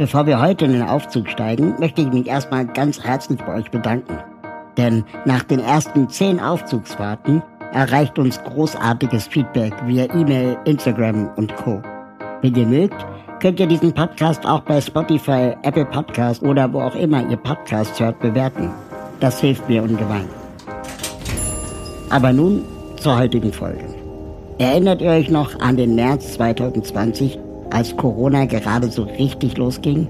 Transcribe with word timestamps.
Bevor 0.00 0.24
wir 0.24 0.40
heute 0.40 0.64
in 0.64 0.72
den 0.72 0.82
Aufzug 0.82 1.28
steigen, 1.28 1.74
möchte 1.78 2.00
ich 2.00 2.10
mich 2.10 2.26
erstmal 2.26 2.66
ganz 2.66 3.04
herzlich 3.04 3.38
bei 3.42 3.56
euch 3.56 3.70
bedanken. 3.70 4.16
Denn 4.78 5.04
nach 5.26 5.42
den 5.42 5.60
ersten 5.60 6.08
zehn 6.08 6.40
Aufzugsfahrten 6.40 7.42
erreicht 7.72 8.18
uns 8.18 8.42
großartiges 8.44 9.26
Feedback 9.26 9.74
via 9.84 10.06
E-Mail, 10.14 10.56
Instagram 10.64 11.28
und 11.36 11.54
Co. 11.56 11.82
Wenn 12.40 12.54
ihr 12.54 12.66
mögt, 12.66 13.06
könnt 13.40 13.60
ihr 13.60 13.66
diesen 13.66 13.92
Podcast 13.92 14.46
auch 14.46 14.60
bei 14.60 14.80
Spotify, 14.80 15.54
Apple 15.64 15.84
Podcast 15.84 16.42
oder 16.42 16.72
wo 16.72 16.80
auch 16.80 16.94
immer 16.94 17.28
ihr 17.28 17.36
Podcast 17.36 18.00
hört 18.00 18.18
bewerten. 18.20 18.70
Das 19.20 19.40
hilft 19.40 19.68
mir 19.68 19.82
ungemein. 19.82 20.28
Aber 22.08 22.32
nun 22.32 22.64
zur 22.96 23.18
heutigen 23.18 23.52
Folge. 23.52 23.84
Erinnert 24.58 25.02
ihr 25.02 25.10
euch 25.10 25.28
noch 25.28 25.60
an 25.60 25.76
den 25.76 25.94
März 25.94 26.34
2020, 26.34 27.38
als 27.70 27.96
Corona 27.96 28.44
gerade 28.44 28.90
so 28.90 29.02
richtig 29.02 29.56
losging? 29.56 30.08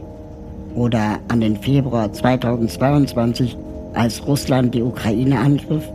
Oder 0.74 1.18
an 1.28 1.40
den 1.40 1.56
Februar 1.56 2.12
2022, 2.12 3.56
als 3.94 4.26
Russland 4.26 4.74
die 4.74 4.82
Ukraine 4.82 5.38
angriff? 5.38 5.88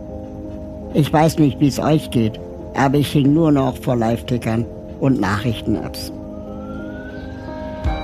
Ich 0.94 1.12
weiß 1.12 1.40
nicht, 1.40 1.60
wie 1.60 1.68
es 1.68 1.80
euch 1.80 2.10
geht, 2.12 2.40
aber 2.74 2.98
ich 2.98 3.12
hing 3.12 3.34
nur 3.34 3.52
noch 3.52 3.76
vor 3.78 3.96
Live-Tickern 3.96 4.66
und 5.00 5.20
Nachrichten-Apps. 5.20 6.12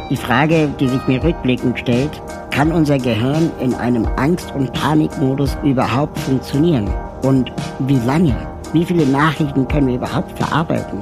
Die 0.10 0.18
Frage, 0.18 0.70
die 0.80 0.90
sich 0.90 1.08
mir 1.08 1.24
rückblickend 1.24 1.80
stellt, 1.80 2.22
kann 2.52 2.72
unser 2.72 2.98
Gehirn 2.98 3.50
in 3.62 3.74
einem 3.74 4.06
Angst- 4.18 4.54
und 4.54 4.74
Panikmodus 4.74 5.58
überhaupt 5.64 6.20
funktionieren? 6.20 6.90
Und 7.24 7.52
wie 7.80 8.00
lange? 8.06 8.36
Wie 8.74 8.84
viele 8.84 9.06
Nachrichten 9.06 9.68
können 9.68 9.88
wir 9.88 9.96
überhaupt 9.96 10.38
verarbeiten? 10.38 11.00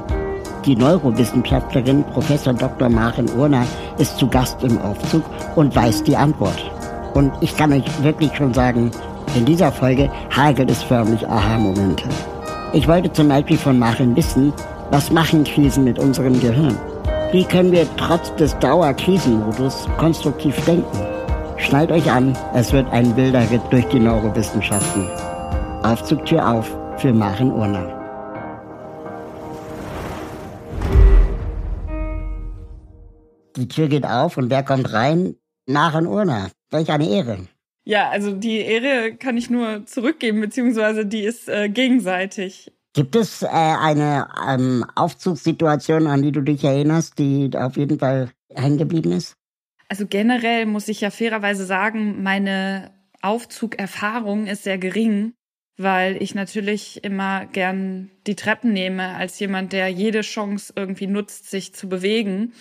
Die 0.65 0.75
Neurowissenschaftlerin 0.75 2.03
Prof. 2.03 2.27
Dr. 2.43 2.89
Maren 2.89 3.29
Urner 3.37 3.65
ist 3.97 4.17
zu 4.17 4.27
Gast 4.27 4.63
im 4.63 4.77
Aufzug 4.81 5.23
und 5.55 5.75
weiß 5.75 6.03
die 6.03 6.17
Antwort. 6.17 6.59
Und 7.13 7.31
ich 7.41 7.55
kann 7.55 7.73
euch 7.73 7.85
wirklich 8.03 8.35
schon 8.35 8.53
sagen, 8.53 8.91
in 9.35 9.45
dieser 9.45 9.71
Folge 9.71 10.11
hagelt 10.35 10.69
es 10.69 10.83
förmlich 10.83 11.27
Aha-Momente. 11.27 12.03
Ich 12.73 12.87
wollte 12.87 13.11
zum 13.11 13.29
Beispiel 13.29 13.57
von 13.57 13.79
Maren 13.79 14.15
wissen, 14.15 14.53
was 14.91 15.11
machen 15.11 15.43
Krisen 15.43 15.83
mit 15.83 15.99
unserem 15.99 16.39
Gehirn? 16.39 16.77
Wie 17.31 17.43
können 17.43 17.71
wir 17.71 17.85
trotz 17.97 18.33
des 18.35 18.57
Dauerkrisenmodus 18.59 19.87
konstruktiv 19.97 20.55
denken? 20.65 20.99
Schnallt 21.57 21.91
euch 21.91 22.09
an, 22.11 22.35
es 22.53 22.71
wird 22.71 22.91
ein 22.91 23.15
wilder 23.15 23.49
Ritt 23.51 23.61
durch 23.69 23.85
die 23.89 23.99
Neurowissenschaften. 23.99 25.07
Aufzugtür 25.83 26.47
auf 26.47 26.75
für 26.97 27.13
Maren 27.13 27.51
Urner. 27.51 27.98
Die 33.59 33.67
Tür 33.67 33.89
geht 33.89 34.05
auf 34.05 34.37
und 34.37 34.49
wer 34.49 34.63
kommt 34.63 34.93
rein? 34.93 35.35
Maren 35.67 36.07
Urner. 36.07 36.49
Welch 36.71 36.89
eine 36.91 37.09
Ehre. 37.09 37.45
Ja, 37.83 38.09
also 38.09 38.31
die 38.31 38.59
Ehre 38.59 39.15
kann 39.15 39.35
ich 39.35 39.49
nur 39.49 39.85
zurückgeben, 39.85 40.39
beziehungsweise 40.39 41.05
die 41.05 41.23
ist 41.23 41.49
äh, 41.49 41.67
gegenseitig. 41.67 42.71
Gibt 42.93 43.17
es 43.17 43.41
äh, 43.41 43.47
eine 43.47 44.29
ähm, 44.47 44.85
Aufzugssituation, 44.95 46.07
an 46.07 46.21
die 46.21 46.31
du 46.31 46.41
dich 46.41 46.63
erinnerst, 46.63 47.19
die 47.19 47.49
auf 47.53 47.75
jeden 47.75 47.99
Fall 47.99 48.29
hängen 48.53 48.77
geblieben 48.77 49.11
ist? 49.11 49.35
Also 49.89 50.07
generell 50.07 50.65
muss 50.65 50.87
ich 50.87 51.01
ja 51.01 51.09
fairerweise 51.09 51.65
sagen, 51.65 52.23
meine 52.23 52.91
Aufzugerfahrung 53.21 54.47
ist 54.47 54.63
sehr 54.63 54.77
gering, 54.77 55.33
weil 55.79 56.21
ich 56.21 56.35
natürlich 56.35 57.03
immer 57.03 57.45
gern 57.45 58.11
die 58.27 58.35
Treppen 58.35 58.73
nehme 58.73 59.15
als 59.15 59.39
jemand, 59.39 59.71
der 59.71 59.87
jede 59.87 60.21
Chance 60.21 60.73
irgendwie 60.75 61.07
nutzt, 61.07 61.49
sich 61.49 61.73
zu 61.73 61.87
bewegen. 61.87 62.53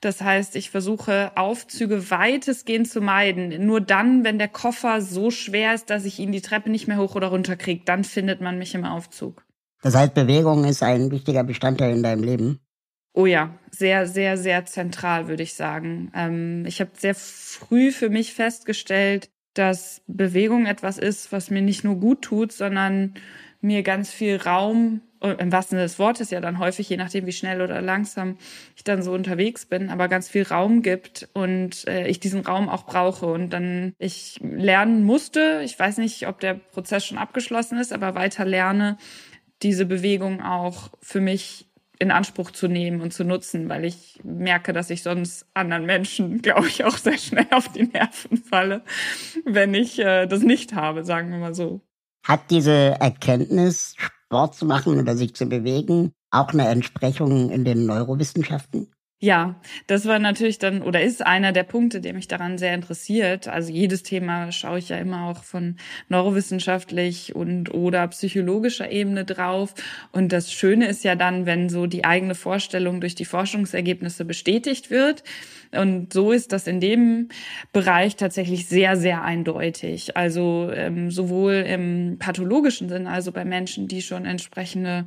Das 0.00 0.20
heißt, 0.20 0.56
ich 0.56 0.70
versuche 0.70 1.30
Aufzüge 1.36 2.10
weitestgehend 2.10 2.88
zu 2.88 3.00
meiden. 3.00 3.64
Nur 3.66 3.80
dann, 3.80 4.24
wenn 4.24 4.38
der 4.38 4.48
Koffer 4.48 5.00
so 5.00 5.30
schwer 5.30 5.74
ist, 5.74 5.90
dass 5.90 6.04
ich 6.04 6.18
ihn 6.18 6.32
die 6.32 6.40
Treppe 6.40 6.68
nicht 6.68 6.88
mehr 6.88 6.98
hoch 6.98 7.14
oder 7.14 7.28
runter 7.28 7.56
kriege, 7.56 7.82
dann 7.84 8.02
findet 8.02 8.40
man 8.40 8.58
mich 8.58 8.74
im 8.74 8.84
Aufzug. 8.84 9.44
Das 9.82 9.94
heißt, 9.94 10.14
Bewegung 10.14 10.64
ist 10.64 10.82
ein 10.82 11.10
wichtiger 11.12 11.44
Bestandteil 11.44 11.94
in 11.94 12.02
deinem 12.02 12.24
Leben. 12.24 12.60
Oh 13.14 13.26
ja, 13.26 13.58
sehr, 13.70 14.06
sehr, 14.06 14.36
sehr 14.36 14.66
zentral, 14.66 15.28
würde 15.28 15.42
ich 15.42 15.54
sagen. 15.54 16.10
Ähm, 16.14 16.66
ich 16.66 16.80
habe 16.80 16.90
sehr 16.98 17.14
früh 17.14 17.90
für 17.92 18.10
mich 18.10 18.34
festgestellt, 18.34 19.30
dass 19.58 20.02
Bewegung 20.06 20.66
etwas 20.66 20.98
ist, 20.98 21.32
was 21.32 21.50
mir 21.50 21.62
nicht 21.62 21.84
nur 21.84 21.96
gut 21.96 22.22
tut, 22.22 22.52
sondern 22.52 23.14
mir 23.60 23.82
ganz 23.82 24.10
viel 24.10 24.36
Raum, 24.36 25.00
im 25.20 25.50
wahrsten 25.50 25.76
Sinne 25.76 25.82
des 25.82 25.98
Wortes 25.98 26.30
ja 26.30 26.40
dann 26.40 26.58
häufig, 26.58 26.88
je 26.88 26.96
nachdem 26.96 27.26
wie 27.26 27.32
schnell 27.32 27.60
oder 27.62 27.80
langsam 27.80 28.36
ich 28.76 28.84
dann 28.84 29.02
so 29.02 29.12
unterwegs 29.12 29.66
bin, 29.66 29.88
aber 29.88 30.08
ganz 30.08 30.28
viel 30.28 30.42
Raum 30.42 30.82
gibt 30.82 31.28
und 31.32 31.86
äh, 31.88 32.06
ich 32.06 32.20
diesen 32.20 32.42
Raum 32.42 32.68
auch 32.68 32.84
brauche 32.84 33.26
und 33.26 33.50
dann 33.50 33.94
ich 33.98 34.38
lernen 34.42 35.04
musste, 35.04 35.62
ich 35.64 35.78
weiß 35.78 35.98
nicht, 35.98 36.28
ob 36.28 36.40
der 36.40 36.54
Prozess 36.54 37.04
schon 37.04 37.18
abgeschlossen 37.18 37.78
ist, 37.78 37.92
aber 37.92 38.14
weiter 38.14 38.44
lerne, 38.44 38.98
diese 39.62 39.86
Bewegung 39.86 40.42
auch 40.42 40.90
für 41.00 41.20
mich 41.20 41.65
in 41.98 42.10
Anspruch 42.10 42.50
zu 42.50 42.68
nehmen 42.68 43.00
und 43.00 43.12
zu 43.12 43.24
nutzen, 43.24 43.68
weil 43.68 43.84
ich 43.84 44.20
merke, 44.22 44.72
dass 44.72 44.90
ich 44.90 45.02
sonst 45.02 45.46
anderen 45.54 45.86
Menschen, 45.86 46.42
glaube 46.42 46.68
ich, 46.68 46.84
auch 46.84 46.96
sehr 46.96 47.18
schnell 47.18 47.46
auf 47.50 47.68
die 47.72 47.84
Nerven 47.84 48.36
falle, 48.38 48.82
wenn 49.44 49.74
ich 49.74 49.98
äh, 49.98 50.26
das 50.26 50.42
nicht 50.42 50.74
habe, 50.74 51.04
sagen 51.04 51.30
wir 51.30 51.38
mal 51.38 51.54
so. 51.54 51.80
Hat 52.24 52.50
diese 52.50 52.96
Erkenntnis, 53.00 53.94
Sport 53.96 54.56
zu 54.56 54.66
machen 54.66 54.98
oder 54.98 55.16
sich 55.16 55.34
zu 55.34 55.46
bewegen, 55.46 56.12
auch 56.30 56.52
eine 56.52 56.68
Entsprechung 56.68 57.50
in 57.50 57.64
den 57.64 57.86
Neurowissenschaften? 57.86 58.88
Ja, 59.18 59.58
das 59.86 60.04
war 60.04 60.18
natürlich 60.18 60.58
dann 60.58 60.82
oder 60.82 61.00
ist 61.00 61.24
einer 61.24 61.52
der 61.52 61.62
Punkte, 61.62 62.02
der 62.02 62.12
mich 62.12 62.28
daran 62.28 62.58
sehr 62.58 62.74
interessiert. 62.74 63.48
Also 63.48 63.72
jedes 63.72 64.02
Thema 64.02 64.52
schaue 64.52 64.78
ich 64.78 64.90
ja 64.90 64.98
immer 64.98 65.28
auch 65.28 65.42
von 65.42 65.76
neurowissenschaftlich 66.10 67.34
und 67.34 67.72
oder 67.72 68.06
psychologischer 68.08 68.90
Ebene 68.90 69.24
drauf. 69.24 69.72
Und 70.12 70.32
das 70.32 70.52
Schöne 70.52 70.86
ist 70.88 71.02
ja 71.02 71.14
dann, 71.14 71.46
wenn 71.46 71.70
so 71.70 71.86
die 71.86 72.04
eigene 72.04 72.34
Vorstellung 72.34 73.00
durch 73.00 73.14
die 73.14 73.24
Forschungsergebnisse 73.24 74.26
bestätigt 74.26 74.90
wird. 74.90 75.24
Und 75.72 76.12
so 76.12 76.32
ist 76.32 76.52
das 76.52 76.66
in 76.66 76.80
dem 76.80 77.28
Bereich 77.72 78.16
tatsächlich 78.16 78.66
sehr, 78.66 78.96
sehr 78.96 79.22
eindeutig. 79.22 80.16
Also 80.16 80.70
ähm, 80.74 81.10
sowohl 81.10 81.54
im 81.54 82.16
pathologischen 82.18 82.88
Sinn, 82.88 83.06
also 83.06 83.32
bei 83.32 83.44
Menschen, 83.44 83.88
die 83.88 84.02
schon 84.02 84.24
entsprechende 84.24 85.06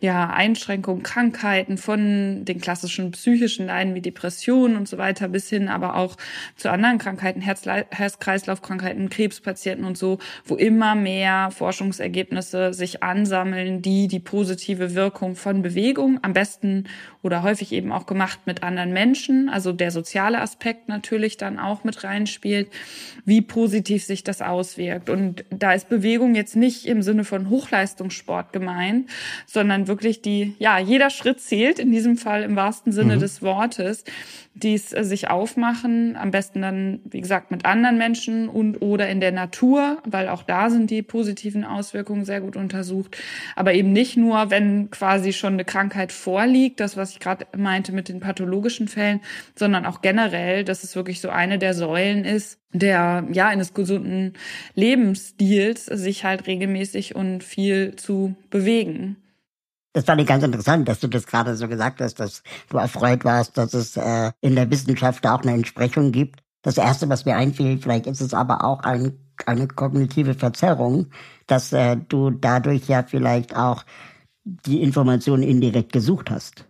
ja, 0.00 0.30
Einschränkungen, 0.30 1.02
Krankheiten 1.02 1.78
von 1.78 2.44
den 2.44 2.60
klassischen 2.60 3.10
psychischen 3.12 3.66
Leiden 3.66 3.94
wie 3.94 4.02
Depressionen 4.02 4.76
und 4.76 4.88
so 4.88 4.98
weiter 4.98 5.28
bis 5.28 5.48
hin 5.48 5.68
aber 5.68 5.96
auch 5.96 6.16
zu 6.56 6.70
anderen 6.70 6.98
Krankheiten, 6.98 7.40
Herz-Kreislauf-Krankheiten, 7.40 9.08
Krebspatienten 9.08 9.84
und 9.84 9.96
so, 9.96 10.18
wo 10.44 10.56
immer 10.56 10.94
mehr 10.94 11.50
Forschungsergebnisse 11.50 12.74
sich 12.74 13.02
ansammeln, 13.02 13.82
die 13.82 14.08
die 14.08 14.20
positive 14.20 14.94
Wirkung 14.94 15.36
von 15.36 15.62
Bewegung 15.62 16.18
am 16.22 16.32
besten 16.32 16.84
oder 17.22 17.42
häufig 17.42 17.72
eben 17.72 17.92
auch 17.92 18.06
gemacht 18.06 18.40
mit 18.46 18.62
anderen 18.62 18.92
Menschen, 18.92 19.48
also 19.48 19.72
der 19.72 19.90
soziale 19.94 20.40
Aspekt 20.40 20.88
natürlich 20.88 21.38
dann 21.38 21.58
auch 21.58 21.84
mit 21.84 22.04
reinspielt, 22.04 22.68
wie 23.24 23.40
positiv 23.40 24.04
sich 24.04 24.22
das 24.22 24.42
auswirkt. 24.42 25.08
Und 25.08 25.44
da 25.50 25.72
ist 25.72 25.88
Bewegung 25.88 26.34
jetzt 26.34 26.56
nicht 26.56 26.84
im 26.84 27.00
Sinne 27.00 27.24
von 27.24 27.48
Hochleistungssport 27.48 28.52
gemeint, 28.52 29.08
sondern 29.46 29.88
wirklich 29.88 30.20
die, 30.20 30.54
ja, 30.58 30.78
jeder 30.78 31.08
Schritt 31.08 31.40
zählt, 31.40 31.78
in 31.78 31.90
diesem 31.90 32.18
Fall 32.18 32.42
im 32.42 32.56
wahrsten 32.56 32.92
Sinne 32.92 33.16
mhm. 33.16 33.20
des 33.20 33.40
Wortes 33.40 34.04
die 34.54 34.74
es 34.74 34.92
äh, 34.92 35.04
sich 35.04 35.28
aufmachen, 35.28 36.16
am 36.16 36.30
besten 36.30 36.62
dann, 36.62 37.00
wie 37.04 37.20
gesagt, 37.20 37.50
mit 37.50 37.64
anderen 37.64 37.98
Menschen 37.98 38.48
und 38.48 38.80
oder 38.80 39.08
in 39.08 39.20
der 39.20 39.32
Natur, 39.32 39.98
weil 40.04 40.28
auch 40.28 40.42
da 40.42 40.70
sind 40.70 40.90
die 40.90 41.02
positiven 41.02 41.64
Auswirkungen 41.64 42.24
sehr 42.24 42.40
gut 42.40 42.56
untersucht. 42.56 43.16
Aber 43.56 43.74
eben 43.74 43.92
nicht 43.92 44.16
nur, 44.16 44.50
wenn 44.50 44.90
quasi 44.90 45.32
schon 45.32 45.54
eine 45.54 45.64
Krankheit 45.64 46.12
vorliegt, 46.12 46.78
das, 46.78 46.96
was 46.96 47.10
ich 47.10 47.20
gerade 47.20 47.46
meinte 47.56 47.92
mit 47.92 48.08
den 48.08 48.20
pathologischen 48.20 48.86
Fällen, 48.86 49.20
sondern 49.56 49.83
auch 49.84 50.00
generell, 50.00 50.64
dass 50.64 50.84
es 50.84 50.96
wirklich 50.96 51.20
so 51.20 51.28
eine 51.28 51.58
der 51.58 51.74
Säulen 51.74 52.24
ist, 52.24 52.58
der, 52.72 53.26
ja, 53.32 53.48
eines 53.48 53.74
gesunden 53.74 54.34
Lebensstils, 54.74 55.86
sich 55.86 56.24
halt 56.24 56.46
regelmäßig 56.46 57.14
und 57.14 57.44
viel 57.44 57.96
zu 57.96 58.34
bewegen. 58.50 59.16
Das 59.92 60.04
fand 60.04 60.20
ich 60.20 60.26
ganz 60.26 60.42
interessant, 60.42 60.88
dass 60.88 60.98
du 60.98 61.06
das 61.06 61.26
gerade 61.26 61.54
so 61.54 61.68
gesagt 61.68 62.00
hast, 62.00 62.18
dass 62.18 62.42
du 62.68 62.78
erfreut 62.78 63.24
warst, 63.24 63.56
dass 63.56 63.74
es 63.74 63.96
äh, 63.96 64.32
in 64.40 64.56
der 64.56 64.68
Wissenschaft 64.70 65.24
auch 65.26 65.42
eine 65.42 65.52
Entsprechung 65.52 66.10
gibt. 66.10 66.40
Das 66.62 66.78
Erste, 66.78 67.08
was 67.08 67.24
mir 67.24 67.36
einfiel, 67.36 67.78
vielleicht 67.78 68.06
ist 68.06 68.20
es 68.20 68.34
aber 68.34 68.64
auch 68.64 68.80
ein, 68.80 69.18
eine 69.46 69.68
kognitive 69.68 70.34
Verzerrung, 70.34 71.10
dass 71.46 71.72
äh, 71.72 71.96
du 71.96 72.30
dadurch 72.30 72.88
ja 72.88 73.04
vielleicht 73.04 73.54
auch 73.54 73.84
die 74.44 74.82
Informationen 74.82 75.44
indirekt 75.44 75.92
gesucht 75.92 76.28
hast. 76.30 76.66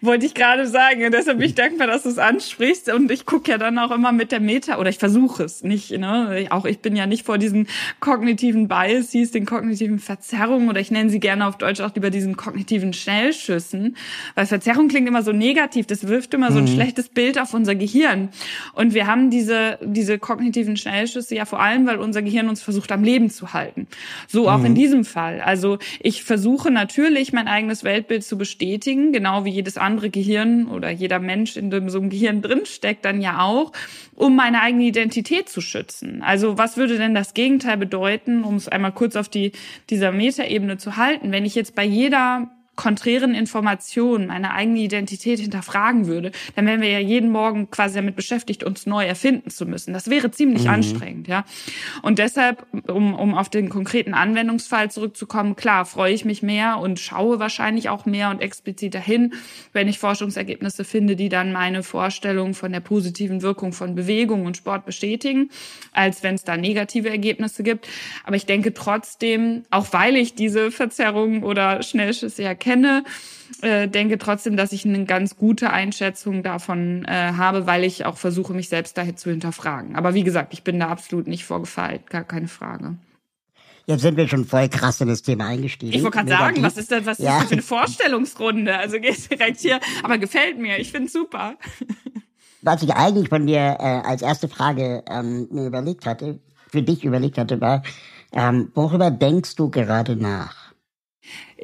Wollte 0.00 0.26
ich 0.26 0.34
gerade 0.34 0.66
sagen. 0.66 1.04
Und 1.04 1.12
deshalb 1.12 1.38
bin 1.38 1.48
ich 1.48 1.54
dankbar, 1.54 1.86
dass 1.86 2.04
du 2.04 2.08
es 2.08 2.18
ansprichst. 2.18 2.92
Und 2.92 3.10
ich 3.10 3.26
gucke 3.26 3.50
ja 3.50 3.58
dann 3.58 3.78
auch 3.78 3.90
immer 3.90 4.12
mit 4.12 4.32
der 4.32 4.40
Meta, 4.40 4.78
oder 4.78 4.90
ich 4.90 4.98
versuche 4.98 5.44
es 5.44 5.62
nicht, 5.62 5.90
ne? 5.90 6.46
Auch 6.50 6.64
ich 6.64 6.80
bin 6.80 6.96
ja 6.96 7.06
nicht 7.06 7.26
vor 7.26 7.38
diesen 7.38 7.68
kognitiven 8.00 8.68
Biases, 8.68 9.30
den 9.30 9.46
kognitiven 9.46 9.98
Verzerrungen, 9.98 10.68
oder 10.68 10.80
ich 10.80 10.90
nenne 10.90 11.10
sie 11.10 11.20
gerne 11.20 11.46
auf 11.46 11.58
Deutsch 11.58 11.80
auch 11.80 11.94
lieber 11.94 12.10
diesen 12.10 12.36
kognitiven 12.36 12.92
Schnellschüssen. 12.92 13.96
Weil 14.34 14.46
Verzerrung 14.46 14.88
klingt 14.88 15.08
immer 15.08 15.22
so 15.22 15.32
negativ. 15.32 15.86
Das 15.86 16.06
wirft 16.08 16.34
immer 16.34 16.52
so 16.52 16.58
ein 16.58 16.64
mhm. 16.64 16.68
schlechtes 16.68 17.08
Bild 17.08 17.38
auf 17.38 17.54
unser 17.54 17.74
Gehirn. 17.74 18.30
Und 18.74 18.94
wir 18.94 19.06
haben 19.06 19.30
diese, 19.30 19.78
diese 19.82 20.18
kognitiven 20.18 20.76
Schnellschüsse 20.76 21.34
ja 21.34 21.44
vor 21.44 21.60
allem, 21.60 21.86
weil 21.86 21.96
unser 21.96 22.22
Gehirn 22.22 22.48
uns 22.48 22.62
versucht, 22.62 22.92
am 22.92 23.04
Leben 23.04 23.30
zu 23.30 23.52
halten. 23.52 23.86
So 24.28 24.48
auch 24.48 24.58
mhm. 24.58 24.66
in 24.66 24.74
diesem 24.74 25.04
Fall. 25.04 25.40
Also 25.40 25.78
ich 26.00 26.24
versuche 26.24 26.70
natürlich, 26.70 27.32
mein 27.32 27.48
eigenes 27.48 27.84
Weltbild 27.84 28.24
zu 28.24 28.38
bestätigen, 28.38 29.12
genau 29.12 29.44
wie 29.44 29.61
jedes 29.62 29.78
andere 29.78 30.10
Gehirn 30.10 30.66
oder 30.66 30.90
jeder 30.90 31.20
Mensch 31.20 31.56
in 31.56 31.70
dem, 31.70 31.88
so 31.88 32.00
einem 32.00 32.10
Gehirn 32.10 32.42
drinsteckt, 32.42 33.04
dann 33.04 33.20
ja 33.20 33.40
auch, 33.40 33.70
um 34.16 34.34
meine 34.34 34.60
eigene 34.60 34.84
Identität 34.84 35.48
zu 35.48 35.60
schützen. 35.60 36.20
Also 36.22 36.58
was 36.58 36.76
würde 36.76 36.98
denn 36.98 37.14
das 37.14 37.32
Gegenteil 37.32 37.76
bedeuten, 37.76 38.42
um 38.42 38.56
es 38.56 38.68
einmal 38.68 38.92
kurz 38.92 39.14
auf 39.14 39.28
die, 39.28 39.52
dieser 39.88 40.10
Metaebene 40.10 40.78
zu 40.78 40.96
halten, 40.96 41.30
wenn 41.30 41.44
ich 41.44 41.54
jetzt 41.54 41.76
bei 41.76 41.84
jeder 41.84 42.50
konträren 42.82 43.32
Informationen 43.32 44.26
meine 44.26 44.54
eigene 44.54 44.80
Identität 44.80 45.38
hinterfragen 45.38 46.08
würde, 46.08 46.32
dann 46.56 46.66
wären 46.66 46.80
wir 46.80 46.90
ja 46.90 46.98
jeden 46.98 47.30
Morgen 47.30 47.70
quasi 47.70 47.94
damit 47.94 48.16
beschäftigt, 48.16 48.64
uns 48.64 48.86
neu 48.86 49.04
erfinden 49.04 49.50
zu 49.50 49.66
müssen. 49.66 49.92
Das 49.92 50.10
wäre 50.10 50.32
ziemlich 50.32 50.64
mhm. 50.64 50.70
anstrengend, 50.70 51.28
ja. 51.28 51.44
Und 52.02 52.18
deshalb, 52.18 52.66
um, 52.88 53.14
um 53.14 53.34
auf 53.34 53.48
den 53.48 53.68
konkreten 53.68 54.14
Anwendungsfall 54.14 54.90
zurückzukommen, 54.90 55.54
klar, 55.54 55.84
freue 55.84 56.12
ich 56.12 56.24
mich 56.24 56.42
mehr 56.42 56.78
und 56.78 56.98
schaue 56.98 57.38
wahrscheinlich 57.38 57.88
auch 57.88 58.04
mehr 58.04 58.30
und 58.30 58.42
expliziter 58.42 58.98
hin, 58.98 59.34
wenn 59.72 59.86
ich 59.86 60.00
Forschungsergebnisse 60.00 60.82
finde, 60.82 61.14
die 61.14 61.28
dann 61.28 61.52
meine 61.52 61.84
Vorstellung 61.84 62.52
von 62.52 62.72
der 62.72 62.80
positiven 62.80 63.42
Wirkung 63.42 63.72
von 63.72 63.94
Bewegung 63.94 64.44
und 64.44 64.56
Sport 64.56 64.86
bestätigen, 64.86 65.50
als 65.92 66.24
wenn 66.24 66.34
es 66.34 66.42
da 66.42 66.56
negative 66.56 67.10
Ergebnisse 67.10 67.62
gibt. 67.62 67.86
Aber 68.24 68.34
ich 68.34 68.46
denke 68.46 68.74
trotzdem, 68.74 69.62
auch 69.70 69.92
weil 69.92 70.16
ich 70.16 70.34
diese 70.34 70.72
Verzerrungen 70.72 71.44
oder 71.44 71.80
Schnellschüsse 71.84 72.42
ja 72.42 72.54
kenne, 72.72 73.04
äh, 73.60 73.88
denke 73.88 74.18
trotzdem, 74.18 74.56
dass 74.56 74.72
ich 74.72 74.84
eine 74.84 75.04
ganz 75.04 75.36
gute 75.36 75.70
Einschätzung 75.70 76.42
davon 76.42 77.04
äh, 77.04 77.32
habe, 77.36 77.66
weil 77.66 77.84
ich 77.84 78.06
auch 78.06 78.16
versuche, 78.16 78.54
mich 78.54 78.68
selbst 78.68 78.96
dahin 78.96 79.16
zu 79.16 79.30
hinterfragen. 79.30 79.96
Aber 79.96 80.14
wie 80.14 80.24
gesagt, 80.24 80.52
ich 80.52 80.64
bin 80.64 80.80
da 80.80 80.88
absolut 80.88 81.26
nicht 81.26 81.44
vorgefeilt, 81.44 82.08
gar 82.08 82.24
keine 82.24 82.48
Frage. 82.48 82.96
Jetzt 83.86 84.02
sind 84.02 84.16
wir 84.16 84.28
schon 84.28 84.44
voll 84.44 84.68
krass 84.68 85.00
in 85.00 85.08
das 85.08 85.22
Thema 85.22 85.46
eingestiegen. 85.46 85.92
Ich 85.92 86.02
wollte 86.02 86.18
gerade 86.18 86.30
sagen, 86.30 86.62
was 86.62 86.76
ist 86.76 86.92
das, 86.92 87.04
was 87.04 87.18
ja. 87.18 87.34
ist 87.34 87.40
das 87.40 87.48
für 87.48 87.54
eine 87.54 87.62
Vorstellungsrunde? 87.62 88.76
Also 88.76 89.00
geht 89.00 89.30
direkt 89.30 89.60
hier, 89.60 89.80
aber 90.02 90.18
gefällt 90.18 90.58
mir, 90.58 90.78
ich 90.78 90.92
finde 90.92 91.10
super. 91.10 91.56
Was 92.64 92.80
ich 92.80 92.94
eigentlich 92.94 93.28
von 93.28 93.44
dir 93.44 93.58
äh, 93.80 94.02
als 94.06 94.22
erste 94.22 94.46
Frage 94.46 95.02
ähm, 95.10 95.48
mir 95.50 95.66
überlegt 95.66 96.06
hatte, 96.06 96.38
für 96.68 96.80
dich 96.80 97.04
überlegt 97.04 97.36
hatte, 97.36 97.60
war, 97.60 97.82
ähm, 98.30 98.70
worüber 98.76 99.10
denkst 99.10 99.56
du 99.56 99.68
gerade 99.68 100.14
nach? 100.14 100.61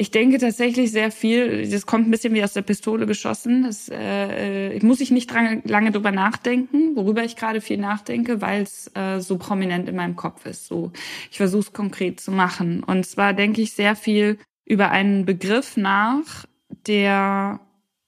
Ich 0.00 0.12
denke 0.12 0.38
tatsächlich 0.38 0.92
sehr 0.92 1.10
viel, 1.10 1.68
das 1.68 1.84
kommt 1.84 2.06
ein 2.06 2.12
bisschen 2.12 2.32
wie 2.32 2.44
aus 2.44 2.52
der 2.52 2.62
Pistole 2.62 3.04
geschossen. 3.04 3.64
Das 3.64 3.90
äh, 3.92 4.78
muss 4.84 5.00
ich 5.00 5.10
nicht 5.10 5.28
dran, 5.28 5.60
lange 5.64 5.90
drüber 5.90 6.12
nachdenken, 6.12 6.94
worüber 6.94 7.24
ich 7.24 7.34
gerade 7.34 7.60
viel 7.60 7.78
nachdenke, 7.78 8.40
weil 8.40 8.62
es 8.62 8.88
äh, 8.94 9.18
so 9.18 9.38
prominent 9.38 9.88
in 9.88 9.96
meinem 9.96 10.14
Kopf 10.14 10.46
ist. 10.46 10.66
So, 10.66 10.92
ich 11.32 11.38
versuche 11.38 11.62
es 11.62 11.72
konkret 11.72 12.20
zu 12.20 12.30
machen. 12.30 12.84
Und 12.84 13.06
zwar 13.06 13.34
denke 13.34 13.60
ich 13.60 13.72
sehr 13.72 13.96
viel 13.96 14.38
über 14.64 14.92
einen 14.92 15.24
Begriff 15.24 15.76
nach, 15.76 16.46
der, 16.86 17.58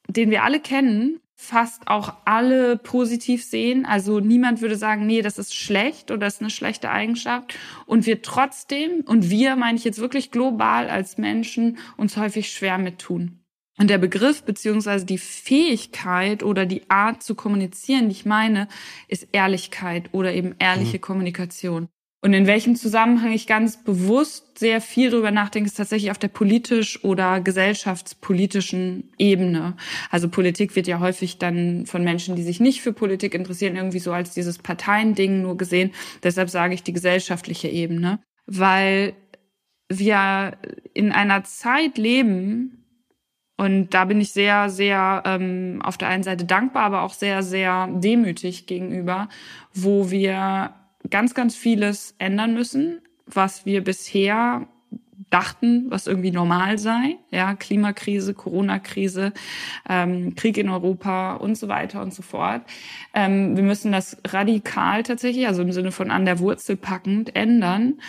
den 0.06 0.30
wir 0.30 0.44
alle 0.44 0.60
kennen, 0.60 1.18
fast 1.40 1.88
auch 1.88 2.12
alle 2.26 2.76
positiv 2.76 3.42
sehen. 3.42 3.86
Also 3.86 4.20
niemand 4.20 4.60
würde 4.60 4.76
sagen, 4.76 5.06
nee, 5.06 5.22
das 5.22 5.38
ist 5.38 5.54
schlecht 5.54 6.10
oder 6.10 6.20
das 6.20 6.34
ist 6.34 6.40
eine 6.42 6.50
schlechte 6.50 6.90
Eigenschaft. 6.90 7.58
Und 7.86 8.06
wir 8.06 8.20
trotzdem, 8.20 9.00
und 9.06 9.30
wir 9.30 9.56
meine 9.56 9.78
ich 9.78 9.84
jetzt 9.84 10.00
wirklich 10.00 10.30
global 10.30 10.90
als 10.90 11.16
Menschen, 11.16 11.78
uns 11.96 12.18
häufig 12.18 12.52
schwer 12.52 12.76
mit 12.76 12.98
tun. 12.98 13.40
Und 13.78 13.88
der 13.88 13.96
Begriff 13.96 14.42
beziehungsweise 14.42 15.06
die 15.06 15.18
Fähigkeit 15.18 16.42
oder 16.42 16.66
die 16.66 16.88
Art 16.90 17.22
zu 17.22 17.34
kommunizieren, 17.34 18.10
die 18.10 18.16
ich 18.16 18.26
meine, 18.26 18.68
ist 19.08 19.28
Ehrlichkeit 19.32 20.10
oder 20.12 20.34
eben 20.34 20.54
ehrliche 20.58 20.98
mhm. 20.98 21.00
Kommunikation. 21.00 21.88
Und 22.22 22.34
in 22.34 22.46
welchem 22.46 22.76
Zusammenhang 22.76 23.32
ich 23.32 23.46
ganz 23.46 23.82
bewusst 23.82 24.58
sehr 24.58 24.82
viel 24.82 25.10
darüber 25.10 25.30
nachdenke, 25.30 25.68
ist 25.68 25.76
tatsächlich 25.76 26.10
auf 26.10 26.18
der 26.18 26.28
politisch- 26.28 27.02
oder 27.02 27.40
gesellschaftspolitischen 27.40 29.10
Ebene. 29.16 29.74
Also 30.10 30.28
Politik 30.28 30.76
wird 30.76 30.86
ja 30.86 31.00
häufig 31.00 31.38
dann 31.38 31.86
von 31.86 32.04
Menschen, 32.04 32.36
die 32.36 32.42
sich 32.42 32.60
nicht 32.60 32.82
für 32.82 32.92
Politik 32.92 33.34
interessieren, 33.34 33.76
irgendwie 33.76 34.00
so 34.00 34.12
als 34.12 34.34
dieses 34.34 34.58
Parteiending 34.58 35.40
nur 35.40 35.56
gesehen. 35.56 35.92
Deshalb 36.22 36.50
sage 36.50 36.74
ich 36.74 36.82
die 36.82 36.92
gesellschaftliche 36.92 37.68
Ebene, 37.68 38.20
weil 38.44 39.14
wir 39.88 40.58
in 40.92 41.12
einer 41.12 41.44
Zeit 41.44 41.96
leben, 41.96 42.76
und 43.56 43.90
da 43.94 44.04
bin 44.04 44.20
ich 44.20 44.32
sehr, 44.32 44.68
sehr 44.68 45.22
ähm, 45.26 45.80
auf 45.82 45.96
der 45.98 46.08
einen 46.08 46.22
Seite 46.22 46.44
dankbar, 46.44 46.84
aber 46.84 47.02
auch 47.02 47.12
sehr, 47.12 47.42
sehr 47.42 47.88
demütig 47.92 48.66
gegenüber, 48.66 49.28
wo 49.74 50.10
wir 50.10 50.74
ganz, 51.08 51.34
ganz 51.34 51.56
vieles 51.56 52.14
ändern 52.18 52.54
müssen, 52.54 53.00
was 53.26 53.64
wir 53.64 53.82
bisher 53.82 54.66
dachten, 55.30 55.86
was 55.90 56.06
irgendwie 56.06 56.32
normal 56.32 56.78
sei. 56.78 57.16
Ja, 57.30 57.54
Klimakrise, 57.54 58.34
Corona-Krise, 58.34 59.32
ähm, 59.88 60.34
Krieg 60.34 60.58
in 60.58 60.68
Europa 60.68 61.34
und 61.34 61.56
so 61.56 61.68
weiter 61.68 62.02
und 62.02 62.12
so 62.12 62.22
fort. 62.22 62.62
Ähm, 63.14 63.56
wir 63.56 63.62
müssen 63.62 63.92
das 63.92 64.16
radikal 64.26 65.02
tatsächlich, 65.02 65.46
also 65.46 65.62
im 65.62 65.72
Sinne 65.72 65.92
von 65.92 66.10
an 66.10 66.24
der 66.24 66.40
Wurzel 66.40 66.76
packend, 66.76 67.36
ändern. 67.36 68.00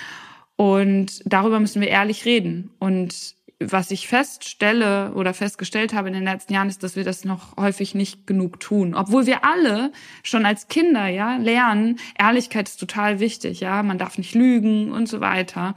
Und 0.56 1.22
darüber 1.26 1.60
müssen 1.60 1.82
wir 1.82 1.90
ehrlich 1.90 2.26
reden. 2.26 2.72
Und 2.80 3.36
was 3.70 3.92
ich 3.92 4.08
feststelle 4.08 5.14
oder 5.14 5.34
festgestellt 5.34 5.94
habe 5.94 6.08
in 6.08 6.14
den 6.14 6.24
letzten 6.24 6.54
Jahren, 6.54 6.70
ist, 6.70 6.84
dass 6.84 6.96
wir 6.96 7.04
das 7.04 7.26
noch 7.26 7.58
häufig 7.58 7.96
nicht 7.96 8.26
genug 8.26 8.60
tun. 8.60 8.96
Obwohl 8.96 9.26
wir 9.26 9.46
alle 9.46 9.92
schon 10.24 10.46
als 10.46 10.68
Kinder, 10.68 11.08
ja, 11.08 11.38
lernen, 11.38 12.00
Ehrlichkeit 12.18 12.70
ist 12.70 12.78
total 12.78 13.20
wichtig, 13.20 13.60
ja, 13.60 13.84
man 13.84 13.98
darf 13.98 14.18
nicht 14.18 14.36
lügen 14.36 14.92
und 14.92 15.08
so 15.08 15.22
weiter. 15.22 15.76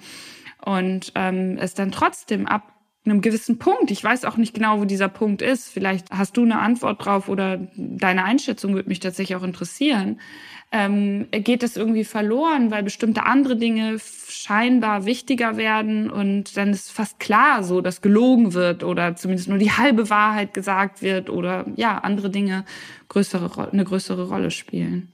Und 0.65 1.13
ähm, 1.15 1.59
es 1.61 1.75
dann 1.75 1.93
trotzdem 1.93 2.47
ab 2.47 2.75
einem 3.05 3.21
gewissen 3.21 3.59
Punkt, 3.59 3.91
ich 3.91 4.03
weiß 4.03 4.25
auch 4.25 4.39
nicht 4.39 4.55
genau, 4.55 4.81
wo 4.81 4.87
dieser 4.87 5.09
Punkt 5.09 5.43
ist, 5.43 5.69
vielleicht 5.69 6.11
hast 6.11 6.37
du 6.39 6.43
eine 6.43 6.59
Antwort 6.59 7.05
drauf 7.05 7.29
oder 7.29 7.69
deine 7.77 8.25
Einschätzung 8.25 8.75
würde 8.75 8.89
mich 8.89 9.01
tatsächlich 9.01 9.37
auch 9.37 9.43
interessieren, 9.43 10.21
ähm, 10.75 11.29
geht 11.31 11.63
es 11.63 11.77
irgendwie 11.77 12.03
verloren, 12.03 12.73
weil 12.73 12.83
bestimmte 12.83 13.25
andere 13.27 13.57
Dinge 13.57 13.97
scheinbar 14.29 15.07
wichtiger 15.07 15.57
werden 15.57 16.11
und 16.11 16.57
dann 16.57 16.71
ist 16.71 16.91
fast 16.91 17.21
klar 17.21 17.63
so, 17.63 17.81
dass 17.81 18.03
gelogen 18.03 18.55
wird 18.55 18.83
oder 18.83 19.15
zumindest 19.15 19.49
nur 19.49 19.59
die 19.59 19.71
halbe 19.71 20.11
Wahrheit 20.11 20.53
gesagt 20.53 21.01
wird 21.01 21.31
oder 21.31 21.65
ja, 21.77 21.99
andere 21.99 22.29
Dinge 22.29 22.65
größere, 23.09 23.71
eine 23.71 23.85
größere 23.85 24.27
Rolle 24.29 24.51
spielen. 24.51 25.13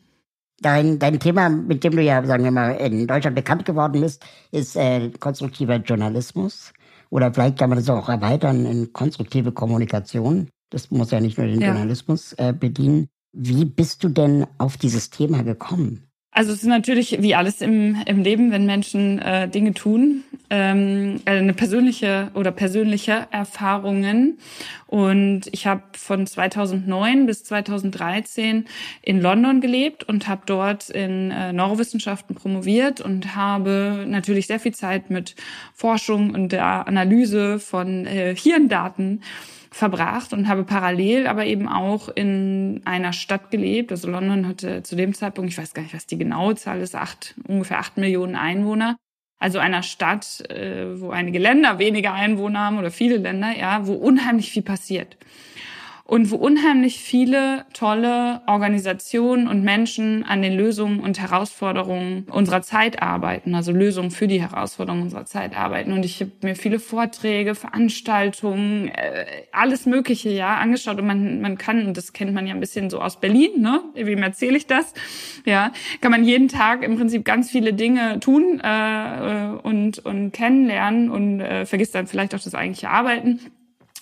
Dein, 0.62 0.98
dein 0.98 1.20
Thema, 1.20 1.50
mit 1.50 1.84
dem 1.84 1.94
du 1.94 2.02
ja, 2.02 2.24
sagen 2.24 2.44
wir 2.44 2.50
mal, 2.50 2.70
in 2.76 3.06
Deutschland 3.06 3.36
bekannt 3.36 3.66
geworden 3.66 4.00
bist, 4.00 4.24
ist 4.52 4.76
äh, 4.76 5.10
konstruktiver 5.20 5.76
Journalismus. 5.76 6.72
Oder 7.10 7.34
vielleicht 7.34 7.58
kann 7.58 7.68
man 7.68 7.78
das 7.78 7.90
auch 7.90 8.08
erweitern 8.08 8.64
in 8.64 8.94
konstruktive 8.94 9.52
Kommunikation. 9.52 10.48
Das 10.70 10.90
muss 10.90 11.10
ja 11.10 11.20
nicht 11.20 11.36
nur 11.36 11.46
den 11.46 11.60
ja. 11.60 11.68
Journalismus 11.68 12.32
äh, 12.34 12.54
bedienen. 12.58 13.08
Wie 13.32 13.64
bist 13.64 14.02
du 14.04 14.08
denn 14.08 14.46
auf 14.58 14.76
dieses 14.76 15.10
Thema 15.10 15.42
gekommen? 15.42 16.10
Also 16.32 16.52
es 16.52 16.62
ist 16.62 16.68
natürlich 16.68 17.20
wie 17.22 17.34
alles 17.34 17.60
im, 17.60 17.96
im 18.06 18.22
Leben, 18.22 18.52
wenn 18.52 18.64
Menschen 18.64 19.18
äh, 19.18 19.48
Dinge 19.48 19.74
tun, 19.74 20.22
ähm, 20.48 21.20
eine 21.24 21.54
persönliche 21.54 22.30
oder 22.34 22.52
persönliche 22.52 23.26
Erfahrungen. 23.32 24.38
Und 24.86 25.42
ich 25.50 25.66
habe 25.66 25.82
von 25.96 26.28
2009 26.28 27.26
bis 27.26 27.42
2013 27.42 28.66
in 29.02 29.20
London 29.20 29.60
gelebt 29.60 30.04
und 30.04 30.28
habe 30.28 30.42
dort 30.46 30.88
in 30.88 31.32
äh, 31.32 31.52
Neurowissenschaften 31.52 32.36
promoviert 32.36 33.00
und 33.00 33.34
habe 33.34 34.04
natürlich 34.06 34.46
sehr 34.46 34.60
viel 34.60 34.74
Zeit 34.74 35.10
mit 35.10 35.34
Forschung 35.74 36.32
und 36.32 36.52
der 36.52 36.86
Analyse 36.86 37.58
von 37.58 38.06
äh, 38.06 38.36
Hirndaten 38.36 39.22
verbracht 39.70 40.32
und 40.32 40.48
habe 40.48 40.64
parallel 40.64 41.26
aber 41.26 41.46
eben 41.46 41.68
auch 41.68 42.08
in 42.08 42.82
einer 42.84 43.12
Stadt 43.12 43.50
gelebt. 43.50 43.92
Also 43.92 44.10
London 44.10 44.48
hatte 44.48 44.82
zu 44.82 44.96
dem 44.96 45.14
Zeitpunkt, 45.14 45.50
ich 45.50 45.58
weiß 45.58 45.74
gar 45.74 45.82
nicht, 45.82 45.94
was 45.94 46.06
die 46.06 46.18
genaue 46.18 46.56
Zahl 46.56 46.80
ist, 46.80 46.94
acht, 46.94 47.34
ungefähr 47.46 47.78
acht 47.78 47.96
Millionen 47.96 48.36
Einwohner. 48.36 48.96
also 49.38 49.58
einer 49.58 49.82
Stadt, 49.82 50.48
äh, 50.50 51.00
wo 51.00 51.10
einige 51.10 51.38
Länder 51.38 51.78
weniger 51.78 52.12
Einwohner 52.12 52.60
haben 52.60 52.78
oder 52.78 52.90
viele 52.90 53.16
Länder, 53.16 53.56
ja, 53.58 53.86
wo 53.86 53.94
unheimlich 53.94 54.50
viel 54.50 54.62
passiert 54.62 55.16
und 56.10 56.32
wo 56.32 56.36
unheimlich 56.36 56.98
viele 56.98 57.64
tolle 57.72 58.40
Organisationen 58.48 59.46
und 59.46 59.62
Menschen 59.62 60.24
an 60.24 60.42
den 60.42 60.56
Lösungen 60.56 60.98
und 60.98 61.20
Herausforderungen 61.20 62.26
unserer 62.32 62.62
Zeit 62.62 63.00
arbeiten, 63.00 63.54
also 63.54 63.70
Lösungen 63.70 64.10
für 64.10 64.26
die 64.26 64.42
Herausforderungen 64.42 65.04
unserer 65.04 65.24
Zeit 65.24 65.56
arbeiten. 65.56 65.92
Und 65.92 66.04
ich 66.04 66.20
habe 66.20 66.32
mir 66.42 66.56
viele 66.56 66.80
Vorträge, 66.80 67.54
Veranstaltungen, 67.54 68.88
äh, 68.88 69.24
alles 69.52 69.86
Mögliche 69.86 70.30
ja 70.30 70.56
angeschaut 70.56 70.98
und 70.98 71.06
man 71.06 71.40
man 71.40 71.56
kann 71.58 71.86
und 71.86 71.96
das 71.96 72.12
kennt 72.12 72.34
man 72.34 72.44
ja 72.44 72.54
ein 72.54 72.60
bisschen 72.60 72.90
so 72.90 73.00
aus 73.00 73.20
Berlin, 73.20 73.60
ne? 73.60 73.80
Wem 73.94 74.20
erzähle 74.24 74.56
ich 74.56 74.66
das? 74.66 74.94
Ja, 75.44 75.72
kann 76.00 76.10
man 76.10 76.24
jeden 76.24 76.48
Tag 76.48 76.82
im 76.82 76.96
Prinzip 76.96 77.24
ganz 77.24 77.52
viele 77.52 77.72
Dinge 77.72 78.18
tun 78.18 78.60
äh, 78.64 79.58
und 79.62 80.00
und 80.00 80.32
kennenlernen 80.32 81.08
und 81.08 81.40
äh, 81.40 81.66
vergisst 81.66 81.94
dann 81.94 82.08
vielleicht 82.08 82.34
auch 82.34 82.40
das 82.40 82.56
eigentliche 82.56 82.90
Arbeiten 82.90 83.38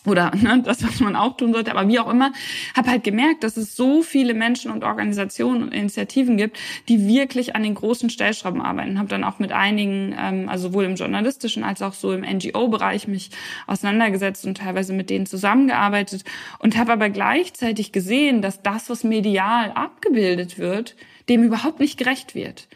oder 0.07 0.33
ne, 0.35 0.63
das, 0.65 0.83
was 0.83 1.01
man 1.01 1.17
auch 1.17 1.37
tun 1.37 1.53
sollte, 1.53 1.71
aber 1.71 1.89
wie 1.89 1.99
auch 1.99 2.11
immer, 2.11 2.33
habe 2.77 2.91
halt 2.91 3.05
gemerkt, 3.05 3.45
dass 3.45 3.57
es 3.57 3.77
so 3.77 4.03
viele 4.03 4.35
Menschen 4.35 4.71
und 4.71 4.85
Organisationen 4.85 5.63
und 5.63 5.73
Initiativen 5.73 6.37
gibt, 6.37 6.59
die 6.89 7.07
wirklich 7.07 7.57
an 7.57 7.63
den 7.63 7.75
großen 7.75 8.11
Stellschrauben 8.11 8.61
arbeiten. 8.61 8.99
Habe 8.99 9.09
dann 9.09 9.25
auch 9.25 9.39
mit 9.39 9.53
einigen, 9.53 10.15
ähm, 10.19 10.49
also 10.49 10.69
sowohl 10.69 10.85
im 10.85 10.97
journalistischen 10.97 11.65
als 11.65 11.83
auch 11.83 11.93
so 11.93 12.13
im 12.13 12.23
NGO-Bereich 12.23 13.09
mich 13.09 13.31
auseinandergesetzt 13.67 14.47
und 14.47 14.59
teilweise 14.59 14.93
mit 14.93 15.11
denen 15.11 15.27
zusammengearbeitet 15.27 16.25
und 16.59 16.77
habe 16.77 16.93
aber 16.93 17.11
gleichzeitig 17.11 17.93
gesehen, 17.93 18.43
dass 18.43 18.63
das, 18.63 18.91
was 18.91 19.05
medial 19.05 19.73
abgebildet 19.73 20.59
wird, 20.59 20.97
dem 21.29 21.43
überhaupt 21.43 21.81
nicht 21.81 21.99
gerecht 21.99 22.35
wird. 22.35 22.69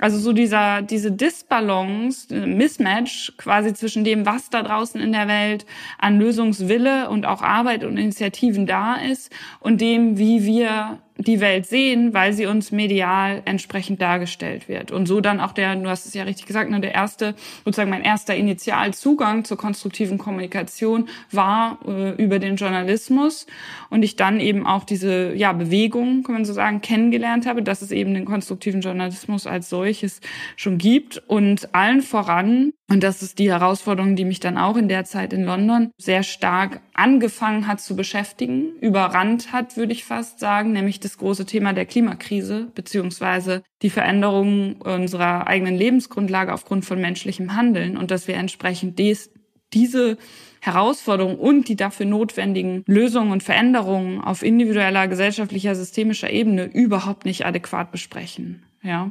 Also 0.00 0.18
so 0.18 0.32
dieser, 0.32 0.80
diese 0.80 1.12
Disbalance, 1.12 2.34
äh, 2.34 2.46
Mismatch 2.46 3.32
quasi 3.36 3.74
zwischen 3.74 4.02
dem, 4.02 4.24
was 4.24 4.48
da 4.48 4.62
draußen 4.62 5.00
in 5.00 5.12
der 5.12 5.28
Welt 5.28 5.66
an 5.98 6.18
Lösungswille 6.18 7.10
und 7.10 7.26
auch 7.26 7.42
Arbeit 7.42 7.84
und 7.84 7.98
Initiativen 7.98 8.66
da 8.66 8.94
ist 8.94 9.30
und 9.60 9.80
dem, 9.80 10.16
wie 10.16 10.44
wir 10.46 10.98
die 11.22 11.40
Welt 11.40 11.66
sehen, 11.66 12.14
weil 12.14 12.32
sie 12.32 12.46
uns 12.46 12.72
medial 12.72 13.42
entsprechend 13.44 14.00
dargestellt 14.00 14.68
wird. 14.68 14.90
Und 14.90 15.06
so 15.06 15.20
dann 15.20 15.40
auch 15.40 15.52
der, 15.52 15.76
du 15.76 15.88
hast 15.88 16.06
es 16.06 16.14
ja 16.14 16.24
richtig 16.24 16.46
gesagt, 16.46 16.70
ne, 16.70 16.80
der 16.80 16.94
erste, 16.94 17.34
sozusagen 17.64 17.90
mein 17.90 18.02
erster 18.02 18.34
Initialzugang 18.34 19.44
zur 19.44 19.56
konstruktiven 19.56 20.18
Kommunikation 20.18 21.08
war 21.30 21.78
äh, 21.86 22.10
über 22.22 22.38
den 22.38 22.56
Journalismus 22.56 23.46
und 23.90 24.02
ich 24.02 24.16
dann 24.16 24.40
eben 24.40 24.66
auch 24.66 24.84
diese 24.84 25.34
ja, 25.34 25.52
Bewegung, 25.52 26.22
kann 26.22 26.34
man 26.34 26.44
so 26.44 26.52
sagen, 26.52 26.80
kennengelernt 26.80 27.46
habe, 27.46 27.62
dass 27.62 27.82
es 27.82 27.90
eben 27.90 28.14
den 28.14 28.24
konstruktiven 28.24 28.80
Journalismus 28.80 29.46
als 29.46 29.68
solches 29.68 30.20
schon 30.56 30.78
gibt 30.78 31.22
und 31.26 31.74
allen 31.74 32.02
voran 32.02 32.72
und 32.90 33.04
das 33.04 33.22
ist 33.22 33.38
die 33.38 33.50
Herausforderung, 33.50 34.16
die 34.16 34.24
mich 34.24 34.40
dann 34.40 34.58
auch 34.58 34.76
in 34.76 34.88
der 34.88 35.04
Zeit 35.04 35.32
in 35.32 35.44
London 35.44 35.92
sehr 35.96 36.24
stark 36.24 36.80
angefangen 37.00 37.66
hat 37.66 37.80
zu 37.80 37.96
beschäftigen, 37.96 38.76
überrannt 38.80 39.52
hat, 39.52 39.78
würde 39.78 39.92
ich 39.92 40.04
fast 40.04 40.38
sagen, 40.38 40.72
nämlich 40.72 41.00
das 41.00 41.16
große 41.16 41.46
Thema 41.46 41.72
der 41.72 41.86
Klimakrise 41.86 42.70
beziehungsweise 42.74 43.62
die 43.80 43.88
Veränderung 43.88 44.76
unserer 44.82 45.46
eigenen 45.46 45.76
Lebensgrundlage 45.76 46.52
aufgrund 46.52 46.84
von 46.84 47.00
menschlichem 47.00 47.56
Handeln 47.56 47.96
und 47.96 48.10
dass 48.10 48.28
wir 48.28 48.34
entsprechend 48.34 48.98
dies, 48.98 49.30
diese 49.72 50.18
Herausforderungen 50.60 51.38
und 51.38 51.68
die 51.68 51.76
dafür 51.76 52.04
notwendigen 52.04 52.84
Lösungen 52.86 53.32
und 53.32 53.42
Veränderungen 53.42 54.20
auf 54.20 54.42
individueller, 54.42 55.08
gesellschaftlicher, 55.08 55.74
systemischer 55.74 56.28
Ebene 56.28 56.66
überhaupt 56.66 57.24
nicht 57.24 57.46
adäquat 57.46 57.92
besprechen. 57.92 58.62
Ja 58.82 59.10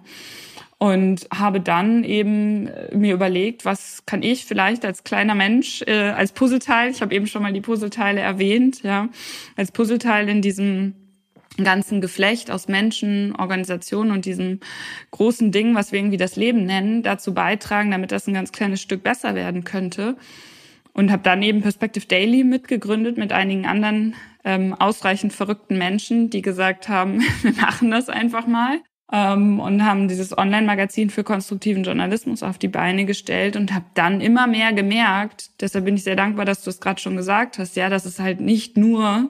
und 0.79 1.27
habe 1.31 1.59
dann 1.59 2.03
eben 2.05 2.67
äh, 2.67 2.95
mir 2.95 3.13
überlegt, 3.13 3.65
was 3.65 4.05
kann 4.05 4.24
ich 4.24 4.45
vielleicht 4.45 4.86
als 4.86 5.03
kleiner 5.03 5.36
Mensch, 5.36 5.83
äh, 5.86 6.09
als 6.09 6.31
Puzzleteil, 6.31 6.89
ich 6.89 7.01
habe 7.01 7.13
eben 7.13 7.27
schon 7.27 7.43
mal 7.43 7.53
die 7.53 7.62
Puzzleteile 7.62 8.21
erwähnt, 8.21 8.81
ja, 8.81 9.09
als 9.57 9.71
Puzzleteil 9.71 10.29
in 10.29 10.41
diesem 10.41 10.95
ganzen 11.62 12.00
Geflecht 12.00 12.50
aus 12.50 12.69
Menschen, 12.69 13.36
Organisationen 13.36 14.12
und 14.12 14.24
diesem 14.24 14.62
großen 15.12 15.51
Ding, 15.51 15.75
was 15.75 15.91
wir 15.91 16.00
irgendwie 16.00 16.17
das 16.17 16.38
Leben 16.38 16.65
nennen, 16.65 17.03
dazu 17.03 17.33
beitragen, 17.33 17.91
damit 17.91 18.13
das 18.13 18.27
ein 18.27 18.33
ganz 18.33 18.53
kleines 18.53 18.81
Stück 18.81 19.03
besser 19.03 19.36
werden 19.36 19.65
könnte. 19.65 20.15
Und 20.93 21.12
habe 21.12 21.24
dann 21.24 21.43
eben 21.43 21.62
Perspective 21.62 22.05
Daily 22.07 22.45
mitgegründet 22.45 23.17
mit 23.17 23.33
einigen 23.33 23.65
anderen 23.65 24.15
ähm, 24.45 24.74
ausreichend 24.74 25.33
verrückten 25.33 25.77
Menschen, 25.77 26.29
die 26.29 26.41
gesagt 26.41 26.88
haben, 26.88 27.21
wir 27.41 27.53
machen 27.53 27.91
das 27.91 28.07
einfach 28.07 28.48
mal 28.48 28.79
ähm, 29.11 29.59
und 29.59 29.85
haben 29.85 30.07
dieses 30.07 30.37
Online-Magazin 30.37 31.09
für 31.09 31.23
konstruktiven 31.23 31.83
Journalismus 31.83 32.43
auf 32.43 32.57
die 32.57 32.67
Beine 32.67 33.05
gestellt 33.05 33.55
und 33.55 33.73
habe 33.73 33.85
dann 33.95 34.21
immer 34.21 34.47
mehr 34.47 34.73
gemerkt, 34.73 35.49
deshalb 35.61 35.85
bin 35.85 35.95
ich 35.95 36.03
sehr 36.03 36.15
dankbar, 36.15 36.45
dass 36.45 36.63
du 36.63 36.69
es 36.69 36.79
gerade 36.79 37.01
schon 37.01 37.15
gesagt 37.15 37.57
hast, 37.57 37.75
ja, 37.75 37.89
dass 37.89 38.05
es 38.05 38.19
halt 38.19 38.39
nicht 38.39 38.77
nur, 38.77 39.29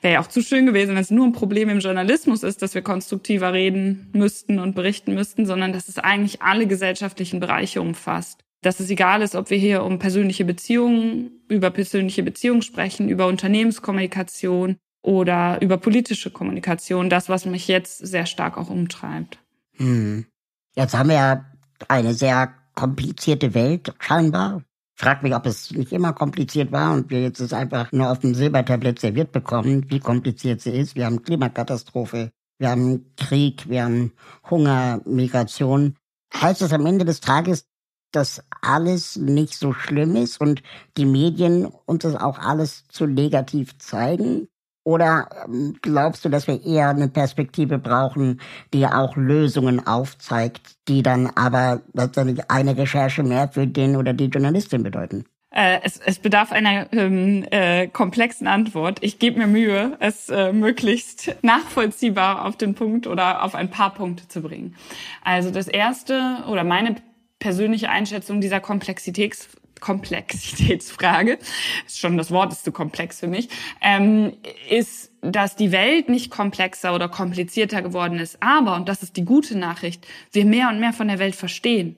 wäre 0.00 0.14
ja 0.14 0.20
auch 0.20 0.26
zu 0.26 0.42
schön 0.42 0.66
gewesen, 0.66 0.94
wenn 0.94 1.02
es 1.02 1.10
nur 1.10 1.26
ein 1.26 1.32
Problem 1.32 1.68
im 1.68 1.78
Journalismus 1.78 2.42
ist, 2.42 2.62
dass 2.62 2.74
wir 2.74 2.82
konstruktiver 2.82 3.52
reden 3.52 4.10
müssten 4.12 4.58
und 4.58 4.74
berichten 4.74 5.14
müssten, 5.14 5.46
sondern 5.46 5.72
dass 5.72 5.88
es 5.88 5.98
eigentlich 5.98 6.42
alle 6.42 6.66
gesellschaftlichen 6.66 7.38
Bereiche 7.38 7.80
umfasst. 7.80 8.40
Dass 8.62 8.80
es 8.80 8.90
egal 8.90 9.22
ist, 9.22 9.36
ob 9.36 9.50
wir 9.50 9.58
hier 9.58 9.84
um 9.84 10.00
persönliche 10.00 10.44
Beziehungen, 10.44 11.42
über 11.48 11.70
persönliche 11.70 12.24
Beziehungen 12.24 12.62
sprechen, 12.62 13.08
über 13.08 13.28
Unternehmenskommunikation, 13.28 14.76
oder 15.06 15.62
über 15.62 15.76
politische 15.76 16.32
Kommunikation, 16.32 17.08
das, 17.08 17.28
was 17.28 17.46
mich 17.46 17.68
jetzt 17.68 18.04
sehr 18.04 18.26
stark 18.26 18.58
auch 18.58 18.68
umtreibt. 18.68 19.38
Hm. 19.76 20.26
Jetzt 20.74 20.98
haben 20.98 21.10
wir 21.10 21.16
ja 21.16 21.44
eine 21.86 22.12
sehr 22.12 22.52
komplizierte 22.74 23.54
Welt, 23.54 23.94
scheinbar. 24.00 24.62
Frag 24.98 25.22
mich, 25.22 25.32
ob 25.32 25.46
es 25.46 25.70
nicht 25.70 25.92
immer 25.92 26.12
kompliziert 26.12 26.72
war 26.72 26.92
und 26.92 27.08
wir 27.08 27.22
jetzt 27.22 27.38
es 27.38 27.52
einfach 27.52 27.92
nur 27.92 28.10
auf 28.10 28.18
dem 28.18 28.34
Silbertablett 28.34 28.98
serviert 28.98 29.30
bekommen, 29.30 29.88
wie 29.90 30.00
kompliziert 30.00 30.60
sie 30.60 30.70
ist. 30.70 30.96
Wir 30.96 31.06
haben 31.06 31.22
Klimakatastrophe, 31.22 32.32
wir 32.58 32.70
haben 32.70 33.14
Krieg, 33.16 33.68
wir 33.68 33.84
haben 33.84 34.12
Hunger, 34.50 35.02
Migration. 35.04 35.94
Heißt 36.34 36.62
es 36.62 36.72
am 36.72 36.84
Ende 36.84 37.04
des 37.04 37.20
Tages, 37.20 37.66
dass 38.10 38.42
alles 38.60 39.14
nicht 39.14 39.54
so 39.54 39.72
schlimm 39.72 40.16
ist 40.16 40.40
und 40.40 40.62
die 40.96 41.06
Medien 41.06 41.66
uns 41.66 42.02
das 42.02 42.16
auch 42.16 42.40
alles 42.40 42.88
zu 42.88 43.06
negativ 43.06 43.78
zeigen? 43.78 44.48
Oder 44.86 45.28
ähm, 45.44 45.76
glaubst 45.82 46.24
du, 46.24 46.28
dass 46.28 46.46
wir 46.46 46.64
eher 46.64 46.90
eine 46.90 47.08
Perspektive 47.08 47.76
brauchen, 47.76 48.40
die 48.72 48.86
auch 48.86 49.16
Lösungen 49.16 49.84
aufzeigt, 49.84 50.76
die 50.86 51.02
dann 51.02 51.28
aber 51.34 51.80
letztendlich 51.92 52.48
eine 52.52 52.76
Recherche 52.76 53.24
mehr 53.24 53.48
für 53.48 53.66
den 53.66 53.96
oder 53.96 54.12
die 54.12 54.26
Journalistin 54.26 54.84
bedeuten? 54.84 55.24
Äh, 55.50 55.80
es, 55.82 55.98
es 55.98 56.20
bedarf 56.20 56.52
einer 56.52 56.86
ähm, 56.92 57.44
äh, 57.50 57.88
komplexen 57.88 58.46
Antwort. 58.46 58.98
Ich 59.00 59.18
gebe 59.18 59.40
mir 59.40 59.48
Mühe, 59.48 59.96
es 59.98 60.28
äh, 60.28 60.52
möglichst 60.52 61.34
nachvollziehbar 61.42 62.44
auf 62.44 62.56
den 62.56 62.76
Punkt 62.76 63.08
oder 63.08 63.42
auf 63.42 63.56
ein 63.56 63.70
paar 63.70 63.92
Punkte 63.92 64.28
zu 64.28 64.40
bringen. 64.40 64.76
Also 65.24 65.50
das 65.50 65.66
erste 65.66 66.44
oder 66.48 66.62
meine 66.62 66.94
persönliche 67.40 67.90
Einschätzung 67.90 68.40
dieser 68.40 68.60
Komplexitäts 68.60 69.48
Komplexitätsfrage, 69.80 71.38
ist 71.86 71.98
schon 71.98 72.16
das 72.16 72.30
Wort 72.30 72.52
ist 72.52 72.64
zu 72.64 72.72
komplex 72.72 73.20
für 73.20 73.28
mich, 73.28 73.48
ähm, 73.80 74.32
ist, 74.70 75.12
dass 75.22 75.56
die 75.56 75.72
Welt 75.72 76.08
nicht 76.08 76.30
komplexer 76.30 76.94
oder 76.94 77.08
komplizierter 77.08 77.82
geworden 77.82 78.18
ist, 78.18 78.42
aber, 78.42 78.76
und 78.76 78.88
das 78.88 79.02
ist 79.02 79.16
die 79.16 79.24
gute 79.24 79.56
Nachricht, 79.58 80.06
wir 80.32 80.44
mehr 80.44 80.68
und 80.68 80.80
mehr 80.80 80.92
von 80.92 81.08
der 81.08 81.18
Welt 81.18 81.36
verstehen. 81.36 81.96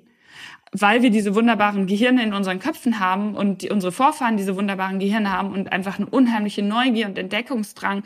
Weil 0.73 1.03
wir 1.03 1.09
diese 1.09 1.35
wunderbaren 1.35 1.87
Gehirne 1.87 2.23
in 2.23 2.35
unseren 2.35 2.59
Köpfen 2.59 3.01
haben 3.01 3.35
und 3.35 3.63
die, 3.63 3.71
unsere 3.71 3.91
Vorfahren 3.91 4.37
diese 4.37 4.55
wunderbaren 4.55 4.99
Gehirne 4.99 5.33
haben 5.33 5.53
und 5.53 5.73
einfach 5.73 5.99
eine 5.99 6.07
unheimliche 6.07 6.63
Neugier 6.63 7.07
und 7.07 7.17
Entdeckungsdrang 7.17 8.03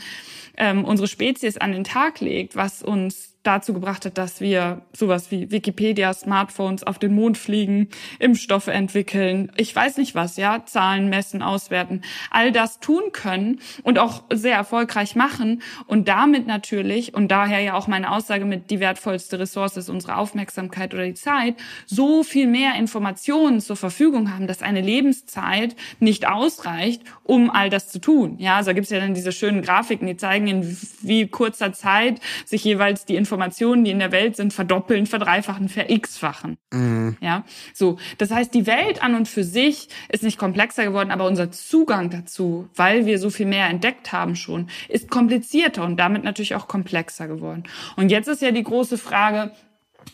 ähm, 0.57 0.85
unsere 0.85 1.09
Spezies 1.09 1.57
an 1.57 1.73
den 1.73 1.83
Tag 1.83 2.21
legt, 2.21 2.55
was 2.55 2.83
uns 2.83 3.32
dazu 3.43 3.73
gebracht 3.73 4.05
hat, 4.05 4.19
dass 4.19 4.41
wir 4.41 4.83
sowas 4.93 5.31
wie 5.31 5.51
Wikipedia, 5.51 6.15
Smartphones 6.15 6.85
auf 6.85 6.99
den 6.99 7.15
Mond 7.15 7.37
fliegen, 7.37 7.89
Impfstoffe 8.21 8.69
entwickeln, 8.69 9.51
ich 9.57 9.75
weiß 9.75 9.97
nicht 9.97 10.15
was, 10.15 10.37
ja, 10.37 10.65
Zahlen 10.65 11.09
messen, 11.09 11.43
auswerten, 11.43 12.03
all 12.31 12.53
das 12.53 12.79
tun 12.79 13.03
können 13.13 13.61
und 13.83 13.99
auch 13.99 14.23
sehr 14.33 14.55
erfolgreich 14.55 15.17
machen 15.17 15.63
und 15.87 16.07
damit 16.07 16.47
natürlich 16.47 17.15
und 17.15 17.29
daher 17.29 17.61
ja 17.61 17.75
auch 17.75 17.89
meine 17.89 18.13
Aussage 18.13 18.45
mit 18.45 18.71
die 18.71 18.79
wertvollste 18.79 19.41
Ressource 19.41 19.77
ist 19.77 19.89
unsere 19.89 20.17
Aufmerksamkeit 20.17 20.95
oder 20.95 21.05
die 21.05 21.15
Zeit, 21.15 21.57
so 21.87 22.23
viel 22.23 22.47
mehr 22.47 22.77
Informationen 22.77 23.61
zur 23.61 23.77
Verfügung 23.77 24.33
haben, 24.33 24.47
dass 24.47 24.63
eine 24.63 24.81
Lebenszeit 24.81 25.75
nicht 25.99 26.29
ausreicht, 26.29 27.03
um 27.25 27.51
all 27.51 27.71
das 27.71 27.89
zu 27.89 28.01
tun. 28.01 28.37
Ja, 28.39 28.57
also 28.57 28.71
da 28.71 28.75
gibt's 28.75 28.91
ja 28.91 29.01
dann 29.01 29.15
diese 29.15 29.33
schönen 29.33 29.63
Grafiken, 29.63 30.07
die 30.07 30.17
zeigen, 30.17 30.47
in 30.47 30.79
wie 31.01 31.27
kurzer 31.27 31.73
Zeit 31.73 32.21
sich 32.45 32.63
jeweils 32.63 33.05
die 33.05 33.17
Informationen 33.17 33.32
Informationen, 33.33 33.85
die 33.85 33.91
in 33.91 33.99
der 33.99 34.13
Welt 34.13 34.37
sind, 34.37 34.53
verdoppeln, 34.53 35.07
verdreifachen, 35.07 35.71
verx-fachen. 35.71 36.59
Mhm. 36.71 37.17
Ja, 37.23 37.45
so. 37.73 37.97
Das 38.19 38.31
heißt, 38.31 38.53
die 38.53 38.67
Welt 38.67 39.03
an 39.03 39.15
und 39.15 39.27
für 39.27 39.43
sich 39.43 39.89
ist 40.11 40.23
nicht 40.23 40.37
komplexer 40.37 40.85
geworden, 40.85 41.11
aber 41.11 41.27
unser 41.27 41.51
Zugang 41.51 42.11
dazu, 42.11 42.69
weil 42.75 43.07
wir 43.07 43.19
so 43.19 43.31
viel 43.31 43.47
mehr 43.47 43.69
entdeckt 43.69 44.13
haben 44.13 44.37
schon, 44.37 44.69
ist 44.91 45.11
komplizierter 45.11 45.83
und 45.85 45.97
damit 45.97 46.25
natürlich 46.25 46.55
auch 46.55 46.69
komplexer 46.69 47.27
geworden. 47.27 47.63
Und 47.97 48.11
jetzt 48.11 48.29
ist 48.29 48.43
ja 48.43 48.51
die 48.51 48.63
große 48.63 48.99
Frage, 48.99 49.53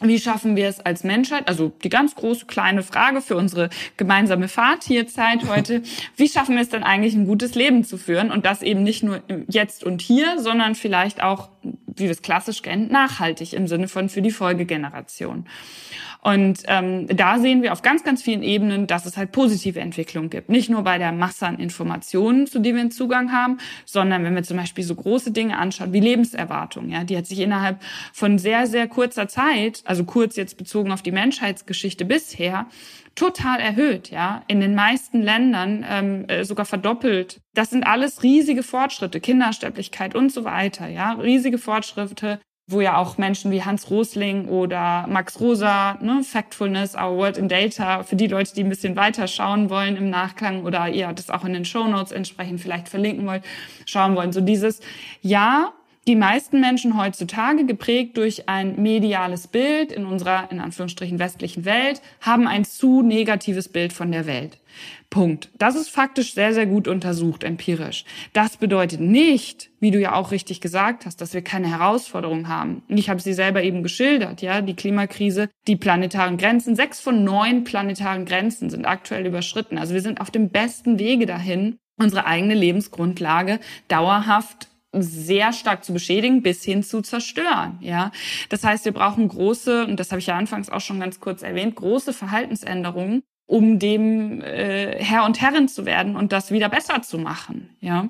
wie 0.01 0.19
schaffen 0.19 0.55
wir 0.55 0.69
es 0.69 0.81
als 0.81 1.03
Menschheit? 1.03 1.49
Also 1.49 1.73
die 1.83 1.89
ganz 1.89 2.15
große 2.15 2.47
kleine 2.47 2.83
Frage 2.83 3.21
für 3.21 3.37
unsere 3.37 3.69
gemeinsame 3.97 4.49
Fahrt 4.49 4.85
hier 4.85 5.07
Zeit 5.09 5.49
heute. 5.49 5.83
Wie 6.17 6.29
schaffen 6.29 6.55
wir 6.55 6.63
es 6.63 6.69
denn 6.69 6.85
eigentlich 6.85 7.15
ein 7.15 7.27
gutes 7.27 7.55
Leben 7.55 7.85
zu 7.85 7.99
führen? 7.99 8.31
Und 8.31 8.47
das 8.47 8.63
eben 8.63 8.83
nicht 8.83 9.03
nur 9.03 9.23
jetzt 9.49 9.85
und 9.85 10.01
hier, 10.01 10.39
sondern 10.39 10.75
vielleicht 10.75 11.23
auch, 11.23 11.49
wie 11.99 12.05
wir 12.05 12.11
es 12.11 12.23
klassisch 12.23 12.63
kennen, 12.63 12.91
nachhaltig 12.91 13.53
im 13.53 13.67
Sinne 13.67 13.89
von 13.89 14.09
für 14.09 14.23
die 14.23 14.31
Folgegeneration. 14.31 15.47
Und 16.21 16.63
ähm, 16.67 17.07
da 17.07 17.39
sehen 17.39 17.63
wir 17.63 17.73
auf 17.73 17.83
ganz, 17.83 18.03
ganz 18.03 18.23
vielen 18.23 18.43
Ebenen, 18.43 18.89
dass 18.89 19.07
es 19.07 19.17
halt 19.17 19.31
positive 19.31 19.79
Entwicklungen 19.79 20.31
gibt. 20.31 20.49
Nicht 20.49 20.69
nur 20.69 20.83
bei 20.83 20.99
der 20.99 21.13
Masse 21.13 21.47
an 21.47 21.59
Informationen, 21.59 22.49
zu 22.49 22.59
denen 22.59 22.75
wir 22.75 22.81
einen 22.83 22.91
Zugang 22.91 23.33
haben, 23.33 23.59
sondern 23.85 24.25
wenn 24.25 24.35
wir 24.35 24.43
zum 24.43 24.57
Beispiel 24.57 24.83
so 24.83 24.97
große 24.97 25.31
Dinge 25.31 25.57
anschauen 25.57 25.93
wie 25.93 26.01
Lebenserwartung, 26.01 26.89
ja, 26.89 27.05
die 27.05 27.17
hat 27.17 27.27
sich 27.27 27.39
innerhalb 27.39 27.81
von 28.13 28.39
sehr, 28.39 28.67
sehr 28.67 28.89
kurzer 28.89 29.29
Zeit, 29.29 29.83
also 29.85 30.05
kurz 30.05 30.35
jetzt 30.37 30.59
bezogen 30.59 30.91
auf 30.91 31.03
die 31.03 31.13
Menschheitsgeschichte 31.13 32.05
bisher, 32.05 32.67
total 33.19 33.59
erhöht, 33.59 34.11
ja, 34.11 34.43
in 34.47 34.61
den 34.61 34.75
meisten 34.75 35.21
Ländern 35.21 35.85
ähm, 35.89 36.25
äh, 36.29 36.45
sogar 36.45 36.67
verdoppelt. 36.67 37.41
Das 37.55 37.71
sind 37.71 37.85
alles 37.85 38.23
riesige 38.23 38.63
Fortschritte, 38.63 39.21
Kindersterblichkeit 39.21 40.15
und 40.15 40.31
so 40.31 40.45
weiter, 40.45 40.87
ja, 40.87 41.13
riesige 41.13 41.59
Fortschritte 41.59 42.39
wo 42.71 42.83
ja 42.83 42.99
auch 42.99 43.17
Menschen 43.17 43.51
wie 43.51 43.63
Hans 43.65 43.91
Rosling 43.91 44.47
oder 44.47 45.07
Max 45.09 45.41
Rosa, 45.41 45.97
ne, 46.03 46.23
Factfulness, 46.23 46.95
Our 46.95 47.17
World 47.17 47.39
in 47.39 47.49
Data, 47.49 48.03
für 48.03 48.15
die 48.15 48.27
Leute, 48.27 48.55
die 48.55 48.63
ein 48.63 48.69
bisschen 48.69 48.95
weiter 48.95 49.27
schauen 49.27 49.71
wollen 49.71 49.97
im 49.97 50.11
Nachklang 50.11 50.65
oder 50.65 50.87
ihr 50.89 51.11
das 51.15 51.31
auch 51.31 51.47
in 51.47 51.55
den 51.55 51.65
Show 51.65 51.89
Notes 51.89 52.13
entsprechend 52.13 52.61
vielleicht 52.61 52.91
verlinken 52.91 53.27
wollt, 53.27 53.43
schauen 53.87 54.15
wollen. 54.17 54.33
So 54.33 54.43
dieses, 54.43 54.81
ja, 55.23 55.73
die 56.09 56.17
meisten 56.17 56.59
Menschen 56.61 56.97
heutzutage, 56.97 57.67
geprägt 57.67 58.17
durch 58.17 58.49
ein 58.49 58.81
mediales 58.81 59.47
Bild 59.47 59.93
in 59.93 60.07
unserer, 60.07 60.51
in 60.51 60.59
Anführungsstrichen, 60.59 61.19
westlichen 61.19 61.67
Welt, 61.67 62.01
haben 62.23 62.49
ein 62.49 62.65
zu 62.65 63.03
negatives 63.03 63.69
Bild 63.69 63.93
von 63.93 64.11
der 64.11 64.27
Welt. 64.27 64.59
Punkt. 65.11 65.51
Das 65.59 65.77
ist 65.77 65.91
faktisch 65.91 66.33
sehr, 66.33 66.55
sehr 66.55 66.67
gut 66.67 66.89
untersucht, 66.89 67.45
empirisch. 67.45 68.07
Das 68.33 68.57
bedeutet 68.57 69.01
nicht, 69.01 69.71
wie 69.81 69.91
du 69.91 70.01
ja 70.01 70.15
auch 70.15 70.31
richtig 70.31 70.63
gesagt 70.63 71.05
hast, 71.05 71.21
dass 71.21 71.35
wir 71.35 71.43
keine 71.43 71.69
Herausforderungen 71.69 72.49
haben. 72.49 72.83
Ich 72.89 73.11
habe 73.11 73.21
sie 73.21 73.35
selber 73.35 73.63
eben 73.63 73.83
geschildert, 73.83 74.41
ja, 74.41 74.63
die 74.63 74.77
Klimakrise, 74.77 75.51
die 75.67 75.77
planetaren 75.77 76.39
Grenzen. 76.39 76.75
Sechs 76.75 77.01
von 77.01 77.23
neun 77.23 77.65
planetaren 77.65 78.25
Grenzen 78.25 78.71
sind 78.71 78.87
aktuell 78.87 79.27
überschritten. 79.27 79.77
Also 79.77 79.93
wir 79.93 80.03
sind 80.03 80.23
auf 80.23 80.31
dem 80.31 80.49
besten 80.49 80.99
Wege 80.99 81.27
dahin, 81.27 81.77
unsere 81.99 82.27
eigene 82.27 82.55
Lebensgrundlage 82.55 83.61
dauerhaft 83.89 84.68
sehr 84.93 85.53
stark 85.53 85.85
zu 85.85 85.93
beschädigen 85.93 86.43
bis 86.43 86.65
hin 86.65 86.83
zu 86.83 87.03
zerstören. 87.03 87.79
Ja, 87.81 88.11
das 88.49 88.65
heißt, 88.65 88.85
wir 88.85 88.93
brauchen 88.93 89.29
große 89.29 89.85
und 89.85 90.01
das 90.01 90.11
habe 90.11 90.21
ich 90.21 90.27
ja 90.27 90.37
anfangs 90.37 90.71
auch 90.71 90.81
schon 90.81 91.01
ganz 91.01 91.21
kurz 91.21 91.43
erwähnt, 91.43 91.77
große 91.77 92.13
Verhaltensänderungen, 92.13 93.23
um 93.47 93.79
dem 93.79 94.41
äh, 94.43 95.03
Herr 95.03 95.25
und 95.25 95.41
Herrin 95.41 95.69
zu 95.69 95.87
werden 95.87 96.17
und 96.17 96.33
das 96.33 96.51
wieder 96.51 96.69
besser 96.69 97.03
zu 97.03 97.19
machen. 97.19 97.71
Ja, 97.81 98.09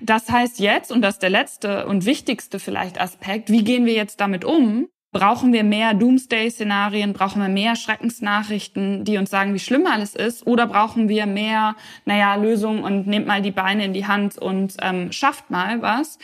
das 0.00 0.30
heißt 0.30 0.58
jetzt 0.58 0.92
und 0.92 1.02
das 1.02 1.14
ist 1.14 1.22
der 1.22 1.30
letzte 1.30 1.86
und 1.86 2.04
wichtigste 2.04 2.58
vielleicht 2.58 3.00
Aspekt: 3.00 3.50
Wie 3.50 3.64
gehen 3.64 3.86
wir 3.86 3.94
jetzt 3.94 4.20
damit 4.20 4.44
um? 4.44 4.88
Brauchen 5.10 5.54
wir 5.54 5.64
mehr 5.64 5.94
Doomsday-Szenarien? 5.94 7.14
Brauchen 7.14 7.40
wir 7.40 7.48
mehr 7.48 7.76
Schreckensnachrichten, 7.76 9.04
die 9.04 9.16
uns 9.16 9.30
sagen, 9.30 9.54
wie 9.54 9.58
schlimm 9.58 9.86
alles 9.86 10.14
ist? 10.14 10.46
Oder 10.46 10.66
brauchen 10.66 11.08
wir 11.08 11.24
mehr, 11.24 11.76
naja, 12.04 12.34
Lösungen 12.34 12.82
und 12.84 13.06
nehmt 13.06 13.26
mal 13.26 13.40
die 13.40 13.50
Beine 13.50 13.86
in 13.86 13.94
die 13.94 14.06
Hand 14.06 14.36
und 14.36 14.76
ähm, 14.82 15.10
schafft 15.10 15.48
mal 15.48 15.80
was? 15.80 16.18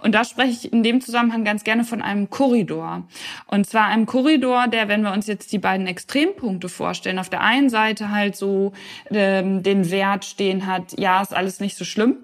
Und 0.00 0.14
da 0.14 0.22
spreche 0.24 0.50
ich 0.50 0.72
in 0.72 0.82
dem 0.82 1.00
Zusammenhang 1.00 1.44
ganz 1.44 1.64
gerne 1.64 1.82
von 1.82 2.02
einem 2.02 2.28
Korridor. 2.28 3.04
Und 3.46 3.66
zwar 3.66 3.86
einem 3.86 4.04
Korridor, 4.04 4.68
der, 4.68 4.88
wenn 4.88 5.00
wir 5.00 5.12
uns 5.12 5.26
jetzt 5.26 5.50
die 5.52 5.58
beiden 5.58 5.86
Extrempunkte 5.86 6.68
vorstellen, 6.68 7.18
auf 7.18 7.30
der 7.30 7.40
einen 7.40 7.70
Seite 7.70 8.10
halt 8.10 8.36
so 8.36 8.72
ähm, 9.10 9.62
den 9.62 9.90
Wert 9.90 10.26
stehen 10.26 10.66
hat, 10.66 10.98
ja, 10.98 11.22
ist 11.22 11.34
alles 11.34 11.58
nicht 11.60 11.78
so 11.78 11.86
schlimm 11.86 12.18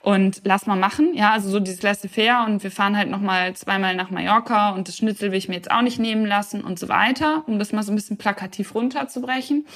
und 0.00 0.42
lass 0.44 0.66
mal 0.66 0.76
machen. 0.76 1.14
Ja, 1.14 1.32
also 1.32 1.48
so 1.48 1.60
dieses 1.60 1.82
laissez-faire 1.82 2.44
und 2.46 2.62
wir 2.62 2.70
fahren 2.70 2.96
halt 2.96 3.10
nochmal 3.10 3.54
zweimal 3.54 3.94
nach 3.94 4.10
Mallorca 4.10 4.70
und 4.70 4.88
das 4.88 4.96
Schnitzel 4.96 5.32
will 5.32 5.38
ich 5.38 5.48
mir 5.48 5.56
jetzt 5.56 5.70
auch 5.70 5.82
nicht 5.82 5.98
nehmen 5.98 6.26
lassen 6.26 6.62
und 6.62 6.78
so 6.78 6.88
weiter, 6.88 7.44
um 7.46 7.58
das 7.58 7.72
mal 7.72 7.82
so 7.82 7.92
ein 7.92 7.96
bisschen 7.96 8.16
plakativ 8.18 8.74
runterzubrechen. 8.74 9.66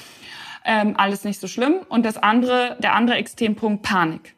Ähm, 0.63 0.95
alles 0.97 1.23
nicht 1.23 1.39
so 1.39 1.47
schlimm. 1.47 1.75
Und 1.89 2.05
das 2.05 2.17
andere, 2.17 2.77
der 2.79 2.93
andere 2.93 3.17
Extrempunkt, 3.17 3.83
Panik. 3.83 4.35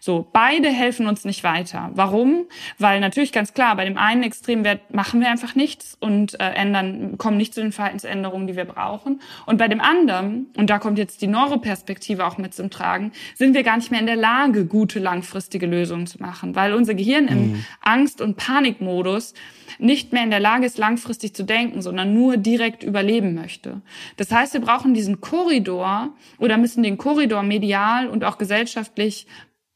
So, 0.00 0.26
beide 0.32 0.68
helfen 0.68 1.06
uns 1.06 1.24
nicht 1.24 1.44
weiter. 1.44 1.90
Warum? 1.94 2.46
Weil 2.78 3.00
natürlich 3.00 3.32
ganz 3.32 3.54
klar, 3.54 3.76
bei 3.76 3.84
dem 3.84 3.98
einen 3.98 4.22
Extremwert 4.22 4.94
machen 4.94 5.20
wir 5.20 5.28
einfach 5.28 5.54
nichts 5.54 5.96
und 6.00 6.38
äh, 6.40 6.50
ändern, 6.54 7.18
kommen 7.18 7.36
nicht 7.36 7.54
zu 7.54 7.60
den 7.60 7.72
Verhaltensänderungen, 7.72 8.46
die 8.46 8.56
wir 8.56 8.64
brauchen. 8.64 9.20
Und 9.46 9.58
bei 9.58 9.68
dem 9.68 9.80
anderen, 9.80 10.46
und 10.56 10.70
da 10.70 10.78
kommt 10.78 10.98
jetzt 10.98 11.22
die 11.22 11.26
Neuroperspektive 11.26 12.24
auch 12.24 12.38
mit 12.38 12.54
zum 12.54 12.70
Tragen, 12.70 13.12
sind 13.34 13.54
wir 13.54 13.62
gar 13.62 13.76
nicht 13.76 13.90
mehr 13.90 14.00
in 14.00 14.06
der 14.06 14.16
Lage, 14.16 14.66
gute 14.66 14.98
langfristige 14.98 15.66
Lösungen 15.66 16.06
zu 16.06 16.18
machen, 16.20 16.54
weil 16.54 16.74
unser 16.74 16.94
Gehirn 16.94 17.24
mhm. 17.24 17.30
im 17.30 17.64
Angst- 17.80 18.20
und 18.20 18.36
Panikmodus 18.36 19.34
nicht 19.78 20.12
mehr 20.12 20.22
in 20.22 20.30
der 20.30 20.40
Lage 20.40 20.66
ist, 20.66 20.78
langfristig 20.78 21.34
zu 21.34 21.44
denken, 21.44 21.82
sondern 21.82 22.14
nur 22.14 22.36
direkt 22.36 22.82
überleben 22.82 23.34
möchte. 23.34 23.82
Das 24.16 24.30
heißt, 24.30 24.54
wir 24.54 24.60
brauchen 24.60 24.94
diesen 24.94 25.20
Korridor 25.20 26.14
oder 26.38 26.56
müssen 26.56 26.82
den 26.82 26.96
Korridor 26.96 27.42
medial 27.42 28.08
und 28.08 28.24
auch 28.24 28.38
gesellschaftlich 28.38 29.26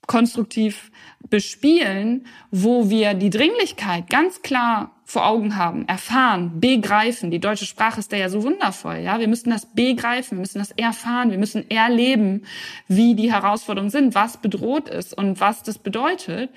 konstruktiv 0.06 0.90
bespielen, 1.28 2.26
wo 2.50 2.90
wir 2.90 3.14
die 3.14 3.30
Dringlichkeit 3.30 4.10
ganz 4.10 4.42
klar 4.42 4.90
vor 5.04 5.26
Augen 5.26 5.56
haben, 5.56 5.86
erfahren, 5.88 6.60
begreifen. 6.60 7.30
Die 7.30 7.40
deutsche 7.40 7.66
Sprache 7.66 8.00
ist 8.00 8.12
da 8.12 8.16
ja 8.16 8.28
so 8.28 8.42
wundervoll, 8.42 8.98
ja. 8.98 9.18
Wir 9.18 9.28
müssen 9.28 9.50
das 9.50 9.66
begreifen, 9.66 10.38
wir 10.38 10.40
müssen 10.40 10.58
das 10.58 10.70
erfahren, 10.72 11.30
wir 11.30 11.38
müssen 11.38 11.68
erleben, 11.70 12.44
wie 12.86 13.14
die 13.14 13.32
Herausforderungen 13.32 13.90
sind, 13.90 14.14
was 14.14 14.36
bedroht 14.36 14.88
ist 14.88 15.16
und 15.16 15.40
was 15.40 15.62
das 15.62 15.78
bedeutet 15.78 16.50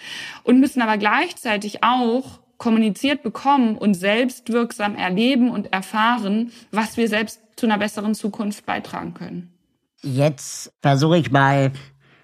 und 0.44 0.60
müssen 0.60 0.82
aber 0.82 0.98
gleichzeitig 0.98 1.84
auch 1.84 2.40
kommuniziert 2.58 3.24
bekommen 3.24 3.78
und 3.78 3.96
selbstwirksam 3.96 4.96
erleben 4.96 5.50
und 5.50 5.74
erfahren, 5.74 6.52
was 6.72 6.96
wir 6.96 7.08
selbst 7.08 7.42
zu 7.56 7.66
einer 7.66 7.78
besseren 7.78 8.16
Zukunft 8.16 8.66
beitragen 8.66 9.14
können. 9.14 9.52
Jetzt 10.02 10.74
versuche 10.82 11.18
ich 11.18 11.32
mal 11.32 11.72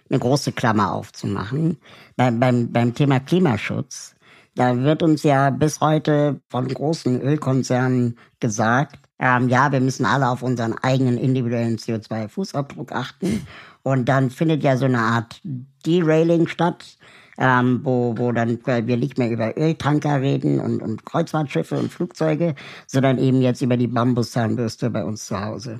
eine 0.10 0.20
große 0.20 0.52
Klammer 0.52 0.94
aufzumachen. 0.94 1.78
Beim, 2.16 2.40
beim, 2.40 2.72
beim 2.72 2.94
Thema 2.94 3.20
Klimaschutz, 3.20 4.16
da 4.56 4.78
wird 4.78 5.04
uns 5.04 5.24
ja 5.24 5.50
bis 5.52 5.80
heute 5.80 6.42
von 6.50 6.68
großen 6.68 7.22
Ölkonzernen 7.22 8.18
gesagt, 8.40 9.00
ähm, 9.20 9.50
ja, 9.50 9.72
wir 9.72 9.82
müssen 9.82 10.06
alle 10.06 10.30
auf 10.30 10.42
unseren 10.42 10.74
eigenen 10.74 11.18
individuellen 11.18 11.78
CO2-Fußabdruck 11.78 12.94
achten. 12.94 13.46
Und 13.84 14.10
dann 14.10 14.30
findet 14.30 14.64
ja 14.64 14.78
so 14.78 14.86
eine 14.86 15.00
Art 15.00 15.42
Derailing 15.86 16.48
statt, 16.48 16.98
ähm, 17.38 17.82
wo, 17.84 18.18
wo 18.18 18.32
dann 18.32 18.60
wir 18.66 18.98
nicht 18.98 19.18
mehr 19.18 19.30
über 19.30 19.58
Öltanker 19.58 20.22
reden 20.22 20.60
und, 20.60 20.82
und 20.82 21.06
Kreuzfahrtschiffe 21.06 21.78
und 21.78 21.92
Flugzeuge, 21.92 22.56
sondern 22.88 23.18
eben 23.18 23.42
jetzt 23.42 23.62
über 23.62 23.78
die 23.78 23.88
Bambuszahnbürste 23.88 24.90
bei 24.90 25.04
uns 25.04 25.26
zu 25.26 25.40
Hause. 25.40 25.80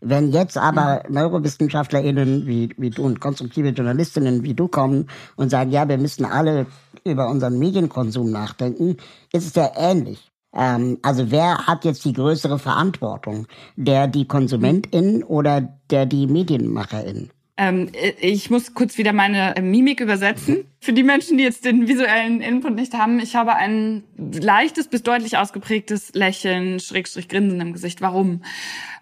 Wenn 0.00 0.30
jetzt 0.30 0.56
aber 0.56 1.02
NeurowissenschaftlerInnen 1.08 2.46
wie, 2.46 2.70
wie 2.76 2.90
du 2.90 3.02
und 3.04 3.20
konstruktive 3.20 3.70
Journalistinnen 3.70 4.44
wie 4.44 4.54
du 4.54 4.68
kommen 4.68 5.08
und 5.36 5.50
sagen, 5.50 5.70
ja, 5.70 5.88
wir 5.88 5.98
müssen 5.98 6.24
alle 6.24 6.66
über 7.04 7.28
unseren 7.28 7.58
Medienkonsum 7.58 8.30
nachdenken, 8.30 8.96
ist 9.32 9.46
es 9.46 9.54
ja 9.54 9.70
ähnlich. 9.76 10.30
Ähm, 10.54 10.98
also 11.02 11.30
wer 11.30 11.66
hat 11.66 11.84
jetzt 11.84 12.04
die 12.04 12.12
größere 12.12 12.58
Verantwortung? 12.58 13.46
Der 13.76 14.06
die 14.06 14.26
KonsumentInnen 14.26 15.24
oder 15.24 15.60
der 15.90 16.06
die 16.06 16.26
MedienmacherInnen? 16.26 17.30
Ähm, 17.56 17.90
ich 18.20 18.50
muss 18.50 18.72
kurz 18.74 18.98
wieder 18.98 19.12
meine 19.12 19.52
Mimik 19.60 20.00
übersetzen. 20.00 20.64
Für 20.80 20.92
die 20.92 21.02
Menschen, 21.02 21.38
die 21.38 21.44
jetzt 21.44 21.64
den 21.64 21.88
visuellen 21.88 22.40
Input 22.40 22.76
nicht 22.76 22.94
haben, 22.94 23.18
ich 23.18 23.34
habe 23.34 23.56
ein 23.56 24.04
leichtes 24.16 24.86
bis 24.86 25.02
deutlich 25.02 25.36
ausgeprägtes 25.36 26.14
Lächeln, 26.14 26.78
Schrägstrich 26.78 27.28
Grinsen 27.28 27.60
im 27.60 27.72
Gesicht. 27.72 28.00
Warum? 28.00 28.42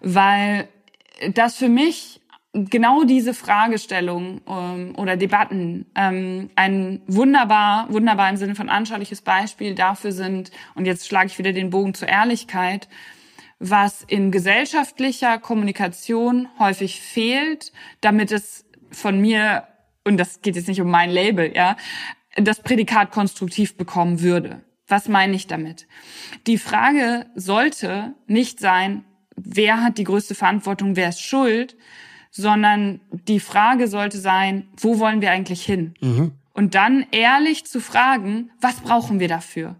Weil 0.01 0.67
dass 1.33 1.57
für 1.57 1.69
mich 1.69 2.21
genau 2.53 3.03
diese 3.03 3.33
Fragestellung 3.33 4.41
ähm, 4.47 4.95
oder 4.97 5.17
Debatten 5.17 5.85
ähm, 5.95 6.49
ein 6.55 7.01
wunderbar, 7.07 7.87
wunderbar 7.91 8.29
im 8.29 8.37
Sinne 8.37 8.55
von 8.55 8.69
anschauliches 8.69 9.21
Beispiel 9.21 9.75
dafür 9.75 10.11
sind, 10.11 10.51
und 10.75 10.85
jetzt 10.85 11.07
schlage 11.07 11.27
ich 11.27 11.37
wieder 11.37 11.53
den 11.53 11.69
Bogen 11.69 11.93
zur 11.93 12.07
Ehrlichkeit, 12.07 12.87
was 13.59 14.03
in 14.03 14.31
gesellschaftlicher 14.31 15.39
Kommunikation 15.39 16.47
häufig 16.59 17.01
fehlt, 17.01 17.71
damit 18.01 18.31
es 18.31 18.65
von 18.91 19.19
mir, 19.19 19.67
und 20.03 20.17
das 20.17 20.41
geht 20.41 20.55
jetzt 20.55 20.67
nicht 20.67 20.81
um 20.81 20.89
mein 20.89 21.09
Label, 21.09 21.55
ja, 21.55 21.75
das 22.35 22.61
Prädikat 22.61 23.11
konstruktiv 23.11 23.77
bekommen 23.77 24.21
würde. 24.21 24.61
Was 24.87 25.09
meine 25.09 25.35
ich 25.35 25.47
damit? 25.47 25.87
Die 26.45 26.57
Frage 26.57 27.25
sollte 27.35 28.13
nicht 28.27 28.59
sein, 28.59 29.03
wer 29.37 29.81
hat 29.81 29.97
die 29.97 30.03
größte 30.03 30.35
Verantwortung, 30.35 30.95
wer 30.95 31.09
ist 31.09 31.21
schuld, 31.21 31.75
sondern 32.31 32.99
die 33.11 33.39
Frage 33.39 33.87
sollte 33.87 34.19
sein, 34.19 34.67
wo 34.77 34.99
wollen 34.99 35.21
wir 35.21 35.31
eigentlich 35.31 35.63
hin? 35.63 35.93
Mhm. 36.01 36.31
Und 36.57 36.73
dann 36.73 37.05
ehrlich 37.11 37.65
zu 37.65 37.79
fragen, 37.79 38.49
was 38.59 38.77
brauchen 38.81 39.19
wir 39.19 39.27
dafür? 39.27 39.75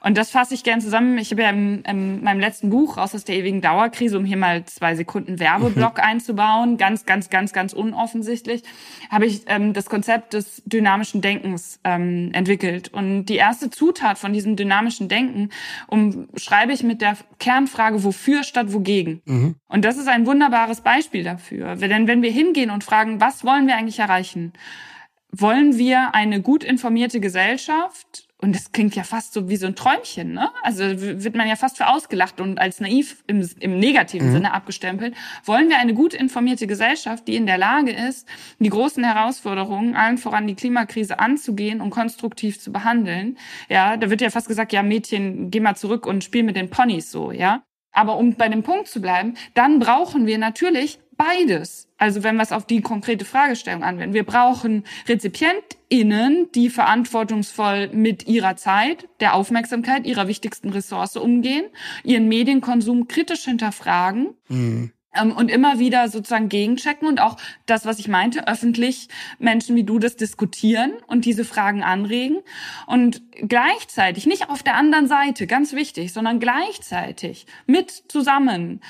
Und 0.00 0.16
das 0.16 0.30
fasse 0.30 0.54
ich 0.54 0.64
gern 0.64 0.80
zusammen. 0.80 1.18
Ich 1.18 1.30
habe 1.30 1.42
ja 1.42 1.50
in, 1.50 1.82
in 1.82 2.24
meinem 2.24 2.40
letzten 2.40 2.70
Buch 2.70 2.96
raus 2.96 3.14
aus 3.14 3.24
der 3.24 3.36
ewigen 3.36 3.60
Dauerkrise, 3.60 4.16
um 4.16 4.24
hier 4.24 4.38
mal 4.38 4.64
zwei 4.64 4.94
Sekunden 4.94 5.38
Werbeblock 5.38 5.98
mhm. 5.98 6.02
einzubauen, 6.02 6.78
ganz, 6.78 7.04
ganz, 7.04 7.28
ganz, 7.28 7.52
ganz 7.52 7.74
unoffensichtlich, 7.74 8.62
habe 9.10 9.26
ich 9.26 9.42
ähm, 9.46 9.74
das 9.74 9.90
Konzept 9.90 10.32
des 10.32 10.62
dynamischen 10.64 11.20
Denkens 11.20 11.80
ähm, 11.84 12.30
entwickelt. 12.32 12.88
Und 12.94 13.26
die 13.26 13.36
erste 13.36 13.68
Zutat 13.68 14.16
von 14.16 14.32
diesem 14.32 14.56
dynamischen 14.56 15.08
Denken 15.08 15.50
umschreibe 15.86 16.72
ich 16.72 16.82
mit 16.82 17.02
der 17.02 17.18
Kernfrage, 17.40 18.04
wofür 18.04 18.42
statt 18.42 18.72
wogegen. 18.72 19.20
Mhm. 19.26 19.56
Und 19.68 19.84
das 19.84 19.98
ist 19.98 20.08
ein 20.08 20.24
wunderbares 20.24 20.80
Beispiel 20.80 21.24
dafür. 21.24 21.76
Denn 21.76 22.06
wenn 22.06 22.22
wir 22.22 22.30
hingehen 22.30 22.70
und 22.70 22.84
fragen, 22.84 23.20
was 23.20 23.44
wollen 23.44 23.66
wir 23.66 23.76
eigentlich 23.76 23.98
erreichen? 23.98 24.54
Wollen 25.32 25.78
wir 25.78 26.14
eine 26.14 26.42
gut 26.42 26.62
informierte 26.62 27.18
Gesellschaft? 27.18 28.28
Und 28.38 28.56
das 28.56 28.72
klingt 28.72 28.96
ja 28.96 29.04
fast 29.04 29.32
so 29.32 29.48
wie 29.48 29.56
so 29.56 29.68
ein 29.68 29.76
Träumchen, 29.76 30.32
ne? 30.32 30.50
Also 30.64 30.82
wird 30.82 31.36
man 31.36 31.46
ja 31.46 31.54
fast 31.54 31.76
für 31.76 31.86
ausgelacht 31.86 32.40
und 32.40 32.58
als 32.58 32.80
naiv 32.80 33.22
im, 33.28 33.48
im 33.60 33.78
negativen 33.78 34.28
mhm. 34.28 34.32
Sinne 34.32 34.52
abgestempelt. 34.52 35.14
Wollen 35.44 35.68
wir 35.68 35.78
eine 35.78 35.94
gut 35.94 36.12
informierte 36.12 36.66
Gesellschaft, 36.66 37.28
die 37.28 37.36
in 37.36 37.46
der 37.46 37.56
Lage 37.56 37.92
ist, 37.92 38.26
die 38.58 38.68
großen 38.68 39.04
Herausforderungen, 39.04 39.94
allen 39.94 40.18
voran 40.18 40.48
die 40.48 40.56
Klimakrise 40.56 41.20
anzugehen 41.20 41.80
und 41.80 41.90
konstruktiv 41.90 42.58
zu 42.58 42.72
behandeln? 42.72 43.38
Ja, 43.68 43.96
da 43.96 44.10
wird 44.10 44.20
ja 44.20 44.30
fast 44.30 44.48
gesagt, 44.48 44.72
ja, 44.72 44.82
Mädchen, 44.82 45.52
geh 45.52 45.60
mal 45.60 45.76
zurück 45.76 46.04
und 46.04 46.24
spiel 46.24 46.42
mit 46.42 46.56
den 46.56 46.68
Ponys 46.68 47.12
so, 47.12 47.30
ja? 47.30 47.62
Aber 47.92 48.16
um 48.16 48.34
bei 48.34 48.48
dem 48.48 48.62
Punkt 48.62 48.88
zu 48.88 49.00
bleiben, 49.00 49.34
dann 49.54 49.78
brauchen 49.78 50.26
wir 50.26 50.38
natürlich 50.38 50.98
beides. 51.16 51.88
Also 51.98 52.22
wenn 52.22 52.36
wir 52.36 52.42
es 52.42 52.52
auf 52.52 52.66
die 52.66 52.80
konkrete 52.80 53.24
Fragestellung 53.24 53.84
anwenden. 53.84 54.14
Wir 54.14 54.24
brauchen 54.24 54.84
RezipientInnen, 55.08 56.50
die 56.52 56.70
verantwortungsvoll 56.70 57.88
mit 57.92 58.26
ihrer 58.26 58.56
Zeit, 58.56 59.08
der 59.20 59.34
Aufmerksamkeit 59.34 60.06
ihrer 60.06 60.26
wichtigsten 60.26 60.70
Ressource 60.70 61.16
umgehen, 61.16 61.66
ihren 62.02 62.28
Medienkonsum 62.28 63.08
kritisch 63.08 63.44
hinterfragen. 63.44 64.34
Mhm 64.48 64.92
und 65.20 65.50
immer 65.50 65.78
wieder 65.78 66.08
sozusagen 66.08 66.48
gegenchecken 66.48 67.06
und 67.06 67.20
auch 67.20 67.36
das, 67.66 67.84
was 67.84 67.98
ich 67.98 68.08
meinte, 68.08 68.48
öffentlich 68.48 69.08
Menschen 69.38 69.76
wie 69.76 69.84
du 69.84 69.98
das 69.98 70.16
diskutieren 70.16 70.92
und 71.06 71.26
diese 71.26 71.44
Fragen 71.44 71.82
anregen. 71.82 72.38
Und 72.86 73.20
gleichzeitig, 73.34 74.26
nicht 74.26 74.48
auf 74.48 74.62
der 74.62 74.76
anderen 74.76 75.08
Seite, 75.08 75.46
ganz 75.46 75.74
wichtig, 75.74 76.12
sondern 76.12 76.40
gleichzeitig 76.40 77.46
mit 77.66 77.90
zusammen 77.90 78.80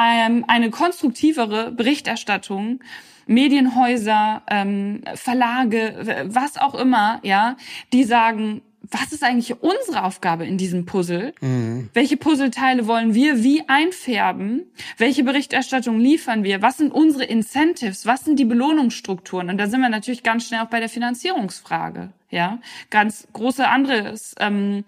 ähm, 0.00 0.44
eine 0.46 0.70
konstruktivere 0.70 1.72
Berichterstattung 1.72 2.80
Medienhäuser, 3.26 4.42
ähm, 4.48 5.02
Verlage, 5.14 6.24
was 6.28 6.56
auch 6.56 6.74
immer, 6.74 7.20
ja, 7.22 7.56
die 7.92 8.04
sagen, 8.04 8.62
was 8.90 9.12
ist 9.12 9.22
eigentlich 9.22 9.62
unsere 9.62 10.04
Aufgabe 10.04 10.46
in 10.46 10.58
diesem 10.58 10.86
Puzzle? 10.86 11.34
Mhm. 11.40 11.90
Welche 11.94 12.16
Puzzleteile 12.16 12.86
wollen 12.86 13.14
wir 13.14 13.42
wie 13.42 13.68
einfärben? 13.68 14.64
Welche 14.96 15.24
Berichterstattung 15.24 16.00
liefern 16.00 16.44
wir? 16.44 16.62
Was 16.62 16.78
sind 16.78 16.92
unsere 16.92 17.24
Incentives? 17.24 18.06
Was 18.06 18.24
sind 18.24 18.38
die 18.38 18.44
Belohnungsstrukturen? 18.44 19.50
Und 19.50 19.58
da 19.58 19.66
sind 19.66 19.80
wir 19.80 19.88
natürlich 19.88 20.22
ganz 20.22 20.46
schnell 20.46 20.60
auch 20.60 20.68
bei 20.68 20.80
der 20.80 20.88
Finanzierungsfrage. 20.88 22.10
Ja, 22.30 22.58
ganz 22.90 23.26
große 23.32 23.66
anderes 23.66 24.34
ähm, 24.38 24.84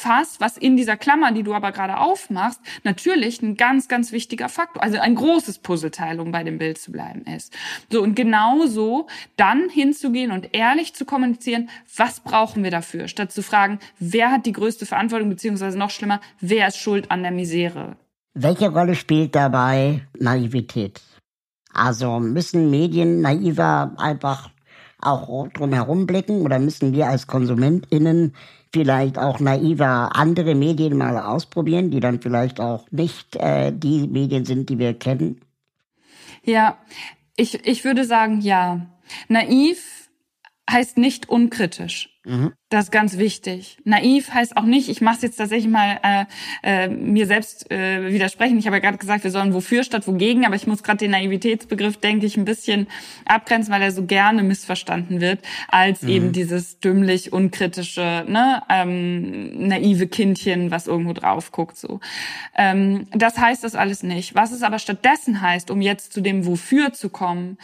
Fass, 0.00 0.40
was 0.40 0.56
in 0.56 0.76
dieser 0.76 0.96
Klammer, 0.96 1.30
die 1.32 1.42
du 1.42 1.52
aber 1.52 1.72
gerade 1.72 1.98
aufmachst, 1.98 2.60
natürlich 2.84 3.42
ein 3.42 3.56
ganz, 3.56 3.86
ganz 3.86 4.12
wichtiger 4.12 4.48
Faktor, 4.48 4.82
also 4.82 4.98
ein 4.98 5.14
großes 5.14 5.58
Puzzleteil, 5.58 6.20
um 6.20 6.32
bei 6.32 6.42
dem 6.42 6.56
Bild 6.56 6.78
zu 6.78 6.90
bleiben 6.90 7.24
ist. 7.26 7.54
So, 7.92 8.02
und 8.02 8.14
genauso 8.14 9.06
dann 9.36 9.68
hinzugehen 9.68 10.32
und 10.32 10.54
ehrlich 10.54 10.94
zu 10.94 11.04
kommunizieren, 11.04 11.68
was 11.94 12.20
brauchen 12.20 12.64
wir 12.64 12.70
dafür, 12.70 13.08
statt 13.08 13.30
zu 13.30 13.42
fragen, 13.42 13.78
wer 13.98 14.30
hat 14.30 14.46
die 14.46 14.52
größte 14.52 14.86
Verantwortung, 14.86 15.28
beziehungsweise 15.28 15.78
noch 15.78 15.90
schlimmer, 15.90 16.20
wer 16.40 16.68
ist 16.68 16.78
schuld 16.78 17.10
an 17.10 17.22
der 17.22 17.32
Misere. 17.32 17.96
Welche 18.32 18.70
Rolle 18.70 18.94
spielt 18.94 19.34
dabei 19.34 20.06
Naivität? 20.18 21.02
Also 21.74 22.20
müssen 22.20 22.70
Medien 22.70 23.20
naiver 23.20 23.92
einfach 23.98 24.50
auch 24.98 25.48
drumherum 25.48 26.06
blicken 26.06 26.42
oder 26.42 26.58
müssen 26.58 26.92
wir 26.92 27.08
als 27.08 27.26
KonsumentInnen 27.26 28.34
vielleicht 28.72 29.18
auch 29.18 29.40
naiver 29.40 30.14
andere 30.14 30.54
Medien 30.54 30.96
mal 30.96 31.18
ausprobieren, 31.18 31.90
die 31.90 32.00
dann 32.00 32.20
vielleicht 32.20 32.60
auch 32.60 32.86
nicht 32.90 33.36
äh, 33.36 33.72
die 33.72 34.06
Medien 34.06 34.44
sind, 34.44 34.68
die 34.68 34.78
wir 34.78 34.94
kennen? 34.94 35.40
Ja, 36.44 36.78
ich, 37.36 37.66
ich 37.66 37.84
würde 37.84 38.04
sagen, 38.04 38.40
ja. 38.40 38.86
Naiv 39.28 39.99
heißt 40.70 40.98
nicht 40.98 41.28
unkritisch. 41.28 42.10
Mhm. 42.24 42.52
Das 42.68 42.84
ist 42.84 42.90
ganz 42.90 43.16
wichtig. 43.16 43.78
Naiv 43.84 44.34
heißt 44.34 44.58
auch 44.58 44.64
nicht, 44.64 44.90
ich 44.90 45.00
mache 45.00 45.16
es 45.16 45.22
jetzt 45.22 45.36
tatsächlich 45.36 45.70
mal 45.70 45.98
äh, 46.02 46.24
äh, 46.62 46.88
mir 46.88 47.26
selbst 47.26 47.70
äh, 47.70 48.12
widersprechen. 48.12 48.58
Ich 48.58 48.66
habe 48.66 48.76
ja 48.76 48.80
gerade 48.80 48.98
gesagt, 48.98 49.24
wir 49.24 49.30
sollen 49.30 49.54
wofür 49.54 49.84
statt 49.84 50.06
wogegen, 50.06 50.44
aber 50.44 50.54
ich 50.54 50.66
muss 50.66 50.82
gerade 50.82 50.98
den 50.98 51.12
Naivitätsbegriff, 51.12 51.96
denke 51.96 52.26
ich, 52.26 52.36
ein 52.36 52.44
bisschen 52.44 52.88
abgrenzen, 53.24 53.72
weil 53.72 53.80
er 53.80 53.90
so 53.90 54.04
gerne 54.04 54.42
missverstanden 54.42 55.22
wird, 55.22 55.40
als 55.68 56.02
mhm. 56.02 56.08
eben 56.10 56.32
dieses 56.32 56.78
dümmlich, 56.78 57.32
unkritische, 57.32 58.26
ne, 58.28 58.62
ähm, 58.68 59.66
naive 59.66 60.06
Kindchen, 60.06 60.70
was 60.70 60.88
irgendwo 60.88 61.14
drauf 61.14 61.52
guckt. 61.52 61.78
So. 61.78 62.00
Ähm, 62.54 63.06
das 63.12 63.38
heißt 63.38 63.64
das 63.64 63.74
alles 63.74 64.02
nicht. 64.02 64.34
Was 64.34 64.52
es 64.52 64.62
aber 64.62 64.78
stattdessen 64.78 65.40
heißt, 65.40 65.70
um 65.70 65.80
jetzt 65.80 66.12
zu 66.12 66.20
dem 66.20 66.44
Wofür 66.44 66.92
zu 66.92 67.08
kommen, 67.08 67.56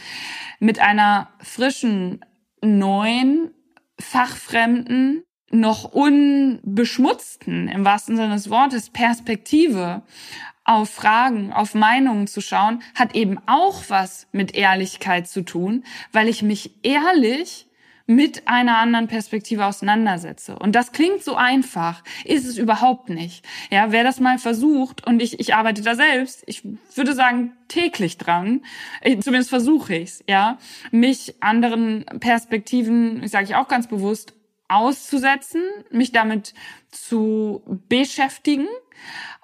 mit 0.61 0.81
einer 0.81 1.29
frischen, 1.41 2.21
neuen 2.67 3.51
fachfremden, 3.99 5.23
noch 5.51 5.85
unbeschmutzten, 5.85 7.69
im 7.69 7.85
wahrsten 7.85 8.17
Sinne 8.17 8.35
des 8.35 8.51
Wortes, 8.51 8.91
Perspektive 8.91 10.03
auf 10.65 10.91
Fragen, 10.91 11.53
auf 11.53 11.75
Meinungen 11.75 12.27
zu 12.27 12.41
schauen, 12.41 12.83
hat 12.95 13.15
eben 13.15 13.39
auch 13.47 13.85
was 13.89 14.27
mit 14.33 14.55
Ehrlichkeit 14.55 15.29
zu 15.29 15.43
tun, 15.43 15.85
weil 16.13 16.29
ich 16.29 16.43
mich 16.43 16.73
ehrlich 16.83 17.69
mit 18.07 18.47
einer 18.47 18.79
anderen 18.79 19.09
Perspektive 19.09 19.67
auseinandersetze. 19.67 20.57
Und 20.57 20.75
das 20.77 20.93
klingt 20.93 21.25
so 21.25 21.35
einfach, 21.35 22.05
ist 22.25 22.47
es 22.47 22.57
überhaupt 22.57 23.09
nicht. 23.09 23.45
Ja, 23.71 23.91
wer 23.91 24.05
das 24.05 24.21
mal 24.21 24.39
versucht, 24.39 25.07
und 25.07 25.21
ich, 25.21 25.41
ich 25.41 25.55
arbeite 25.55 25.83
da 25.83 25.97
selbst, 25.97 26.45
ich 26.47 26.63
würde 26.95 27.15
sagen, 27.15 27.53
täglich 27.69 28.17
dran, 28.17 28.63
ich, 29.03 29.21
zumindest 29.21 29.51
versuche 29.51 29.97
ich's, 29.97 30.23
ja, 30.29 30.59
mich 30.93 31.35
anderen 31.41 32.05
Perspektiven, 32.21 33.25
ich 33.25 33.33
sage 33.33 33.45
ich 33.45 33.57
auch 33.57 33.69
ganz 33.69 33.89
bewusst, 33.89 34.35
auszusetzen, 34.69 35.63
mich 35.91 36.13
damit 36.13 36.55
zu 36.91 37.63
beschäftigen 37.89 38.67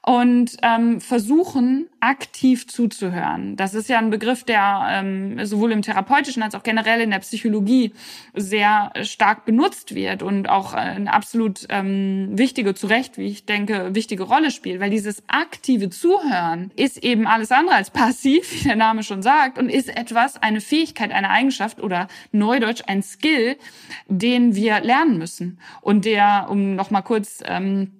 und 0.04 0.56
ähm, 0.62 1.00
versuchen, 1.00 1.86
aktiv 2.00 2.66
zuzuhören. 2.66 3.54
Das 3.54 3.72
ist 3.72 3.88
ja 3.88 3.98
ein 3.98 4.10
Begriff, 4.10 4.42
der 4.42 4.86
ähm, 4.90 5.46
sowohl 5.46 5.70
im 5.70 5.82
therapeutischen 5.82 6.42
als 6.42 6.56
auch 6.56 6.64
generell 6.64 7.00
in 7.00 7.10
der 7.10 7.20
Psychologie 7.20 7.92
sehr 8.34 8.92
stark 9.02 9.44
benutzt 9.44 9.94
wird 9.94 10.24
und 10.24 10.48
auch 10.48 10.74
eine 10.74 11.12
absolut 11.12 11.66
ähm, 11.68 12.30
wichtige, 12.32 12.74
zu 12.74 12.88
Recht, 12.88 13.16
wie 13.16 13.28
ich 13.28 13.46
denke, 13.46 13.94
wichtige 13.94 14.24
Rolle 14.24 14.50
spielt, 14.50 14.80
weil 14.80 14.90
dieses 14.90 15.22
aktive 15.28 15.88
Zuhören 15.88 16.72
ist 16.74 17.04
eben 17.04 17.28
alles 17.28 17.52
andere 17.52 17.76
als 17.76 17.90
passiv, 17.90 18.52
wie 18.52 18.64
der 18.66 18.76
Name 18.76 19.04
schon 19.04 19.22
sagt, 19.22 19.56
und 19.56 19.68
ist 19.68 19.88
etwas, 19.88 20.42
eine 20.42 20.60
Fähigkeit, 20.60 21.12
eine 21.12 21.30
Eigenschaft 21.30 21.80
oder 21.80 22.08
neudeutsch 22.32 22.82
ein 22.88 23.04
Skill, 23.04 23.56
den 24.08 24.56
wir 24.56 24.80
lernen 24.80 25.18
müssen 25.18 25.60
und 25.80 26.04
der, 26.04 26.48
um 26.50 26.74
noch 26.74 26.90
mal 26.90 27.02
kurz 27.02 27.40
ähm, 27.46 27.92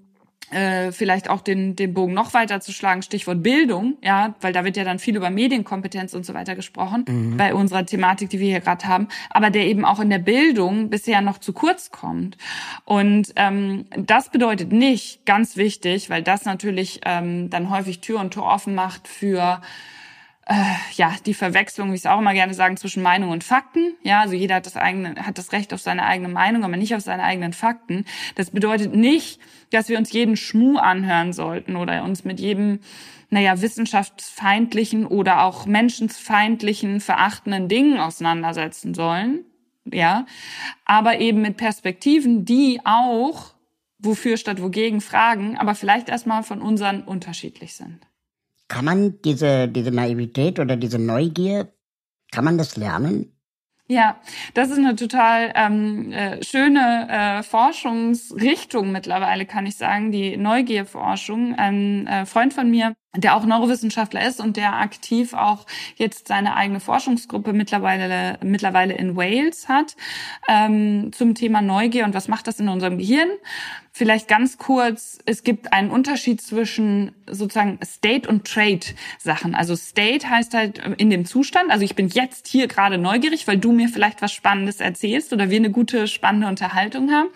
äh, 0.52 0.92
vielleicht 0.92 1.30
auch 1.30 1.40
den, 1.40 1.76
den 1.76 1.94
Bogen 1.94 2.14
noch 2.14 2.34
weiter 2.34 2.60
zu 2.60 2.72
schlagen, 2.72 3.02
Stichwort 3.02 3.42
Bildung, 3.42 3.96
ja, 4.02 4.34
weil 4.40 4.52
da 4.52 4.64
wird 4.64 4.76
ja 4.76 4.84
dann 4.84 4.98
viel 4.98 5.16
über 5.16 5.30
Medienkompetenz 5.30 6.14
und 6.14 6.24
so 6.24 6.34
weiter 6.34 6.54
gesprochen, 6.54 7.04
mhm. 7.08 7.36
bei 7.36 7.54
unserer 7.54 7.84
Thematik, 7.86 8.30
die 8.30 8.40
wir 8.40 8.48
hier 8.48 8.60
gerade 8.60 8.86
haben, 8.86 9.08
aber 9.30 9.50
der 9.50 9.66
eben 9.66 9.84
auch 9.84 10.00
in 10.00 10.10
der 10.10 10.18
Bildung 10.18 10.90
bisher 10.90 11.20
noch 11.20 11.38
zu 11.38 11.52
kurz 11.52 11.90
kommt. 11.90 12.36
Und 12.84 13.32
ähm, 13.36 13.86
das 13.96 14.30
bedeutet 14.30 14.72
nicht, 14.72 15.24
ganz 15.26 15.56
wichtig, 15.56 16.10
weil 16.10 16.22
das 16.22 16.44
natürlich 16.44 17.00
ähm, 17.04 17.50
dann 17.50 17.70
häufig 17.70 18.00
Tür 18.00 18.20
und 18.20 18.34
Tor 18.34 18.46
offen 18.46 18.74
macht 18.74 19.08
für 19.08 19.60
ja, 20.96 21.14
die 21.24 21.35
Verwechslung, 21.35 21.90
wie 21.90 21.94
ich 21.94 22.00
es 22.00 22.07
auch 22.07 22.18
immer 22.18 22.35
gerne 22.35 22.55
sagen, 22.55 22.76
zwischen 22.76 23.02
Meinung 23.02 23.31
und 23.31 23.44
Fakten. 23.44 23.94
Ja, 24.02 24.20
also 24.20 24.35
jeder 24.35 24.57
hat 24.57 24.66
das 24.66 24.76
eigene, 24.76 25.14
hat 25.24 25.38
das 25.38 25.52
Recht 25.52 25.72
auf 25.72 25.81
seine 25.81 26.05
eigene 26.05 26.28
Meinung, 26.28 26.64
aber 26.64 26.76
nicht 26.76 26.94
auf 26.94 27.02
seine 27.02 27.22
eigenen 27.22 27.52
Fakten. 27.52 28.05
Das 28.35 28.50
bedeutet 28.50 28.94
nicht, 28.94 29.40
dass 29.70 29.88
wir 29.88 29.98
uns 29.98 30.12
jeden 30.12 30.37
Schmuh 30.37 30.78
anhören 30.78 31.33
sollten 31.33 31.76
oder 31.76 32.02
uns 32.02 32.24
mit 32.24 32.40
jedem, 32.40 32.81
naja, 33.31 33.61
wissenschaftsfeindlichen 33.61 35.07
oder 35.07 35.44
auch 35.44 35.66
menschensfeindlichen, 35.66 37.00
verachtenden 37.00 37.68
Dingen 37.68 38.00
auseinandersetzen 38.00 38.94
sollen. 38.94 39.44
Ja, 39.85 40.26
aber 40.85 41.18
eben 41.18 41.40
mit 41.40 41.57
Perspektiven, 41.57 42.44
die 42.44 42.81
auch 42.85 43.55
wofür 43.98 44.37
statt 44.37 44.61
wogegen 44.61 45.00
fragen, 45.00 45.57
aber 45.57 45.74
vielleicht 45.76 46.09
erstmal 46.09 46.42
von 46.42 46.61
unseren 46.61 47.02
unterschiedlich 47.02 47.74
sind. 47.74 48.00
Kann 48.72 48.87
man 48.87 49.20
diese, 49.20 49.68
diese 49.68 49.90
Naivität 49.90 50.58
oder 50.58 50.78
diese 50.78 50.98
Neugier, 50.98 51.70
kann 52.30 52.46
man 52.46 52.56
das 52.56 52.78
lernen? 52.78 53.38
Ja, 53.87 54.18
das 54.54 54.70
ist 54.70 54.78
eine 54.78 54.96
total 54.96 55.52
ähm, 55.54 56.11
äh, 56.11 56.42
schöne 56.42 57.06
äh, 57.11 57.42
Forschungsrichtung 57.42 58.90
mittlerweile, 58.90 59.44
kann 59.44 59.66
ich 59.66 59.76
sagen, 59.76 60.11
die 60.11 60.38
Neugierforschung. 60.38 61.54
Ein 61.54 62.06
äh, 62.06 62.24
Freund 62.24 62.54
von 62.54 62.70
mir 62.70 62.94
der 63.14 63.37
auch 63.37 63.44
Neurowissenschaftler 63.44 64.27
ist 64.27 64.40
und 64.40 64.57
der 64.57 64.75
aktiv 64.75 65.35
auch 65.35 65.66
jetzt 65.96 66.29
seine 66.29 66.57
eigene 66.57 66.81
Forschungsgruppe 66.81 67.53
mittlerweile 67.53 68.38
mittlerweile 68.42 68.94
in 68.94 69.16
Wales 69.16 69.68
hat 69.68 69.96
ähm, 70.48 71.12
zum 71.12 71.35
Thema 71.35 71.61
Neugier 71.61 72.05
und 72.05 72.14
was 72.14 72.29
macht 72.29 72.46
das 72.46 72.59
in 72.59 72.68
unserem 72.68 72.98
Gehirn. 72.98 73.29
Vielleicht 73.94 74.27
ganz 74.27 74.57
kurz, 74.57 75.18
es 75.27 75.42
gibt 75.42 75.75
einen 75.75 75.90
Unterschied 75.90 76.40
zwischen 76.40 77.12
sozusagen 77.27 77.79
State 77.85 78.27
und 78.27 78.46
Trade 78.46 78.81
Sachen. 79.18 79.55
Also 79.55 79.77
State 79.77 80.31
heißt 80.31 80.55
halt 80.55 80.81
in 80.96 81.11
dem 81.11 81.27
Zustand, 81.27 81.70
also 81.70 81.85
ich 81.85 81.94
bin 81.94 82.09
jetzt 82.09 82.48
hier 82.48 82.68
gerade 82.68 82.96
neugierig, 82.96 83.46
weil 83.46 83.59
du 83.59 83.70
mir 83.70 83.90
vielleicht 83.90 84.22
was 84.22 84.33
Spannendes 84.33 84.81
erzählst 84.81 85.35
oder 85.35 85.51
wir 85.51 85.59
eine 85.59 85.70
gute, 85.70 86.09
spannende 86.09 86.46
Unterhaltung 86.46 87.11
haben. 87.11 87.29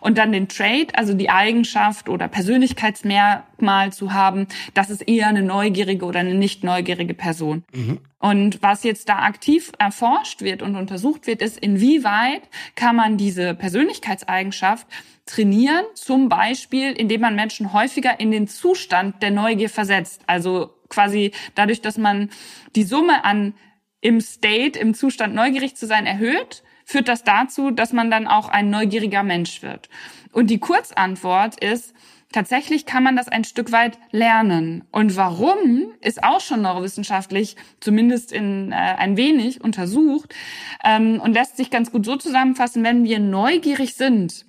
Und 0.00 0.16
dann 0.16 0.30
den 0.30 0.46
Trade, 0.46 0.86
also 0.94 1.14
die 1.14 1.30
Eigenschaft 1.30 2.08
oder 2.08 2.28
Persönlichkeitsmerkmal 2.28 3.92
zu 3.92 4.12
haben, 4.12 4.46
das 4.72 4.90
ist 4.90 5.08
eher 5.08 5.23
eher 5.24 5.30
eine 5.30 5.42
neugierige 5.42 6.04
oder 6.04 6.20
eine 6.20 6.34
nicht 6.34 6.64
neugierige 6.64 7.14
Person. 7.14 7.64
Mhm. 7.72 7.98
Und 8.18 8.62
was 8.62 8.84
jetzt 8.84 9.08
da 9.08 9.20
aktiv 9.20 9.72
erforscht 9.78 10.42
wird 10.42 10.62
und 10.62 10.76
untersucht 10.76 11.26
wird, 11.26 11.42
ist, 11.42 11.58
inwieweit 11.58 12.42
kann 12.74 12.96
man 12.96 13.16
diese 13.16 13.54
Persönlichkeitseigenschaft 13.54 14.86
trainieren, 15.26 15.84
zum 15.94 16.28
Beispiel, 16.28 16.92
indem 16.92 17.22
man 17.22 17.34
Menschen 17.34 17.72
häufiger 17.72 18.20
in 18.20 18.30
den 18.30 18.46
Zustand 18.46 19.22
der 19.22 19.30
Neugier 19.30 19.70
versetzt. 19.70 20.22
Also 20.26 20.70
quasi 20.88 21.32
dadurch, 21.54 21.80
dass 21.80 21.96
man 21.96 22.30
die 22.76 22.84
Summe 22.84 23.24
an 23.24 23.54
im 24.00 24.20
State, 24.20 24.78
im 24.78 24.92
Zustand 24.92 25.34
neugierig 25.34 25.76
zu 25.76 25.86
sein, 25.86 26.04
erhöht, 26.04 26.62
führt 26.84 27.08
das 27.08 27.24
dazu, 27.24 27.70
dass 27.70 27.94
man 27.94 28.10
dann 28.10 28.26
auch 28.26 28.50
ein 28.50 28.68
neugieriger 28.68 29.22
Mensch 29.22 29.62
wird. 29.62 29.88
Und 30.32 30.48
die 30.48 30.58
Kurzantwort 30.58 31.62
ist, 31.62 31.94
tatsächlich 32.34 32.84
kann 32.84 33.04
man 33.04 33.16
das 33.16 33.28
ein 33.28 33.44
Stück 33.44 33.70
weit 33.70 33.98
lernen. 34.10 34.84
Und 34.90 35.16
warum 35.16 35.86
ist 36.00 36.22
auch 36.24 36.40
schon 36.40 36.62
neurowissenschaftlich, 36.62 37.56
zumindest 37.80 38.32
in 38.32 38.72
äh, 38.72 38.74
ein 38.74 39.16
wenig 39.16 39.62
untersucht 39.62 40.34
ähm, 40.82 41.20
und 41.20 41.32
lässt 41.32 41.56
sich 41.56 41.70
ganz 41.70 41.92
gut 41.92 42.04
so 42.04 42.16
zusammenfassen, 42.16 42.82
wenn 42.82 43.04
wir 43.04 43.20
neugierig 43.20 43.94
sind. 43.94 44.46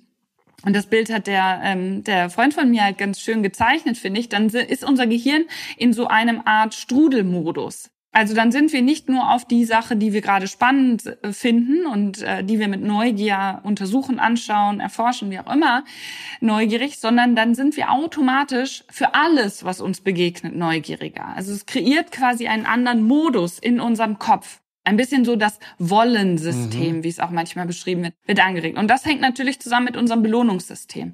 Und 0.64 0.74
das 0.74 0.86
Bild 0.86 1.12
hat 1.12 1.28
der, 1.28 1.60
ähm, 1.62 2.02
der 2.02 2.28
Freund 2.28 2.54
von 2.54 2.68
mir 2.70 2.82
halt 2.82 2.98
ganz 2.98 3.20
schön 3.20 3.44
gezeichnet, 3.44 3.96
finde 3.96 4.18
ich. 4.18 4.28
Dann 4.28 4.48
ist 4.48 4.82
unser 4.82 5.06
Gehirn 5.06 5.44
in 5.76 5.92
so 5.92 6.08
einem 6.08 6.42
Art 6.44 6.74
Strudelmodus. 6.74 7.90
Also 8.16 8.34
dann 8.34 8.50
sind 8.50 8.72
wir 8.72 8.80
nicht 8.80 9.10
nur 9.10 9.30
auf 9.30 9.44
die 9.44 9.66
Sache, 9.66 9.94
die 9.94 10.14
wir 10.14 10.22
gerade 10.22 10.48
spannend 10.48 11.04
äh, 11.22 11.34
finden 11.34 11.84
und 11.84 12.22
äh, 12.22 12.42
die 12.42 12.58
wir 12.58 12.66
mit 12.66 12.82
Neugier 12.82 13.60
untersuchen, 13.62 14.18
anschauen, 14.18 14.80
erforschen, 14.80 15.30
wie 15.30 15.38
auch 15.38 15.52
immer, 15.52 15.84
neugierig, 16.40 16.98
sondern 16.98 17.36
dann 17.36 17.54
sind 17.54 17.76
wir 17.76 17.92
automatisch 17.92 18.84
für 18.88 19.14
alles, 19.14 19.64
was 19.64 19.82
uns 19.82 20.00
begegnet, 20.00 20.56
neugieriger. 20.56 21.26
Also 21.36 21.52
es 21.52 21.66
kreiert 21.66 22.10
quasi 22.10 22.46
einen 22.46 22.64
anderen 22.64 23.02
Modus 23.02 23.58
in 23.58 23.80
unserem 23.80 24.18
Kopf. 24.18 24.62
Ein 24.84 24.96
bisschen 24.96 25.26
so 25.26 25.36
das 25.36 25.58
Wollensystem, 25.78 26.96
mhm. 26.96 27.04
wie 27.04 27.08
es 27.08 27.20
auch 27.20 27.30
manchmal 27.30 27.66
beschrieben 27.66 28.04
wird, 28.04 28.14
wird 28.24 28.42
angeregt. 28.42 28.78
Und 28.78 28.88
das 28.88 29.04
hängt 29.04 29.20
natürlich 29.20 29.60
zusammen 29.60 29.84
mit 29.84 29.96
unserem 29.98 30.22
Belohnungssystem. 30.22 31.12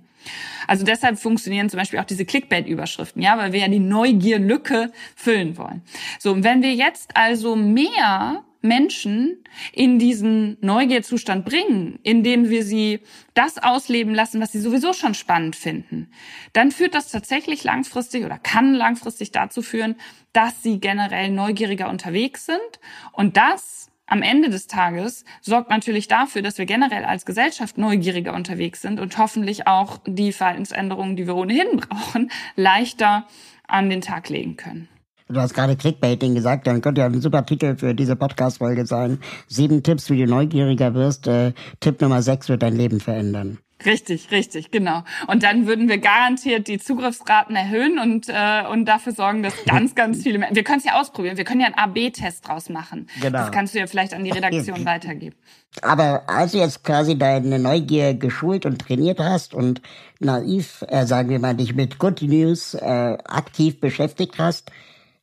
Also 0.66 0.84
deshalb 0.84 1.18
funktionieren 1.18 1.68
zum 1.68 1.78
Beispiel 1.78 1.98
auch 1.98 2.04
diese 2.04 2.24
Clickbait-Überschriften, 2.24 3.22
ja, 3.22 3.36
weil 3.38 3.52
wir 3.52 3.60
ja 3.60 3.68
die 3.68 3.78
Neugierlücke 3.78 4.92
füllen 5.16 5.56
wollen. 5.56 5.82
So, 6.18 6.32
und 6.32 6.44
wenn 6.44 6.62
wir 6.62 6.74
jetzt 6.74 7.16
also 7.16 7.56
mehr 7.56 8.44
Menschen 8.62 9.44
in 9.72 9.98
diesen 9.98 10.56
Neugierzustand 10.60 11.44
bringen, 11.44 11.98
indem 12.04 12.48
wir 12.48 12.64
sie 12.64 13.00
das 13.34 13.58
ausleben 13.58 14.14
lassen, 14.14 14.40
was 14.40 14.52
sie 14.52 14.60
sowieso 14.60 14.92
schon 14.92 15.14
spannend 15.14 15.56
finden, 15.56 16.10
dann 16.52 16.70
führt 16.70 16.94
das 16.94 17.10
tatsächlich 17.10 17.64
langfristig 17.64 18.24
oder 18.24 18.38
kann 18.38 18.72
langfristig 18.72 19.32
dazu 19.32 19.62
führen, 19.62 19.96
dass 20.32 20.62
sie 20.62 20.78
generell 20.80 21.30
neugieriger 21.30 21.90
unterwegs 21.90 22.46
sind 22.46 22.80
und 23.12 23.36
das 23.36 23.91
am 24.06 24.22
Ende 24.22 24.50
des 24.50 24.66
Tages 24.66 25.24
sorgt 25.40 25.70
natürlich 25.70 26.08
dafür, 26.08 26.42
dass 26.42 26.58
wir 26.58 26.66
generell 26.66 27.04
als 27.04 27.24
Gesellschaft 27.24 27.78
neugieriger 27.78 28.34
unterwegs 28.34 28.82
sind 28.82 29.00
und 29.00 29.16
hoffentlich 29.16 29.66
auch 29.66 29.98
die 30.06 30.32
Verhaltensänderungen, 30.32 31.16
die 31.16 31.26
wir 31.26 31.36
ohnehin 31.36 31.76
brauchen, 31.88 32.30
leichter 32.56 33.26
an 33.66 33.88
den 33.88 34.00
Tag 34.00 34.28
legen 34.28 34.56
können. 34.56 34.88
Du 35.28 35.40
hast 35.40 35.54
gerade 35.54 35.76
Clickbaiting 35.76 36.34
gesagt, 36.34 36.66
dann 36.66 36.82
könnte 36.82 37.00
ja 37.00 37.06
ein 37.06 37.20
super 37.20 37.46
Titel 37.46 37.76
für 37.76 37.94
diese 37.94 38.16
Podcast-Folge 38.16 38.84
sein. 38.84 39.18
Sieben 39.46 39.82
Tipps, 39.82 40.10
wie 40.10 40.18
du 40.18 40.26
neugieriger 40.26 40.92
wirst. 40.94 41.26
Äh, 41.26 41.52
Tipp 41.80 42.02
Nummer 42.02 42.20
sechs 42.20 42.50
wird 42.50 42.62
dein 42.62 42.76
Leben 42.76 43.00
verändern. 43.00 43.58
Richtig, 43.84 44.30
richtig, 44.30 44.70
genau. 44.70 45.02
Und 45.26 45.42
dann 45.42 45.66
würden 45.66 45.88
wir 45.88 45.98
garantiert 45.98 46.68
die 46.68 46.78
Zugriffsraten 46.78 47.56
erhöhen 47.56 47.98
und, 47.98 48.28
äh, 48.28 48.64
und 48.70 48.86
dafür 48.86 49.12
sorgen, 49.12 49.42
dass 49.42 49.54
ganz, 49.64 49.94
ganz 49.94 50.22
viele 50.22 50.38
Menschen. 50.38 50.56
Wir 50.56 50.64
können 50.64 50.78
es 50.78 50.84
ja 50.84 51.00
ausprobieren. 51.00 51.36
Wir 51.36 51.44
können 51.44 51.60
ja 51.60 51.66
einen 51.66 51.74
AB-Test 51.76 52.46
draus 52.48 52.68
machen. 52.68 53.08
Genau. 53.20 53.38
Das 53.38 53.52
kannst 53.52 53.74
du 53.74 53.78
ja 53.78 53.86
vielleicht 53.86 54.14
an 54.14 54.24
die 54.24 54.30
Redaktion 54.30 54.84
weitergeben. 54.84 55.36
Aber 55.80 56.28
als 56.28 56.52
du 56.52 56.58
jetzt 56.58 56.84
quasi 56.84 57.16
deine 57.16 57.58
Neugier 57.58 58.14
geschult 58.14 58.66
und 58.66 58.78
trainiert 58.78 59.20
hast 59.20 59.54
und 59.54 59.80
naiv, 60.20 60.84
äh, 60.88 61.06
sagen 61.06 61.30
wir 61.30 61.38
mal, 61.38 61.54
dich 61.54 61.74
mit 61.74 61.98
Good 61.98 62.22
News 62.22 62.74
äh, 62.74 63.16
aktiv 63.24 63.80
beschäftigt 63.80 64.38
hast, 64.38 64.70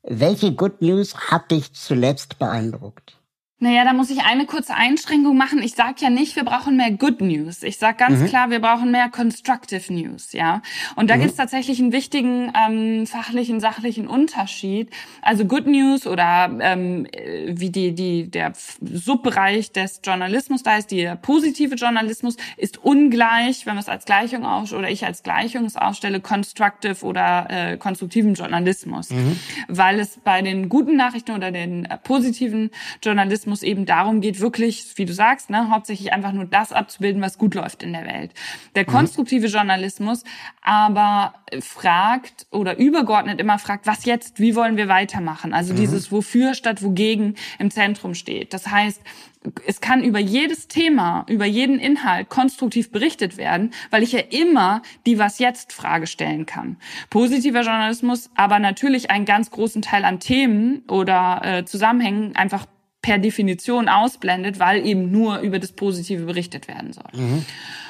welche 0.03 0.53
Good 0.53 0.81
News 0.81 1.15
hat 1.15 1.51
dich 1.51 1.73
zuletzt 1.73 2.39
beeindruckt? 2.39 3.18
Naja, 3.61 3.83
da 3.83 3.91
muss 3.91 4.09
ich 4.09 4.21
eine 4.21 4.45
kurze 4.45 4.73
Einschränkung 4.73 5.35
machen. 5.35 5.61
Ich 5.61 5.73
sage 5.73 5.95
ja 5.99 6.09
nicht, 6.09 6.37
wir 6.37 6.45
brauchen 6.45 6.77
mehr 6.77 6.91
Good 6.91 7.19
News. 7.19 7.61
Ich 7.63 7.77
sage 7.77 7.97
ganz 7.97 8.21
mhm. 8.21 8.27
klar, 8.27 8.49
wir 8.49 8.59
brauchen 8.59 8.89
mehr 8.89 9.09
Constructive 9.09 9.93
News, 9.93 10.31
ja. 10.31 10.61
Und 10.95 11.09
da 11.09 11.17
mhm. 11.17 11.19
gibt 11.19 11.31
es 11.31 11.37
tatsächlich 11.37 11.81
einen 11.81 11.91
wichtigen 11.91 12.53
ähm, 12.55 13.05
fachlichen, 13.05 13.59
sachlichen 13.59 14.07
Unterschied. 14.07 14.89
Also 15.21 15.43
Good 15.43 15.67
News 15.67 16.07
oder 16.07 16.49
ähm, 16.61 17.05
wie 17.49 17.69
die, 17.69 17.93
die, 17.93 18.31
der 18.31 18.53
Subbereich 18.81 19.73
des 19.73 19.99
Journalismus 20.05 20.63
da 20.63 20.77
ist, 20.77 20.91
der 20.91 21.17
positive 21.17 21.75
Journalismus, 21.75 22.37
ist 22.55 22.77
ungleich, 22.77 23.65
wenn 23.65 23.75
wir 23.75 23.81
es 23.81 23.89
als 23.89 24.05
Gleichung 24.05 24.45
aus 24.45 24.71
oder 24.71 24.89
ich 24.89 25.05
als 25.05 25.21
Gleichung 25.21 25.65
es 25.65 25.75
aufstelle, 25.75 26.21
Constructive 26.21 27.05
oder 27.05 27.47
äh, 27.49 27.77
konstruktiven 27.77 28.35
Journalismus. 28.35 29.09
Mhm. 29.09 29.37
Weil 29.67 29.99
es 29.99 30.17
bei 30.23 30.41
den 30.41 30.69
guten 30.69 30.95
Nachrichten 30.95 31.31
oder 31.31 31.51
den 31.51 31.83
äh, 31.83 31.97
positiven 31.97 32.71
Journalismus 33.03 33.48
Journalismus 33.49 33.63
eben 33.63 33.85
darum 33.85 34.21
geht, 34.21 34.39
wirklich, 34.39 34.85
wie 34.95 35.05
du 35.05 35.13
sagst, 35.13 35.49
ne, 35.49 35.69
hauptsächlich 35.69 36.13
einfach 36.13 36.31
nur 36.31 36.45
das 36.45 36.71
abzubilden, 36.71 37.21
was 37.21 37.37
gut 37.37 37.55
läuft 37.55 37.83
in 37.83 37.93
der 37.93 38.05
Welt. 38.05 38.31
Der 38.75 38.83
mhm. 38.83 38.91
konstruktive. 38.91 39.47
Journalismus 39.49 40.23
aber 40.61 41.33
fragt 41.61 42.45
oder 42.51 42.77
übergeordnet 42.77 43.39
immer 43.39 43.57
fragt, 43.57 43.87
was 43.87 44.05
jetzt, 44.05 44.39
wie 44.39 44.55
wollen 44.55 44.77
wir 44.77 44.87
weitermachen? 44.87 45.53
Also 45.53 45.73
mhm. 45.73 45.77
dieses 45.77 46.11
Wofür 46.11 46.53
statt 46.53 46.83
Wogegen 46.83 47.35
im 47.57 47.71
Zentrum 47.71 48.13
steht. 48.13 48.53
Das 48.53 48.67
heißt, 48.67 49.01
es 49.65 49.81
kann 49.81 50.03
über 50.03 50.19
jedes 50.19 50.67
Thema, 50.67 51.25
über 51.27 51.45
jeden 51.45 51.79
Inhalt 51.79 52.29
konstruktiv 52.29 52.91
berichtet 52.91 53.37
werden, 53.37 53.71
weil 53.89 54.03
ich 54.03 54.11
ja 54.11 54.19
immer 54.19 54.81
die 55.05 55.17
Was 55.17 55.39
jetzt 55.39 55.73
Frage 55.73 56.07
stellen 56.07 56.45
kann. 56.45 56.77
Positiver 57.09 57.61
Journalismus, 57.61 58.29
aber 58.35 58.59
natürlich 58.59 59.09
einen 59.09 59.25
ganz 59.25 59.49
großen 59.49 59.81
Teil 59.81 60.03
an 60.05 60.19
Themen 60.19 60.83
oder 60.87 61.41
äh, 61.43 61.65
Zusammenhängen 61.65 62.35
einfach 62.35 62.65
per 63.01 63.17
Definition 63.17 63.87
ausblendet, 63.87 64.59
weil 64.59 64.85
eben 64.85 65.11
nur 65.11 65.39
über 65.39 65.59
das 65.59 65.71
Positive 65.71 66.25
berichtet 66.25 66.67
werden 66.67 66.93
soll. 66.93 67.09
Mhm. 67.13 67.45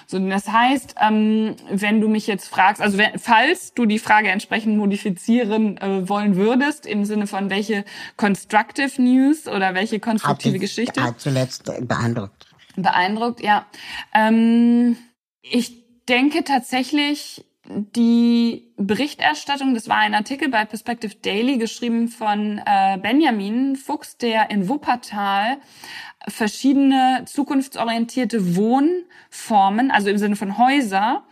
So, 0.06 0.17
das 0.17 0.48
heißt, 0.48 0.95
ähm, 1.02 1.56
wenn 1.69 2.02
du 2.02 2.08
mich 2.08 2.26
jetzt 2.26 2.48
fragst, 2.48 2.82
also 2.82 2.98
wenn, 2.98 3.19
falls 3.19 3.76
du 3.76 3.86
die 3.86 4.00
Frage 4.00 4.30
entsprechend 4.30 4.76
modifizieren 4.76 5.78
äh, 5.78 6.10
wollen 6.10 6.36
würdest, 6.36 6.88
im 6.88 7.06
Sinne 7.06 7.28
von 7.28 7.52
welche 7.52 7.86
Constructive 8.17 9.00
News 9.00 9.48
oder 9.48 9.76
welche 9.76 10.00
konstruktive 10.00 10.56
hat 10.56 10.62
Geschichte. 10.62 11.04
Hat 11.04 11.19
zuletzt 11.19 11.72
beeindruckt. 11.82 12.48
Beeindruckt, 12.76 13.41
ja. 13.41 13.67
Ähm, 14.13 14.98
ich 15.43 15.84
denke 16.08 16.43
tatsächlich, 16.43 17.45
die 17.69 18.71
Berichterstattung, 18.77 19.73
das 19.73 19.88
war 19.88 19.97
ein 19.97 20.15
Artikel 20.15 20.49
bei 20.49 20.65
Perspective 20.65 21.15
Daily 21.21 21.58
geschrieben 21.58 22.08
von 22.08 22.60
äh, 22.65 22.97
Benjamin 22.97 23.75
Fuchs, 23.75 24.17
der 24.17 24.49
in 24.49 24.67
Wuppertal 24.67 25.58
verschiedene 26.27 27.23
zukunftsorientierte 27.25 28.55
Wohnformen, 28.55 29.91
also 29.91 30.10
im 30.10 30.17
Sinne 30.17 30.36
von 30.36 30.58
Häuser, 30.58 31.23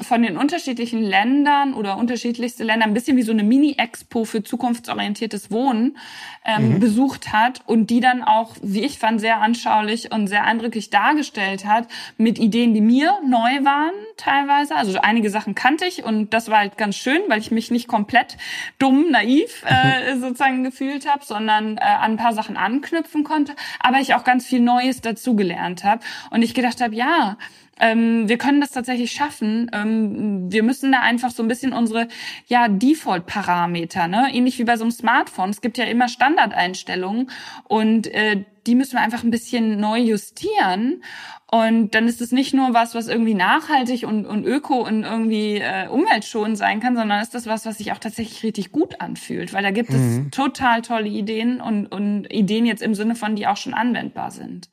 von 0.00 0.22
den 0.22 0.38
unterschiedlichen 0.38 1.02
Ländern 1.02 1.74
oder 1.74 1.98
unterschiedlichste 1.98 2.64
Länder 2.64 2.86
ein 2.86 2.94
bisschen 2.94 3.18
wie 3.18 3.22
so 3.22 3.32
eine 3.32 3.42
Mini-Expo 3.42 4.24
für 4.24 4.42
zukunftsorientiertes 4.42 5.50
Wohnen 5.50 5.98
ähm, 6.46 6.70
mhm. 6.70 6.80
besucht 6.80 7.30
hat 7.30 7.60
und 7.66 7.90
die 7.90 8.00
dann 8.00 8.22
auch, 8.22 8.56
wie 8.62 8.80
ich 8.80 8.98
fand, 8.98 9.20
sehr 9.20 9.42
anschaulich 9.42 10.10
und 10.12 10.28
sehr 10.28 10.44
eindrücklich 10.44 10.88
dargestellt 10.88 11.66
hat 11.66 11.88
mit 12.16 12.38
Ideen, 12.38 12.72
die 12.72 12.80
mir 12.80 13.18
neu 13.26 13.64
waren 13.64 13.92
teilweise. 14.16 14.76
Also 14.76 14.98
einige 15.00 15.28
Sachen 15.28 15.54
kannte 15.54 15.84
ich 15.84 16.04
und 16.04 16.32
das 16.32 16.48
war 16.48 16.60
halt 16.60 16.78
ganz 16.78 16.96
schön, 16.96 17.20
weil 17.28 17.38
ich 17.38 17.50
mich 17.50 17.70
nicht 17.70 17.86
komplett 17.86 18.38
dumm, 18.78 19.10
naiv 19.10 19.62
äh, 19.66 20.16
sozusagen 20.18 20.64
gefühlt 20.64 21.06
habe, 21.06 21.22
sondern 21.22 21.76
äh, 21.76 21.80
an 21.80 22.12
ein 22.12 22.16
paar 22.16 22.32
Sachen 22.32 22.56
anknüpfen 22.56 23.24
konnte, 23.24 23.54
aber 23.78 23.98
ich 23.98 24.14
auch 24.14 24.24
ganz 24.24 24.46
viel 24.46 24.60
Neues 24.60 25.02
dazugelernt 25.02 25.84
habe 25.84 26.00
und 26.30 26.40
ich 26.40 26.54
gedacht 26.54 26.80
habe, 26.80 26.94
ja, 26.94 27.36
ähm, 27.80 28.28
wir 28.28 28.38
können 28.38 28.60
das 28.60 28.70
tatsächlich 28.70 29.12
schaffen. 29.12 29.70
Ähm, 29.72 30.50
wir 30.50 30.62
müssen 30.62 30.92
da 30.92 31.00
einfach 31.00 31.30
so 31.30 31.42
ein 31.42 31.48
bisschen 31.48 31.72
unsere 31.72 32.08
ja 32.46 32.68
Default-Parameter, 32.68 34.08
ne, 34.08 34.28
ähnlich 34.32 34.58
wie 34.58 34.64
bei 34.64 34.76
so 34.76 34.84
einem 34.84 34.92
Smartphone. 34.92 35.50
Es 35.50 35.60
gibt 35.60 35.78
ja 35.78 35.84
immer 35.84 36.08
Standardeinstellungen 36.08 37.30
und 37.68 38.06
äh, 38.08 38.44
die 38.66 38.74
müssen 38.74 38.94
wir 38.94 39.02
einfach 39.02 39.22
ein 39.22 39.30
bisschen 39.30 39.78
neu 39.78 39.98
justieren. 39.98 41.02
Und 41.50 41.94
dann 41.94 42.08
ist 42.08 42.20
es 42.20 42.32
nicht 42.32 42.54
nur 42.54 42.74
was, 42.74 42.94
was 42.94 43.06
irgendwie 43.06 43.34
nachhaltig 43.34 44.04
und, 44.04 44.26
und 44.26 44.44
öko 44.44 44.84
und 44.84 45.04
irgendwie 45.04 45.58
äh, 45.58 45.86
umweltschonend 45.88 46.58
sein 46.58 46.80
kann, 46.80 46.96
sondern 46.96 47.22
ist 47.22 47.34
das 47.34 47.46
was, 47.46 47.66
was 47.66 47.78
sich 47.78 47.92
auch 47.92 47.98
tatsächlich 47.98 48.42
richtig 48.42 48.72
gut 48.72 49.00
anfühlt. 49.00 49.52
Weil 49.52 49.62
da 49.62 49.70
gibt 49.70 49.90
mhm. 49.90 50.26
es 50.30 50.36
total 50.36 50.82
tolle 50.82 51.08
Ideen 51.08 51.60
und, 51.60 51.86
und 51.86 52.26
Ideen 52.32 52.66
jetzt 52.66 52.82
im 52.82 52.94
Sinne 52.94 53.14
von, 53.14 53.36
die 53.36 53.46
auch 53.46 53.56
schon 53.56 53.74
anwendbar 53.74 54.30
sind. 54.30 54.68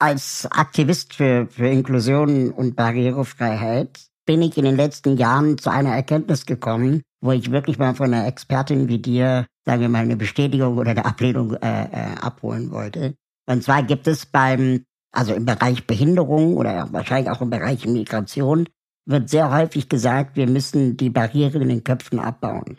Als 0.00 0.46
Aktivist 0.52 1.14
für, 1.14 1.48
für 1.50 1.66
Inklusion 1.66 2.52
und 2.52 2.76
Barrierefreiheit 2.76 3.98
bin 4.26 4.42
ich 4.42 4.56
in 4.56 4.64
den 4.64 4.76
letzten 4.76 5.16
Jahren 5.16 5.58
zu 5.58 5.70
einer 5.70 5.90
Erkenntnis 5.90 6.46
gekommen, 6.46 7.02
wo 7.20 7.32
ich 7.32 7.50
wirklich 7.50 7.78
mal 7.78 7.96
von 7.96 8.14
einer 8.14 8.26
Expertin 8.28 8.88
wie 8.88 9.00
dir, 9.00 9.46
sagen 9.64 9.80
wir 9.80 9.88
mal, 9.88 10.02
eine 10.02 10.16
Bestätigung 10.16 10.78
oder 10.78 10.92
eine 10.92 11.04
Ablehnung 11.04 11.54
äh, 11.54 11.84
äh, 11.84 12.14
abholen 12.20 12.70
wollte. 12.70 13.14
Und 13.46 13.64
zwar 13.64 13.82
gibt 13.82 14.06
es 14.06 14.26
beim, 14.26 14.84
also 15.10 15.34
im 15.34 15.46
Bereich 15.46 15.86
Behinderung 15.86 16.56
oder 16.56 16.92
wahrscheinlich 16.92 17.30
auch 17.30 17.40
im 17.40 17.50
Bereich 17.50 17.84
Migration, 17.84 18.68
wird 19.06 19.28
sehr 19.28 19.50
häufig 19.50 19.88
gesagt, 19.88 20.36
wir 20.36 20.46
müssen 20.46 20.96
die 20.96 21.10
Barrieren 21.10 21.62
in 21.62 21.70
den 21.70 21.82
Köpfen 21.82 22.20
abbauen. 22.20 22.78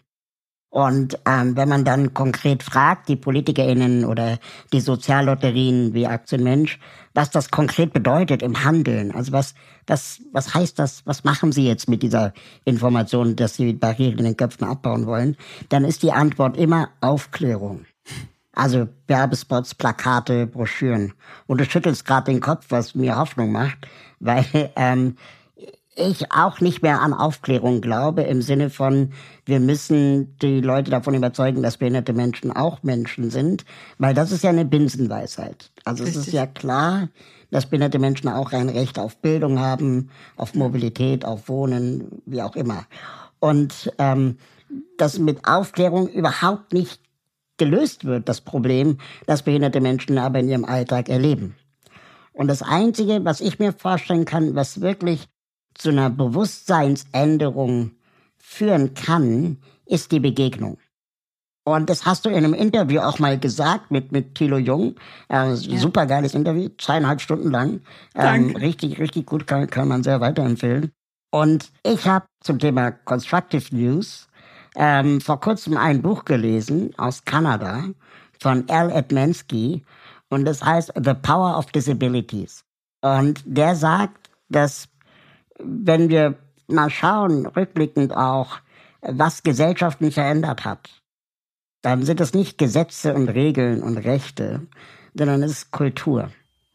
Und 0.69 1.17
ähm, 1.25 1.57
wenn 1.57 1.67
man 1.67 1.83
dann 1.83 2.13
konkret 2.13 2.61
fragt, 2.61 3.09
die 3.09 3.15
PolitikerInnen 3.15 4.05
oder 4.05 4.37
die 4.71 4.81
Soziallotterien 4.81 5.95
wie 5.95 6.05
Aktien 6.05 6.43
Mensch, 6.43 6.79
was 7.15 7.31
das 7.31 7.49
konkret 7.49 7.91
bedeutet 7.91 8.43
im 8.43 8.63
Handeln, 8.63 9.11
also 9.11 9.31
was, 9.31 9.55
was, 9.87 10.21
was 10.31 10.53
heißt 10.53 10.77
das, 10.77 11.01
was 11.05 11.23
machen 11.23 11.51
sie 11.51 11.65
jetzt 11.65 11.89
mit 11.89 12.03
dieser 12.03 12.33
Information, 12.65 13.35
dass 13.35 13.55
sie 13.55 13.73
Barrieren 13.73 14.19
in 14.19 14.25
den 14.25 14.37
Köpfen 14.37 14.67
abbauen 14.67 15.07
wollen, 15.07 15.37
dann 15.69 15.85
ist 15.85 16.03
die 16.03 16.11
Antwort 16.11 16.55
immer 16.55 16.89
Aufklärung. 17.01 17.85
Also 18.53 18.89
Werbespots, 19.07 19.73
Plakate, 19.73 20.45
Broschüren. 20.45 21.13
Und 21.47 21.61
du 21.61 21.65
schüttelst 21.65 22.05
gerade 22.05 22.31
den 22.31 22.41
Kopf, 22.41 22.65
was 22.69 22.93
mir 22.93 23.17
Hoffnung 23.17 23.51
macht, 23.51 23.87
weil 24.19 24.45
ähm, 24.75 25.15
ich 25.99 26.31
auch 26.31 26.61
nicht 26.61 26.81
mehr 26.81 27.01
an 27.01 27.13
Aufklärung 27.13 27.81
glaube, 27.81 28.23
im 28.23 28.41
Sinne 28.41 28.69
von, 28.69 29.11
wir 29.45 29.59
müssen 29.59 30.37
die 30.39 30.61
Leute 30.61 30.91
davon 30.91 31.13
überzeugen, 31.13 31.61
dass 31.61 31.77
behinderte 31.77 32.13
Menschen 32.13 32.51
auch 32.51 32.81
Menschen 32.83 33.29
sind, 33.29 33.65
weil 33.97 34.13
das 34.13 34.31
ist 34.31 34.43
ja 34.43 34.49
eine 34.49 34.65
Binsenweisheit. 34.65 35.71
Also 35.83 36.03
Richtig. 36.03 36.21
es 36.21 36.27
ist 36.27 36.33
ja 36.33 36.47
klar, 36.47 37.09
dass 37.51 37.65
behinderte 37.65 37.99
Menschen 37.99 38.29
auch 38.29 38.51
ein 38.53 38.69
Recht 38.69 38.99
auf 38.99 39.17
Bildung 39.17 39.59
haben, 39.59 40.09
auf 40.37 40.55
Mobilität, 40.55 41.25
auf 41.25 41.49
Wohnen, 41.49 42.21
wie 42.25 42.41
auch 42.41 42.55
immer. 42.55 42.85
Und 43.39 43.91
ähm, 43.97 44.37
dass 44.97 45.19
mit 45.19 45.47
Aufklärung 45.47 46.07
überhaupt 46.07 46.73
nicht 46.73 47.01
gelöst 47.57 48.05
wird, 48.05 48.29
das 48.29 48.41
Problem, 48.41 48.97
das 49.25 49.43
behinderte 49.43 49.81
Menschen 49.81 50.17
aber 50.17 50.39
in 50.39 50.49
ihrem 50.49 50.65
Alltag 50.65 51.09
erleben. 51.09 51.55
Und 52.33 52.47
das 52.47 52.61
Einzige, 52.61 53.25
was 53.25 53.41
ich 53.41 53.59
mir 53.59 53.73
vorstellen 53.73 54.25
kann, 54.25 54.55
was 54.55 54.81
wirklich 54.81 55.27
zu 55.79 55.89
einer 55.89 56.09
Bewusstseinsänderung 56.09 57.91
führen 58.37 58.93
kann, 58.93 59.57
ist 59.85 60.11
die 60.11 60.19
Begegnung. 60.19 60.77
Und 61.63 61.89
das 61.89 62.05
hast 62.05 62.25
du 62.25 62.29
in 62.29 62.37
einem 62.37 62.53
Interview 62.53 62.99
auch 62.99 63.19
mal 63.19 63.39
gesagt 63.39 63.91
mit, 63.91 64.11
mit 64.11 64.35
Thilo 64.35 64.57
Jung. 64.57 64.95
Äh, 65.29 65.53
ja. 65.53 65.55
Super 65.55 66.05
geiles 66.05 66.33
Interview, 66.33 66.69
zweieinhalb 66.77 67.21
Stunden 67.21 67.51
lang. 67.51 67.81
Ähm, 68.15 68.55
richtig, 68.55 68.99
richtig 68.99 69.25
gut, 69.25 69.47
kann, 69.47 69.69
kann 69.69 69.87
man 69.87 70.03
sehr 70.03 70.19
weiterempfehlen. 70.19 70.91
Und 71.31 71.71
ich 71.83 72.07
habe 72.07 72.25
zum 72.41 72.59
Thema 72.59 72.91
Constructive 72.91 73.75
News 73.75 74.27
ähm, 74.75 75.21
vor 75.21 75.39
kurzem 75.39 75.77
ein 75.77 76.01
Buch 76.01 76.25
gelesen 76.25 76.91
aus 76.97 77.23
Kanada 77.23 77.83
von 78.39 78.67
Al 78.69 78.91
Edmensky 78.91 79.83
und 80.29 80.45
das 80.45 80.63
heißt 80.63 80.93
The 80.95 81.13
Power 81.13 81.57
of 81.57 81.67
Disabilities. 81.67 82.63
Und 83.01 83.43
der 83.45 83.75
sagt, 83.75 84.29
dass 84.49 84.88
wenn 85.59 86.09
wir 86.09 86.35
mal 86.67 86.89
schauen, 86.89 87.45
rückblickend 87.45 88.15
auch, 88.15 88.59
was 89.01 89.43
Gesellschaften 89.43 90.11
verändert 90.11 90.65
hat, 90.65 90.89
dann 91.81 92.03
sind 92.03 92.19
es 92.19 92.33
nicht 92.33 92.57
Gesetze 92.57 93.13
und 93.13 93.29
Regeln 93.29 93.81
und 93.81 93.97
Rechte, 93.97 94.67
sondern 95.13 95.43
es 95.43 95.51
ist 95.51 95.71
Kultur. 95.71 96.29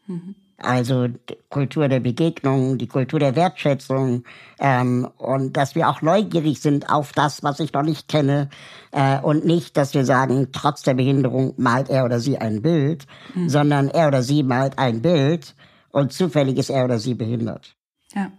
Mhm. 0.07 0.35
Also 0.57 1.09
Kultur 1.49 1.89
der 1.89 1.99
Begegnung, 1.99 2.77
die 2.77 2.87
Kultur 2.87 3.19
der 3.19 3.35
Wertschätzung 3.35 4.23
ähm, 4.57 5.05
und 5.17 5.57
dass 5.57 5.75
wir 5.75 5.89
auch 5.89 6.01
neugierig 6.01 6.61
sind 6.61 6.89
auf 6.89 7.11
das, 7.11 7.43
was 7.43 7.59
ich 7.59 7.73
noch 7.73 7.83
nicht 7.83 8.07
kenne 8.07 8.49
äh, 8.91 9.19
und 9.19 9.45
nicht, 9.45 9.75
dass 9.75 9.93
wir 9.93 10.05
sagen, 10.05 10.49
trotz 10.53 10.81
der 10.83 10.93
Behinderung 10.93 11.53
malt 11.57 11.89
er 11.89 12.05
oder 12.05 12.21
sie 12.21 12.37
ein 12.37 12.61
Bild, 12.61 13.05
mhm. 13.33 13.49
sondern 13.49 13.89
er 13.89 14.07
oder 14.07 14.23
sie 14.23 14.43
malt 14.43 14.79
ein 14.79 15.01
Bild 15.01 15.55
und 15.91 16.13
zufällig 16.13 16.57
ist 16.57 16.69
er 16.69 16.85
oder 16.85 16.99
sie 16.99 17.15
behindert. 17.15 17.75
Ja. 18.13 18.31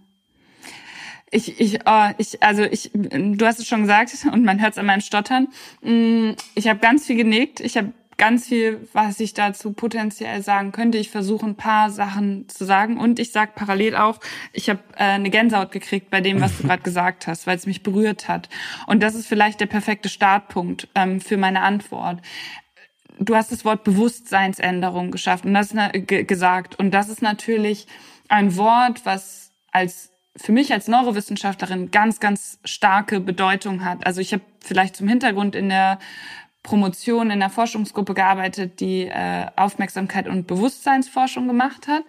Ich, 1.31 1.61
ich, 1.61 1.81
oh, 1.87 2.09
ich, 2.19 2.43
also 2.43 2.63
ich, 2.63 2.91
du 2.93 3.45
hast 3.45 3.59
es 3.59 3.67
schon 3.67 3.83
gesagt 3.83 4.13
und 4.33 4.45
man 4.45 4.61
hört 4.61 4.73
es 4.73 4.79
an 4.79 4.87
meinem 4.87 5.01
Stottern. 5.01 5.49
Mm, 5.83 6.33
ich 6.55 6.69
habe 6.69 6.79
ganz 6.79 7.07
viel 7.07 7.17
genickt. 7.17 7.61
Ich 7.61 7.77
habe 7.77 7.93
ganz 8.17 8.47
viel, 8.47 8.89
was 8.93 9.21
ich 9.21 9.35
dazu 9.35 9.73
potenziell 9.73 10.43
sagen 10.43 10.73
könnte. 10.73 10.99
Ich 10.99 11.11
versuche 11.11 11.47
ein 11.47 11.57
paar 11.57 11.91
Sachen 11.91 12.49
zu 12.49 12.65
sagen 12.65 12.99
und 12.99 13.19
ich 13.19 13.33
sage 13.33 13.53
parallel 13.55 13.97
auch, 13.97 14.21
ich 14.53 14.71
habe 14.71 14.81
äh, 14.97 15.05
eine 15.05 15.31
Gänsehaut 15.31 15.73
gekriegt 15.73 16.11
bei 16.11 16.21
dem, 16.21 16.41
was 16.41 16.57
du 16.57 16.63
gerade 16.67 16.83
gesagt 16.83 17.27
hast, 17.27 17.47
weil 17.47 17.57
es 17.57 17.67
mich 17.67 17.83
berührt 17.83 18.29
hat. 18.29 18.49
Und 18.87 19.03
das 19.03 19.15
ist 19.15 19.27
vielleicht 19.27 19.61
der 19.61 19.67
perfekte 19.67 20.09
Startpunkt 20.09 20.89
ähm, 20.95 21.21
für 21.21 21.37
meine 21.37 21.63
Antwort. 21.63 22.21
Du 23.19 23.35
hast 23.35 23.51
das 23.51 23.65
Wort 23.65 23.83
Bewusstseinsänderung 23.85 25.11
geschafft 25.11 25.45
und 25.45 25.55
das 25.55 25.75
gesagt 26.03 26.79
und 26.79 26.91
das 26.93 27.09
ist 27.09 27.23
natürlich 27.23 27.87
ein 28.29 28.57
Wort, 28.57 29.05
was 29.05 29.53
als 29.73 30.13
für 30.37 30.53
mich 30.53 30.73
als 30.73 30.89
Neurowissenschaftlerin 30.89 31.91
ganz, 31.91 32.21
ganz 32.21 32.59
starke 32.65 33.21
Bedeutung 33.21 33.85
hat. 33.85 34.07
Also 34.07 34.21
ich 34.21 34.33
habe 34.33 34.43
vielleicht 34.63 34.97
zum 34.97 35.09
Hintergrund 35.09 35.55
in 35.55 35.69
der 35.69 35.99
Promotion 36.67 37.31
in 37.31 37.39
der 37.39 37.49
Forschungsgruppe 37.49 38.13
gearbeitet, 38.13 38.81
die 38.81 39.05
äh, 39.05 39.47
Aufmerksamkeit 39.55 40.29
und 40.29 40.47
Bewusstseinsforschung 40.49 41.47
gemacht 41.47 41.87
hat. 41.87 42.03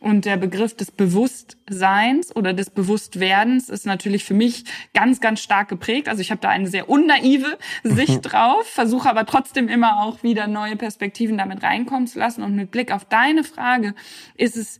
Und 0.00 0.26
der 0.26 0.36
Begriff 0.36 0.76
des 0.76 0.90
Bewusstseins 0.90 2.34
oder 2.36 2.52
des 2.52 2.70
Bewusstwerdens 2.70 3.70
ist 3.70 3.86
natürlich 3.86 4.24
für 4.24 4.34
mich 4.34 4.64
ganz, 4.92 5.20
ganz 5.20 5.40
stark 5.40 5.68
geprägt. 5.68 6.08
Also 6.08 6.20
ich 6.20 6.30
habe 6.30 6.40
da 6.42 6.50
eine 6.50 6.68
sehr 6.68 6.90
unnaive 6.90 7.58
Sicht 7.82 8.20
drauf, 8.22 8.66
versuche 8.66 9.08
aber 9.08 9.24
trotzdem 9.24 9.68
immer 9.68 10.02
auch 10.02 10.22
wieder 10.22 10.46
neue 10.46 10.76
Perspektiven 10.76 11.38
damit 11.38 11.62
reinkommen 11.62 12.06
zu 12.06 12.18
lassen. 12.18 12.42
Und 12.42 12.54
mit 12.54 12.70
Blick 12.70 12.92
auf 12.92 13.06
deine 13.06 13.44
Frage 13.44 13.94
ist 14.36 14.56
es 14.56 14.78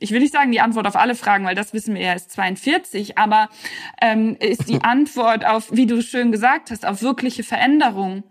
ich 0.00 0.10
will 0.10 0.20
nicht 0.20 0.32
sagen 0.32 0.50
die 0.50 0.60
Antwort 0.60 0.86
auf 0.86 0.96
alle 0.96 1.14
Fragen, 1.14 1.44
weil 1.44 1.54
das 1.54 1.72
wissen 1.72 1.94
wir 1.94 2.02
ja 2.02 2.12
ist 2.14 2.32
42, 2.32 3.18
aber 3.18 3.48
ähm, 4.00 4.36
ist 4.40 4.68
die 4.68 4.80
Antwort 4.82 5.46
auf, 5.46 5.70
wie 5.70 5.86
du 5.86 6.02
schön 6.02 6.32
gesagt 6.32 6.70
hast, 6.70 6.86
auf 6.86 7.02
wirkliche 7.02 7.44
Veränderung 7.44 8.24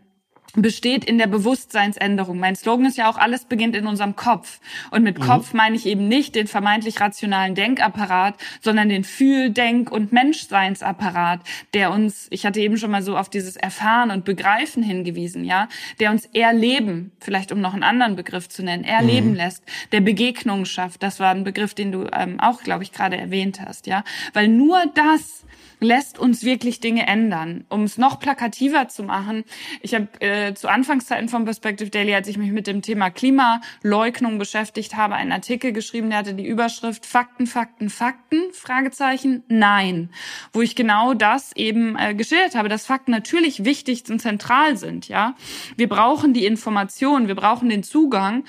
besteht 0.56 1.06
in 1.06 1.18
der 1.18 1.28
Bewusstseinsänderung. 1.28 2.40
Mein 2.40 2.56
Slogan 2.56 2.86
ist 2.86 2.98
ja 2.98 3.10
auch, 3.10 3.18
alles 3.18 3.46
beginnt 3.46 3.76
in 3.76 3.88
unserem 3.88 4.16
Kopf. 4.16 4.60
Und 4.92 5.04
mit 5.04 5.20
mhm. 5.20 5.24
Kopf 5.24 5.54
meine 5.54 5.76
ich 5.76 5.86
eben 5.86 6.08
nicht 6.08 6.36
den 6.36 6.48
vermeintlich 6.48 7.00
rationalen 7.00 7.56
Denkapparat, 7.56 8.36
sondern 8.62 8.90
den 8.90 9.04
Fühl-, 9.04 9.52
Denk- 9.52 9.92
und 9.92 10.12
Menschseinsapparat, 10.12 11.42
der 11.74 11.92
uns, 11.92 12.28
ich 12.30 12.46
hatte 12.46 12.60
eben 12.60 12.78
schon 12.78 12.92
mal 12.92 13.04
so 13.04 13.18
auf 13.18 13.30
dieses 13.30 13.56
Erfahren 13.56 14.12
und 14.12 14.26
Begreifen 14.26 14.84
hingewiesen, 14.84 15.44
ja, 15.44 15.68
der 16.00 16.12
uns 16.12 16.26
erleben, 16.34 17.12
vielleicht 17.20 17.52
um 17.52 17.62
noch 17.62 17.74
einen 17.74 17.84
anderen 17.84 18.16
Begriff 18.16 18.50
zu 18.50 18.64
nennen, 18.64 18.84
erleben 18.84 19.32
mhm. 19.32 19.36
lässt, 19.36 19.64
der 19.92 20.02
Begegnung 20.02 20.66
schafft. 20.66 21.04
Das 21.04 21.20
war 21.20 21.32
ein 21.32 21.44
Begriff, 21.44 21.74
den 21.74 21.92
du 21.92 22.08
ähm, 22.12 22.40
auch, 22.40 22.64
glaube 22.64 22.84
ich, 22.84 22.92
gerade 22.92 23.18
erwähnt 23.18 23.62
hast, 23.66 23.88
ja. 23.88 24.04
Weil 24.34 24.48
nur 24.48 24.84
das 24.96 25.40
lässt 25.80 26.20
uns 26.20 26.44
wirklich 26.44 26.80
Dinge 26.80 27.08
ändern. 27.08 27.66
Um 27.70 27.84
es 27.84 27.98
noch 27.98 28.20
plakativer 28.20 28.88
zu 28.90 29.04
machen, 29.04 29.44
ich 29.82 29.96
habe 29.96 30.08
äh, 30.20 30.39
äh, 30.40 30.54
zu 30.54 30.70
Anfangszeiten 30.70 31.28
von 31.30 31.46
Perspective 31.46 31.90
Daily, 31.90 32.14
als 32.14 32.28
ich 32.28 32.38
mich 32.38 32.52
mit 32.52 32.68
dem 32.68 32.82
Thema 32.82 33.10
Klimaleugnung 33.10 34.38
beschäftigt 34.40 34.96
habe, 34.96 35.16
einen 35.16 35.32
Artikel 35.32 35.72
geschrieben, 35.74 36.10
der 36.10 36.20
hatte 36.20 36.34
die 36.34 36.48
Überschrift 36.48 37.06
Fakten, 37.06 37.48
Fakten, 37.48 37.90
Fakten, 37.90 38.54
Fragezeichen, 38.54 39.44
nein. 39.48 40.10
Wo 40.54 40.62
ich 40.62 40.76
genau 40.76 41.14
das 41.14 41.56
eben 41.56 41.98
äh, 41.98 42.14
geschildert 42.16 42.56
habe, 42.56 42.70
dass 42.70 42.86
Fakten 42.86 43.12
natürlich 43.12 43.66
wichtig 43.66 44.04
und 44.10 44.20
zentral 44.20 44.78
sind, 44.78 45.10
ja. 45.10 45.36
Wir 45.76 45.90
brauchen 45.90 46.34
die 46.34 46.46
Information, 46.46 47.28
wir 47.28 47.36
brauchen 47.36 47.70
den 47.70 47.84
Zugang, 47.84 48.46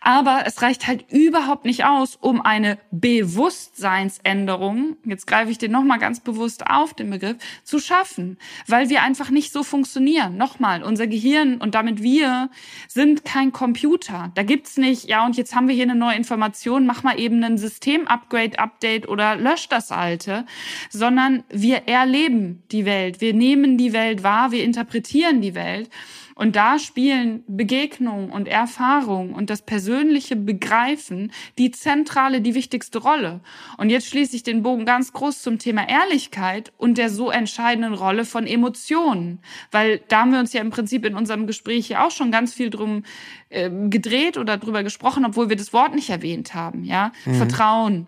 aber 0.00 0.42
es 0.46 0.62
reicht 0.62 0.86
halt 0.86 1.04
überhaupt 1.10 1.64
nicht 1.64 1.84
aus, 1.84 2.16
um 2.16 2.40
eine 2.40 2.78
Bewusstseinsänderung, 2.90 4.96
jetzt 5.04 5.26
greife 5.26 5.50
ich 5.50 5.58
den 5.58 5.72
nochmal 5.72 5.98
ganz 5.98 6.20
bewusst 6.20 6.66
auf, 6.66 6.94
den 6.94 7.10
Begriff, 7.10 7.36
zu 7.62 7.78
schaffen, 7.78 8.38
weil 8.66 8.88
wir 8.88 9.02
einfach 9.02 9.28
nicht 9.30 9.52
so 9.52 9.62
funktionieren. 9.62 10.36
Nochmal, 10.36 10.82
unser 10.82 11.06
Gehirn 11.06 11.27
und 11.36 11.74
damit 11.74 12.02
wir 12.02 12.50
sind 12.88 13.24
kein 13.24 13.52
Computer. 13.52 14.30
Da 14.34 14.42
gibt's 14.42 14.76
nicht, 14.76 15.08
ja, 15.08 15.24
und 15.24 15.36
jetzt 15.36 15.54
haben 15.54 15.68
wir 15.68 15.74
hier 15.74 15.84
eine 15.84 15.94
neue 15.94 16.16
Information, 16.16 16.86
mach 16.86 17.02
mal 17.02 17.18
eben 17.18 17.42
ein 17.44 17.58
System-Upgrade, 17.58 18.58
Update 18.58 19.08
oder 19.08 19.36
lösch 19.36 19.68
das 19.68 19.92
alte, 19.92 20.46
sondern 20.90 21.44
wir 21.50 21.88
erleben 21.88 22.62
die 22.70 22.84
Welt, 22.84 23.20
wir 23.20 23.34
nehmen 23.34 23.76
die 23.78 23.92
Welt 23.92 24.22
wahr, 24.22 24.52
wir 24.52 24.64
interpretieren 24.64 25.40
die 25.40 25.54
Welt. 25.54 25.90
Und 26.38 26.54
da 26.54 26.78
spielen 26.78 27.42
Begegnung 27.48 28.30
und 28.30 28.46
Erfahrung 28.46 29.34
und 29.34 29.50
das 29.50 29.60
persönliche 29.60 30.36
Begreifen 30.36 31.32
die 31.58 31.72
zentrale, 31.72 32.40
die 32.40 32.54
wichtigste 32.54 32.98
Rolle. 32.98 33.40
Und 33.76 33.90
jetzt 33.90 34.06
schließe 34.06 34.36
ich 34.36 34.44
den 34.44 34.62
Bogen 34.62 34.84
ganz 34.84 35.12
groß 35.12 35.42
zum 35.42 35.58
Thema 35.58 35.88
Ehrlichkeit 35.88 36.72
und 36.78 36.96
der 36.96 37.10
so 37.10 37.32
entscheidenden 37.32 37.92
Rolle 37.92 38.24
von 38.24 38.46
Emotionen. 38.46 39.40
Weil 39.72 40.00
da 40.06 40.20
haben 40.20 40.30
wir 40.30 40.38
uns 40.38 40.52
ja 40.52 40.60
im 40.60 40.70
Prinzip 40.70 41.04
in 41.04 41.16
unserem 41.16 41.48
Gespräch 41.48 41.88
ja 41.88 42.06
auch 42.06 42.12
schon 42.12 42.30
ganz 42.30 42.54
viel 42.54 42.70
drum 42.70 43.02
äh, 43.48 43.68
gedreht 43.88 44.38
oder 44.38 44.58
drüber 44.58 44.84
gesprochen, 44.84 45.24
obwohl 45.24 45.48
wir 45.48 45.56
das 45.56 45.72
Wort 45.72 45.92
nicht 45.92 46.08
erwähnt 46.08 46.54
haben. 46.54 46.84
Ja, 46.84 47.10
mhm. 47.24 47.34
Vertrauen, 47.34 48.06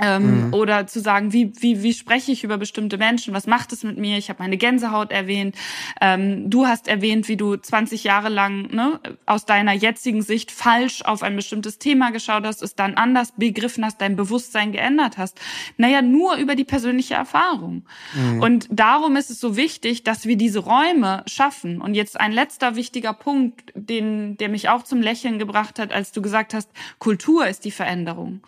ähm, 0.00 0.46
mhm. 0.46 0.54
Oder 0.54 0.86
zu 0.86 1.00
sagen, 1.00 1.34
wie, 1.34 1.52
wie, 1.60 1.82
wie 1.82 1.92
spreche 1.92 2.32
ich 2.32 2.44
über 2.44 2.56
bestimmte 2.56 2.96
Menschen? 2.96 3.34
Was 3.34 3.46
macht 3.46 3.74
es 3.74 3.84
mit 3.84 3.98
mir? 3.98 4.16
Ich 4.16 4.30
habe 4.30 4.42
meine 4.42 4.56
Gänsehaut 4.56 5.12
erwähnt. 5.12 5.54
Ähm, 6.00 6.48
du 6.48 6.66
hast 6.66 6.88
erwähnt, 6.88 7.28
wie 7.28 7.36
du 7.36 7.56
20 7.56 8.02
Jahre 8.02 8.30
lang 8.30 8.72
ne, 8.72 9.00
aus 9.26 9.44
deiner 9.44 9.74
jetzigen 9.74 10.22
Sicht 10.22 10.50
falsch 10.50 11.02
auf 11.02 11.22
ein 11.22 11.36
bestimmtes 11.36 11.78
Thema 11.78 12.10
geschaut 12.10 12.46
hast, 12.46 12.62
es 12.62 12.74
dann 12.74 12.94
anders 12.94 13.32
begriffen 13.36 13.84
hast, 13.84 14.00
dein 14.00 14.16
Bewusstsein 14.16 14.72
geändert 14.72 15.18
hast. 15.18 15.38
Naja, 15.76 16.00
nur 16.00 16.36
über 16.36 16.54
die 16.54 16.64
persönliche 16.64 17.12
Erfahrung. 17.12 17.84
Mhm. 18.14 18.40
Und 18.40 18.68
darum 18.70 19.16
ist 19.16 19.30
es 19.30 19.40
so 19.40 19.58
wichtig, 19.58 20.04
dass 20.04 20.24
wir 20.24 20.36
diese 20.36 20.60
Räume 20.60 21.22
schaffen. 21.26 21.82
Und 21.82 21.92
jetzt 21.92 22.18
ein 22.18 22.32
letzter 22.32 22.76
wichtiger 22.76 23.12
Punkt, 23.12 23.72
den, 23.74 24.38
der 24.38 24.48
mich 24.48 24.70
auch 24.70 24.84
zum 24.84 25.02
Lächeln 25.02 25.38
gebracht 25.38 25.78
hat, 25.78 25.92
als 25.92 26.12
du 26.12 26.22
gesagt 26.22 26.54
hast, 26.54 26.70
Kultur 26.98 27.46
ist 27.46 27.66
die 27.66 27.70
Veränderung. 27.70 28.40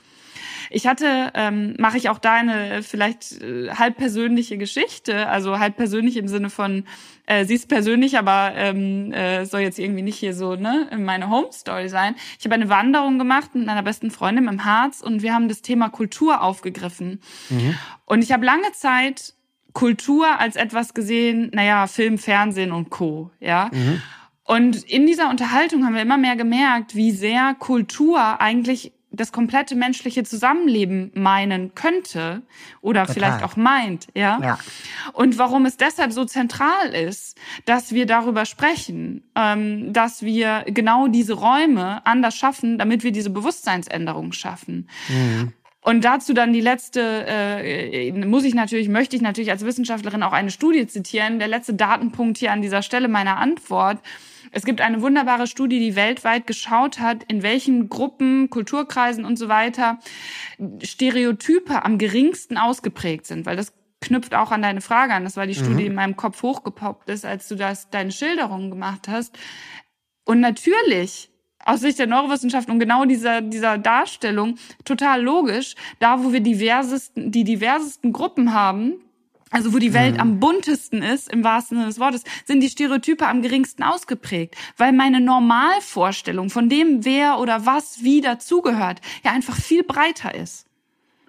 Ich 0.70 0.86
hatte, 0.86 1.30
ähm, 1.34 1.74
mache 1.78 1.96
ich 1.96 2.08
auch 2.08 2.18
da 2.18 2.34
eine 2.34 2.82
vielleicht 2.82 3.42
äh, 3.42 3.70
halb 3.70 3.96
persönliche 3.96 4.58
Geschichte, 4.58 5.28
also 5.28 5.58
halb 5.58 5.76
persönlich 5.76 6.16
im 6.16 6.28
Sinne 6.28 6.50
von, 6.50 6.84
äh, 7.26 7.44
sie 7.44 7.54
ist 7.54 7.68
persönlich, 7.68 8.18
aber 8.18 8.52
ähm, 8.54 9.12
äh, 9.12 9.44
soll 9.46 9.60
jetzt 9.60 9.78
irgendwie 9.78 10.02
nicht 10.02 10.18
hier 10.18 10.34
so 10.34 10.56
ne 10.56 10.88
meine 10.98 11.30
Home 11.30 11.48
Story 11.52 11.88
sein. 11.88 12.14
Ich 12.38 12.44
habe 12.44 12.54
eine 12.54 12.68
Wanderung 12.68 13.18
gemacht 13.18 13.54
mit 13.54 13.66
meiner 13.66 13.82
besten 13.82 14.10
Freundin 14.10 14.48
im 14.48 14.64
Harz 14.64 15.00
und 15.00 15.22
wir 15.22 15.34
haben 15.34 15.48
das 15.48 15.62
Thema 15.62 15.88
Kultur 15.88 16.42
aufgegriffen. 16.42 17.20
Mhm. 17.50 17.74
Und 18.04 18.22
ich 18.22 18.32
habe 18.32 18.44
lange 18.44 18.72
Zeit 18.72 19.34
Kultur 19.72 20.38
als 20.38 20.56
etwas 20.56 20.94
gesehen, 20.94 21.50
naja, 21.52 21.86
Film, 21.86 22.16
Fernsehen 22.16 22.72
und 22.72 22.90
Co. 22.90 23.30
Ja. 23.40 23.70
Mhm. 23.72 24.00
Und 24.44 24.84
in 24.84 25.06
dieser 25.06 25.30
Unterhaltung 25.30 25.84
haben 25.84 25.94
wir 25.94 26.02
immer 26.02 26.18
mehr 26.18 26.36
gemerkt, 26.36 26.94
wie 26.94 27.10
sehr 27.10 27.54
Kultur 27.58 28.40
eigentlich 28.40 28.92
das 29.16 29.32
komplette 29.32 29.74
menschliche 29.74 30.24
Zusammenleben 30.24 31.10
meinen 31.14 31.74
könnte 31.74 32.42
oder 32.80 33.06
Total. 33.06 33.14
vielleicht 33.14 33.44
auch 33.44 33.56
meint, 33.56 34.08
ja? 34.14 34.38
ja. 34.42 34.58
Und 35.12 35.38
warum 35.38 35.66
es 35.66 35.76
deshalb 35.76 36.12
so 36.12 36.24
zentral 36.24 36.94
ist, 36.94 37.38
dass 37.64 37.92
wir 37.92 38.06
darüber 38.06 38.44
sprechen, 38.44 39.22
ähm, 39.34 39.92
dass 39.92 40.22
wir 40.22 40.64
genau 40.66 41.08
diese 41.08 41.34
Räume 41.34 42.04
anders 42.06 42.36
schaffen, 42.36 42.78
damit 42.78 43.04
wir 43.04 43.12
diese 43.12 43.30
Bewusstseinsänderung 43.30 44.32
schaffen. 44.32 44.88
Mhm. 45.08 45.52
Und 45.84 46.02
dazu 46.02 46.32
dann 46.32 46.54
die 46.54 46.62
letzte, 46.62 47.26
äh, 47.28 48.10
muss 48.12 48.44
ich 48.44 48.54
natürlich, 48.54 48.88
möchte 48.88 49.16
ich 49.16 49.22
natürlich 49.22 49.50
als 49.50 49.66
Wissenschaftlerin 49.66 50.22
auch 50.22 50.32
eine 50.32 50.50
Studie 50.50 50.86
zitieren. 50.86 51.38
Der 51.38 51.48
letzte 51.48 51.74
Datenpunkt 51.74 52.38
hier 52.38 52.52
an 52.52 52.62
dieser 52.62 52.80
Stelle 52.80 53.06
meiner 53.06 53.36
Antwort 53.36 53.98
es 54.54 54.64
gibt 54.64 54.80
eine 54.80 55.02
wunderbare 55.02 55.48
Studie, 55.48 55.80
die 55.80 55.96
weltweit 55.96 56.46
geschaut 56.46 57.00
hat, 57.00 57.24
in 57.24 57.42
welchen 57.42 57.88
Gruppen, 57.88 58.50
Kulturkreisen 58.50 59.24
und 59.24 59.36
so 59.36 59.48
weiter 59.48 59.98
Stereotype 60.82 61.84
am 61.84 61.98
geringsten 61.98 62.56
ausgeprägt 62.56 63.26
sind, 63.26 63.46
weil 63.46 63.56
das 63.56 63.72
knüpft 64.00 64.34
auch 64.34 64.52
an 64.52 64.62
deine 64.62 64.80
Frage 64.80 65.12
an. 65.12 65.24
Das 65.24 65.36
war 65.36 65.46
die 65.46 65.58
mhm. 65.58 65.64
Studie, 65.64 65.76
die 65.78 65.86
in 65.86 65.94
meinem 65.94 66.16
Kopf 66.16 66.42
hochgepoppt 66.42 67.10
ist, 67.10 67.24
als 67.24 67.48
du 67.48 67.56
das 67.56 67.90
deine 67.90 68.12
Schilderungen 68.12 68.70
gemacht 68.70 69.08
hast. 69.08 69.36
Und 70.24 70.38
natürlich 70.38 71.30
aus 71.64 71.80
Sicht 71.80 71.98
der 71.98 72.06
Neurowissenschaft 72.06 72.68
und 72.68 72.78
genau 72.78 73.06
dieser, 73.06 73.40
dieser 73.40 73.76
Darstellung 73.78 74.56
total 74.84 75.20
logisch, 75.22 75.74
da 75.98 76.22
wo 76.22 76.32
wir 76.32 76.40
diversesten, 76.40 77.32
die 77.32 77.42
diversesten 77.42 78.12
Gruppen 78.12 78.52
haben, 78.52 79.03
also 79.54 79.72
wo 79.72 79.78
die 79.78 79.94
Welt 79.94 80.14
mhm. 80.14 80.20
am 80.20 80.40
buntesten 80.40 81.00
ist, 81.00 81.32
im 81.32 81.44
wahrsten 81.44 81.76
Sinne 81.76 81.88
des 81.88 82.00
Wortes, 82.00 82.24
sind 82.44 82.60
die 82.60 82.68
Stereotype 82.68 83.24
am 83.24 83.40
geringsten 83.40 83.84
ausgeprägt, 83.84 84.56
weil 84.76 84.92
meine 84.92 85.20
Normalvorstellung 85.20 86.50
von 86.50 86.68
dem, 86.68 87.04
wer 87.04 87.38
oder 87.38 87.64
was 87.64 88.02
wie 88.02 88.20
dazugehört, 88.20 89.00
ja 89.22 89.30
einfach 89.30 89.54
viel 89.54 89.84
breiter 89.84 90.34
ist. 90.34 90.66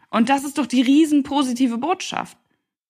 Und 0.10 0.30
das 0.30 0.44
ist 0.44 0.58
doch 0.58 0.66
die 0.66 0.82
riesen 0.82 1.22
positive 1.22 1.78
Botschaft. 1.78 2.36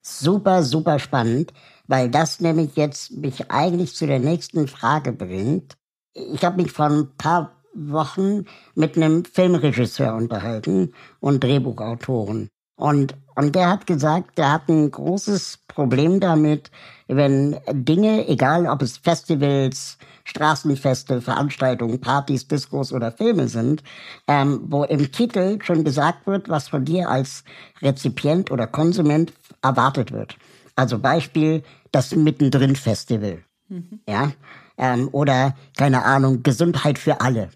Super, 0.01 0.63
super 0.63 0.99
spannend, 0.99 1.51
weil 1.87 2.09
das 2.09 2.39
nämlich 2.39 2.77
jetzt 2.77 3.11
mich 3.11 3.51
eigentlich 3.51 3.93
zu 3.93 4.07
der 4.07 4.19
nächsten 4.19 4.69
Frage 4.69 5.11
bringt. 5.11 5.75
Ich 6.13 6.45
habe 6.45 6.61
mich 6.61 6.71
vor 6.71 6.85
ein 6.85 7.09
paar 7.17 7.61
Wochen 7.73 8.45
mit 8.73 8.95
einem 8.95 9.25
Filmregisseur 9.25 10.15
unterhalten 10.15 10.93
und 11.19 11.43
Drehbuchautoren. 11.43 12.49
Und, 12.75 13.15
und 13.35 13.55
der 13.55 13.69
hat 13.69 13.87
gesagt, 13.87 14.37
der 14.37 14.51
hat 14.51 14.67
ein 14.67 14.91
großes 14.91 15.59
Problem 15.67 16.19
damit, 16.19 16.71
wenn 17.07 17.57
Dinge, 17.71 18.27
egal 18.27 18.67
ob 18.67 18.81
es 18.81 18.97
Festivals, 18.97 19.97
Straßenfeste, 20.25 21.21
Veranstaltungen, 21.21 22.01
Partys, 22.01 22.47
Diskos 22.47 22.91
oder 22.91 23.11
Filme 23.11 23.47
sind, 23.47 23.83
ähm, 24.27 24.61
wo 24.65 24.83
im 24.83 25.11
Titel 25.11 25.59
schon 25.61 25.83
gesagt 25.83 26.25
wird, 26.27 26.49
was 26.49 26.67
von 26.67 26.83
dir 26.83 27.09
als 27.09 27.43
Rezipient 27.81 28.51
oder 28.51 28.67
Konsument 28.67 29.31
erwartet 29.61 30.11
wird. 30.11 30.35
Also 30.75 30.99
Beispiel 30.99 31.63
das 31.91 32.13
Mittendrin 32.15 32.75
Festival. 32.75 33.43
Mhm. 33.69 33.99
Ja. 34.09 34.31
Ähm, 34.77 35.07
oder, 35.11 35.55
keine 35.77 36.03
Ahnung, 36.03 36.43
Gesundheit 36.43 36.99
für 36.99 37.21
alle. 37.21 37.49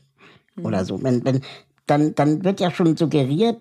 Mhm. 0.55 0.65
Oder 0.65 0.85
so. 0.85 1.01
Wenn, 1.03 1.25
wenn, 1.25 1.41
dann, 1.87 2.15
dann 2.15 2.43
wird 2.43 2.59
ja 2.59 2.71
schon 2.71 2.95
suggeriert, 2.95 3.57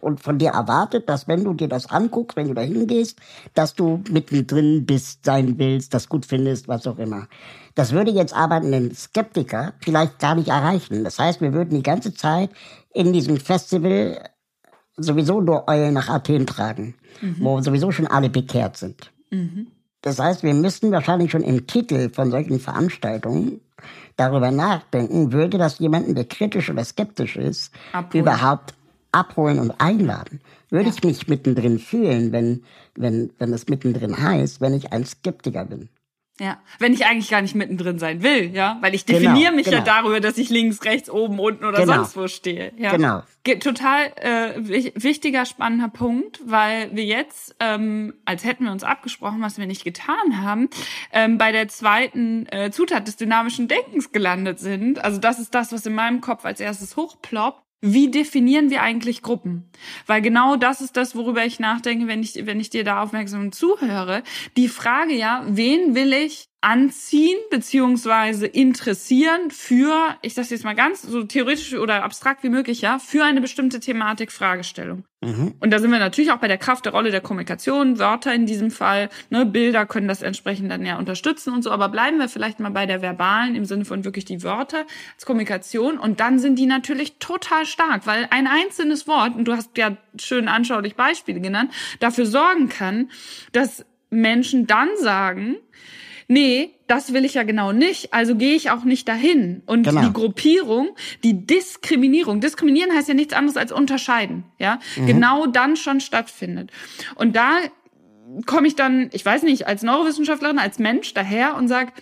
und 0.00 0.20
von 0.20 0.38
dir 0.38 0.50
erwartet, 0.50 1.08
dass 1.08 1.28
wenn 1.28 1.44
du 1.44 1.54
dir 1.54 1.68
das 1.68 1.90
anguckst, 1.90 2.36
wenn 2.36 2.48
du 2.48 2.54
da 2.54 2.62
hingehst, 2.62 3.18
dass 3.54 3.74
du 3.74 4.02
mittendrin 4.10 4.84
bist, 4.86 5.24
sein 5.24 5.58
willst, 5.58 5.94
das 5.94 6.08
gut 6.08 6.26
findest, 6.26 6.68
was 6.68 6.86
auch 6.86 6.98
immer. 6.98 7.28
Das 7.74 7.92
würde 7.92 8.10
jetzt 8.10 8.34
aber 8.34 8.56
einen 8.56 8.94
Skeptiker 8.94 9.74
vielleicht 9.80 10.18
gar 10.18 10.34
nicht 10.34 10.48
erreichen. 10.48 11.04
Das 11.04 11.18
heißt, 11.18 11.40
wir 11.40 11.52
würden 11.52 11.76
die 11.76 11.82
ganze 11.82 12.14
Zeit 12.14 12.50
in 12.92 13.12
diesem 13.12 13.38
Festival 13.38 14.30
sowieso 14.96 15.40
nur 15.40 15.68
Eulen 15.68 15.94
nach 15.94 16.08
Athen 16.08 16.46
tragen, 16.46 16.94
mhm. 17.20 17.36
wo 17.40 17.60
sowieso 17.60 17.90
schon 17.92 18.06
alle 18.06 18.30
bekehrt 18.30 18.76
sind. 18.76 19.12
Mhm. 19.30 19.68
Das 20.02 20.18
heißt, 20.18 20.42
wir 20.42 20.54
müssten 20.54 20.92
wahrscheinlich 20.92 21.30
schon 21.30 21.42
im 21.42 21.66
Titel 21.66 22.10
von 22.10 22.30
solchen 22.30 22.60
Veranstaltungen 22.60 23.60
darüber 24.16 24.50
nachdenken, 24.50 25.32
würde 25.32 25.58
das 25.58 25.78
jemanden, 25.78 26.14
der 26.14 26.24
kritisch 26.24 26.70
oder 26.70 26.84
skeptisch 26.84 27.36
ist, 27.36 27.72
Abholen. 27.92 28.22
überhaupt 28.22 28.74
abholen 29.16 29.58
und 29.58 29.72
einladen. 29.80 30.40
Würde 30.70 30.88
ja. 30.88 30.94
ich 30.94 31.02
mich 31.02 31.28
mittendrin 31.28 31.78
fühlen, 31.78 32.32
wenn, 32.32 32.64
wenn, 32.94 33.32
wenn 33.38 33.52
es 33.52 33.68
mittendrin 33.68 34.20
heißt, 34.20 34.60
wenn 34.60 34.74
ich 34.74 34.92
ein 34.92 35.04
Skeptiker 35.04 35.64
bin. 35.64 35.88
Ja, 36.38 36.58
wenn 36.78 36.92
ich 36.92 37.06
eigentlich 37.06 37.30
gar 37.30 37.40
nicht 37.40 37.54
mittendrin 37.54 37.98
sein 37.98 38.22
will, 38.22 38.54
ja, 38.54 38.76
weil 38.82 38.94
ich 38.94 39.06
definiere 39.06 39.44
genau, 39.44 39.56
mich 39.56 39.64
genau. 39.64 39.78
ja 39.78 39.84
darüber, 39.84 40.20
dass 40.20 40.36
ich 40.36 40.50
links, 40.50 40.84
rechts, 40.84 41.08
oben, 41.08 41.38
unten 41.38 41.64
oder 41.64 41.78
genau. 41.78 41.94
sonst 41.94 42.14
wo 42.14 42.28
stehe. 42.28 42.74
Ja. 42.76 42.90
Genau. 42.94 43.22
Total 43.60 44.12
äh, 44.16 44.92
wichtiger, 44.96 45.46
spannender 45.46 45.88
Punkt, 45.88 46.40
weil 46.44 46.94
wir 46.94 47.04
jetzt, 47.04 47.56
ähm, 47.58 48.12
als 48.26 48.44
hätten 48.44 48.64
wir 48.64 48.72
uns 48.72 48.84
abgesprochen, 48.84 49.40
was 49.40 49.56
wir 49.56 49.66
nicht 49.66 49.82
getan 49.84 50.42
haben, 50.42 50.68
ähm, 51.10 51.38
bei 51.38 51.52
der 51.52 51.68
zweiten 51.68 52.44
äh, 52.50 52.70
Zutat 52.70 53.06
des 53.06 53.16
dynamischen 53.16 53.66
Denkens 53.66 54.12
gelandet 54.12 54.58
sind. 54.58 55.02
Also 55.02 55.18
das 55.18 55.38
ist 55.38 55.54
das, 55.54 55.72
was 55.72 55.86
in 55.86 55.94
meinem 55.94 56.20
Kopf 56.20 56.44
als 56.44 56.60
erstes 56.60 56.98
hochploppt 56.98 57.65
wie 57.80 58.10
definieren 58.10 58.70
wir 58.70 58.82
eigentlich 58.82 59.22
Gruppen? 59.22 59.70
Weil 60.06 60.22
genau 60.22 60.56
das 60.56 60.80
ist 60.80 60.96
das, 60.96 61.14
worüber 61.14 61.44
ich 61.44 61.60
nachdenke, 61.60 62.06
wenn 62.06 62.22
ich, 62.22 62.46
wenn 62.46 62.60
ich 62.60 62.70
dir 62.70 62.84
da 62.84 63.02
aufmerksam 63.02 63.52
zuhöre. 63.52 64.22
Die 64.56 64.68
Frage 64.68 65.14
ja, 65.14 65.44
wen 65.48 65.94
will 65.94 66.12
ich 66.12 66.48
anziehen 66.66 67.38
beziehungsweise 67.48 68.44
interessieren 68.44 69.52
für, 69.52 70.16
ich 70.22 70.34
sage 70.34 70.48
jetzt 70.50 70.64
mal 70.64 70.74
ganz 70.74 71.00
so 71.00 71.22
theoretisch 71.22 71.74
oder 71.74 72.02
abstrakt 72.02 72.42
wie 72.42 72.48
möglich, 72.48 72.80
ja, 72.80 72.98
für 72.98 73.22
eine 73.22 73.40
bestimmte 73.40 73.78
Thematik, 73.78 74.32
Fragestellung. 74.32 75.04
Mhm. 75.20 75.54
Und 75.60 75.70
da 75.70 75.78
sind 75.78 75.92
wir 75.92 76.00
natürlich 76.00 76.32
auch 76.32 76.38
bei 76.38 76.48
der 76.48 76.58
Kraft 76.58 76.84
der 76.84 76.92
Rolle 76.92 77.12
der 77.12 77.20
Kommunikation, 77.20 78.00
Wörter 78.00 78.34
in 78.34 78.46
diesem 78.46 78.72
Fall, 78.72 79.10
ne, 79.30 79.46
Bilder 79.46 79.86
können 79.86 80.08
das 80.08 80.22
entsprechend 80.22 80.68
dann 80.72 80.84
ja 80.84 80.98
unterstützen 80.98 81.54
und 81.54 81.62
so, 81.62 81.70
aber 81.70 81.88
bleiben 81.88 82.18
wir 82.18 82.28
vielleicht 82.28 82.58
mal 82.58 82.72
bei 82.72 82.84
der 82.84 83.00
verbalen 83.00 83.54
im 83.54 83.64
Sinne 83.64 83.84
von 83.84 84.04
wirklich 84.04 84.24
die 84.24 84.42
Wörter 84.42 84.86
als 85.14 85.24
Kommunikation 85.24 85.98
und 85.98 86.18
dann 86.18 86.40
sind 86.40 86.58
die 86.58 86.66
natürlich 86.66 87.18
total 87.20 87.64
stark, 87.64 88.08
weil 88.08 88.26
ein 88.30 88.48
einzelnes 88.48 89.06
Wort, 89.06 89.36
und 89.36 89.44
du 89.44 89.52
hast 89.52 89.78
ja 89.78 89.96
schön 90.20 90.48
anschaulich 90.48 90.96
Beispiele 90.96 91.40
genannt, 91.40 91.72
dafür 92.00 92.26
sorgen 92.26 92.68
kann, 92.68 93.08
dass 93.52 93.84
Menschen 94.10 94.66
dann 94.66 94.88
sagen, 94.96 95.58
nee, 96.28 96.70
das 96.86 97.12
will 97.12 97.24
ich 97.24 97.34
ja 97.34 97.42
genau 97.42 97.72
nicht, 97.72 98.12
also 98.12 98.36
gehe 98.36 98.54
ich 98.54 98.70
auch 98.70 98.84
nicht 98.84 99.08
dahin. 99.08 99.62
Und 99.66 99.84
genau. 99.84 100.02
die 100.02 100.12
Gruppierung, 100.12 100.96
die 101.24 101.46
Diskriminierung, 101.46 102.40
diskriminieren 102.40 102.92
heißt 102.94 103.08
ja 103.08 103.14
nichts 103.14 103.34
anderes 103.34 103.56
als 103.56 103.72
unterscheiden, 103.72 104.44
ja, 104.58 104.78
mhm. 104.96 105.06
genau 105.06 105.46
dann 105.46 105.76
schon 105.76 106.00
stattfindet. 106.00 106.70
Und 107.14 107.36
da 107.36 107.58
komme 108.46 108.66
ich 108.66 108.74
dann, 108.74 109.10
ich 109.12 109.24
weiß 109.24 109.42
nicht, 109.42 109.66
als 109.66 109.82
Neurowissenschaftlerin, 109.82 110.58
als 110.58 110.78
Mensch 110.78 111.14
daher 111.14 111.56
und 111.56 111.68
sage, 111.68 111.92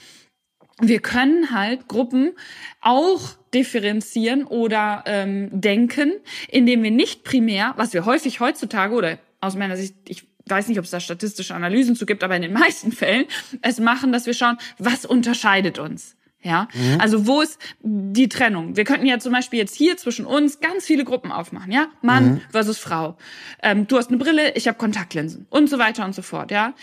wir 0.81 1.01
können 1.01 1.53
halt 1.53 1.87
Gruppen 1.87 2.33
auch 2.81 3.21
differenzieren 3.53 4.45
oder 4.45 5.05
ähm, 5.07 5.49
denken, 5.53 6.13
indem 6.49 6.83
wir 6.83 6.91
nicht 6.91 7.23
primär, 7.23 7.75
was 7.77 7.93
wir 7.93 8.05
häufig 8.07 8.41
heutzutage 8.41 8.95
oder 8.95 9.19
aus 9.41 9.55
meiner 9.55 9.77
Sicht, 9.77 9.95
ich 10.09 10.27
weiß 10.47 10.69
nicht, 10.69 10.79
ob 10.79 10.85
es 10.85 10.91
da 10.91 11.01
statistische 11.01 11.55
Analysen 11.55 11.97
zu 11.97 12.07
gibt, 12.07 12.23
aber 12.23 12.37
in 12.37 12.43
den 12.43 12.53
meisten 12.53 12.93
Fällen 12.93 13.27
es 13.63 13.79
machen, 13.79 14.13
dass 14.13 14.27
wir 14.27 14.35
schauen, 14.35 14.59
was 14.79 15.05
unterscheidet 15.05 15.79
uns. 15.79 16.17
Ja, 16.43 16.69
mhm. 16.75 17.01
also 17.01 17.27
wo 17.27 17.41
ist 17.41 17.59
die 17.81 18.29
Trennung? 18.29 18.77
Wir 18.77 18.85
könnten 18.85 19.07
ja 19.07 19.19
zum 19.19 19.33
Beispiel 19.33 19.59
jetzt 19.59 19.75
hier 19.75 19.97
zwischen 19.97 20.27
uns 20.27 20.61
ganz 20.61 20.85
viele 20.85 21.05
Gruppen 21.05 21.33
aufmachen, 21.33 21.73
ja, 21.73 21.87
Mann 22.03 22.25
mhm. 22.25 22.41
versus 22.51 22.77
Frau. 22.77 23.17
Ähm, 23.63 23.87
du 23.87 23.97
hast 23.97 24.09
eine 24.09 24.19
Brille, 24.19 24.53
ich 24.55 24.69
habe 24.69 24.77
Kontaktlinsen 24.77 25.47
und 25.49 25.71
so 25.71 25.79
weiter 25.79 26.05
und 26.05 26.15
so 26.15 26.21
fort, 26.21 26.51
ja 26.51 26.75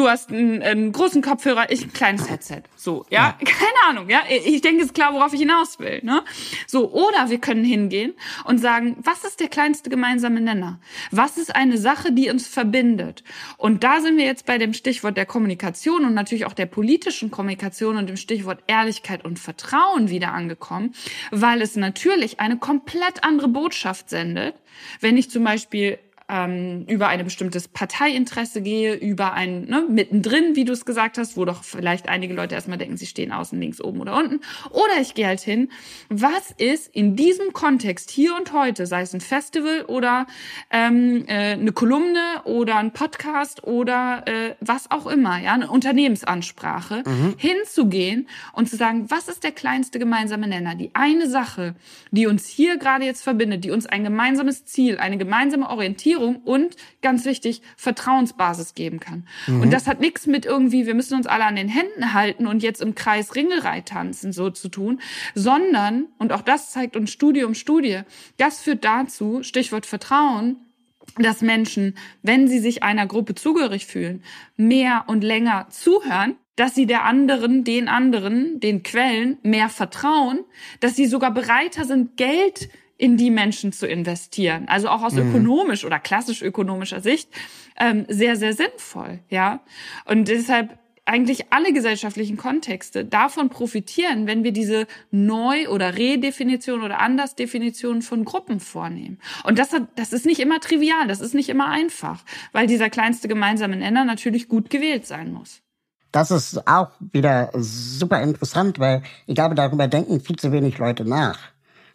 du 0.00 0.08
hast 0.08 0.30
einen, 0.30 0.62
einen 0.62 0.92
großen 0.92 1.20
Kopfhörer, 1.20 1.70
ich 1.70 1.84
ein 1.84 1.92
kleines 1.92 2.30
Headset. 2.30 2.62
So, 2.74 3.04
ja? 3.10 3.36
ja, 3.38 3.44
keine 3.44 3.78
Ahnung, 3.88 4.08
ja. 4.08 4.20
Ich 4.28 4.62
denke, 4.62 4.80
es 4.80 4.86
ist 4.86 4.94
klar, 4.94 5.12
worauf 5.12 5.32
ich 5.32 5.40
hinaus 5.40 5.78
will. 5.78 6.00
Ne? 6.02 6.22
So, 6.66 6.90
oder 6.90 7.28
wir 7.28 7.38
können 7.38 7.64
hingehen 7.64 8.14
und 8.44 8.58
sagen, 8.58 8.96
was 9.02 9.24
ist 9.24 9.40
der 9.40 9.48
kleinste 9.48 9.90
gemeinsame 9.90 10.40
Nenner? 10.40 10.80
Was 11.10 11.36
ist 11.36 11.54
eine 11.54 11.76
Sache, 11.76 12.12
die 12.12 12.30
uns 12.30 12.46
verbindet? 12.46 13.22
Und 13.58 13.84
da 13.84 14.00
sind 14.00 14.16
wir 14.16 14.24
jetzt 14.24 14.46
bei 14.46 14.58
dem 14.58 14.72
Stichwort 14.72 15.16
der 15.16 15.26
Kommunikation 15.26 16.04
und 16.04 16.14
natürlich 16.14 16.46
auch 16.46 16.54
der 16.54 16.66
politischen 16.66 17.30
Kommunikation 17.30 17.96
und 17.96 18.08
dem 18.08 18.16
Stichwort 18.16 18.62
Ehrlichkeit 18.66 19.24
und 19.24 19.38
Vertrauen 19.38 20.08
wieder 20.08 20.32
angekommen, 20.32 20.94
weil 21.30 21.60
es 21.60 21.76
natürlich 21.76 22.40
eine 22.40 22.56
komplett 22.56 23.22
andere 23.22 23.48
Botschaft 23.48 24.08
sendet, 24.08 24.54
wenn 25.00 25.16
ich 25.16 25.30
zum 25.30 25.44
Beispiel 25.44 25.98
ähm, 26.30 26.84
über 26.86 27.08
ein 27.08 27.22
bestimmtes 27.24 27.68
Parteiinteresse 27.68 28.62
gehe, 28.62 28.94
über 28.94 29.32
ein 29.32 29.64
ne, 29.64 29.84
mittendrin, 29.88 30.54
wie 30.54 30.64
du 30.64 30.72
es 30.72 30.84
gesagt 30.84 31.18
hast, 31.18 31.36
wo 31.36 31.44
doch 31.44 31.64
vielleicht 31.64 32.08
einige 32.08 32.34
Leute 32.34 32.54
erstmal 32.54 32.78
denken, 32.78 32.96
sie 32.96 33.06
stehen 33.06 33.32
außen, 33.32 33.60
links, 33.60 33.80
oben 33.80 34.00
oder 34.00 34.16
unten. 34.16 34.40
Oder 34.70 35.00
ich 35.00 35.14
gehe 35.14 35.26
halt 35.26 35.40
hin, 35.40 35.70
was 36.08 36.52
ist 36.56 36.94
in 36.94 37.16
diesem 37.16 37.52
Kontext 37.52 38.10
hier 38.10 38.36
und 38.36 38.52
heute, 38.52 38.86
sei 38.86 39.02
es 39.02 39.12
ein 39.12 39.20
Festival 39.20 39.84
oder 39.86 40.26
ähm, 40.70 41.24
äh, 41.26 41.52
eine 41.52 41.72
Kolumne 41.72 42.42
oder 42.44 42.76
ein 42.76 42.92
Podcast 42.92 43.64
oder 43.64 44.22
äh, 44.26 44.54
was 44.60 44.90
auch 44.90 45.06
immer, 45.06 45.38
ja, 45.40 45.54
eine 45.54 45.70
Unternehmensansprache, 45.70 47.02
mhm. 47.04 47.34
hinzugehen 47.36 48.28
und 48.52 48.68
zu 48.68 48.76
sagen, 48.76 49.06
was 49.10 49.28
ist 49.28 49.42
der 49.42 49.52
kleinste 49.52 49.98
gemeinsame 49.98 50.46
Nenner? 50.46 50.76
Die 50.76 50.94
eine 50.94 51.28
Sache, 51.28 51.74
die 52.12 52.26
uns 52.26 52.46
hier 52.46 52.78
gerade 52.78 53.04
jetzt 53.04 53.22
verbindet, 53.22 53.64
die 53.64 53.70
uns 53.70 53.86
ein 53.86 54.04
gemeinsames 54.04 54.64
Ziel, 54.64 54.98
eine 54.98 55.18
gemeinsame 55.18 55.68
Orientierung 55.68 56.19
Orientierung 56.20 56.36
und 56.44 56.76
ganz 57.02 57.24
wichtig 57.24 57.62
Vertrauensbasis 57.76 58.74
geben 58.74 59.00
kann. 59.00 59.26
Mhm. 59.46 59.62
Und 59.62 59.72
das 59.72 59.86
hat 59.86 60.00
nichts 60.00 60.26
mit 60.26 60.46
irgendwie, 60.46 60.86
wir 60.86 60.94
müssen 60.94 61.14
uns 61.14 61.26
alle 61.26 61.44
an 61.44 61.56
den 61.56 61.68
Händen 61.68 62.12
halten 62.12 62.46
und 62.46 62.62
jetzt 62.62 62.82
im 62.82 62.94
Kreis 62.94 63.34
Ringelrei 63.34 63.80
tanzen 63.80 64.32
so 64.32 64.50
zu 64.50 64.68
tun, 64.68 65.00
sondern 65.34 66.06
und 66.18 66.32
auch 66.32 66.42
das 66.42 66.70
zeigt 66.70 66.96
uns 66.96 67.10
Studie 67.10 67.44
um 67.44 67.54
Studie, 67.54 68.00
das 68.36 68.60
führt 68.60 68.84
dazu, 68.84 69.42
Stichwort 69.42 69.86
Vertrauen, 69.86 70.56
dass 71.18 71.40
Menschen, 71.40 71.96
wenn 72.22 72.46
sie 72.46 72.60
sich 72.60 72.82
einer 72.82 73.06
Gruppe 73.06 73.34
zugehörig 73.34 73.86
fühlen, 73.86 74.22
mehr 74.56 75.04
und 75.08 75.24
länger 75.24 75.66
zuhören, 75.70 76.36
dass 76.56 76.74
sie 76.74 76.86
der 76.86 77.04
anderen, 77.04 77.64
den 77.64 77.88
anderen, 77.88 78.60
den 78.60 78.82
Quellen 78.82 79.38
mehr 79.42 79.70
vertrauen, 79.70 80.40
dass 80.80 80.94
sie 80.94 81.06
sogar 81.06 81.32
bereiter 81.32 81.84
sind, 81.84 82.16
Geld 82.16 82.68
in 83.00 83.16
die 83.16 83.30
Menschen 83.30 83.72
zu 83.72 83.86
investieren. 83.86 84.68
Also 84.68 84.88
auch 84.88 85.02
aus 85.02 85.14
mhm. 85.14 85.30
ökonomisch 85.30 85.86
oder 85.86 85.98
klassisch 85.98 86.42
ökonomischer 86.42 87.00
Sicht 87.00 87.30
ähm, 87.78 88.04
sehr, 88.08 88.36
sehr 88.36 88.52
sinnvoll. 88.52 89.20
Ja, 89.30 89.60
und 90.04 90.28
deshalb 90.28 90.78
eigentlich 91.06 91.50
alle 91.50 91.72
gesellschaftlichen 91.72 92.36
Kontexte 92.36 93.06
davon 93.06 93.48
profitieren, 93.48 94.26
wenn 94.26 94.44
wir 94.44 94.52
diese 94.52 94.86
Neu- 95.10 95.68
oder 95.68 95.96
Redefinition 95.96 96.82
oder 96.82 97.00
Andersdefinition 97.00 98.02
von 98.02 98.26
Gruppen 98.26 98.60
vornehmen. 98.60 99.18
Und 99.44 99.58
das, 99.58 99.72
hat, 99.72 99.88
das 99.96 100.12
ist 100.12 100.26
nicht 100.26 100.38
immer 100.38 100.60
trivial, 100.60 101.08
das 101.08 101.22
ist 101.22 101.34
nicht 101.34 101.48
immer 101.48 101.68
einfach, 101.68 102.22
weil 102.52 102.66
dieser 102.66 102.90
kleinste 102.90 103.28
gemeinsame 103.28 103.76
Nenner 103.76 104.04
natürlich 104.04 104.46
gut 104.46 104.68
gewählt 104.68 105.06
sein 105.06 105.32
muss. 105.32 105.62
Das 106.12 106.30
ist 106.30 106.66
auch 106.68 106.90
wieder 107.00 107.50
super 107.54 108.20
interessant, 108.20 108.78
weil 108.78 109.02
ich 109.26 109.34
glaube, 109.34 109.54
darüber 109.54 109.88
denken 109.88 110.20
viel 110.20 110.36
zu 110.36 110.52
wenig 110.52 110.76
Leute 110.76 111.04
nach 111.04 111.38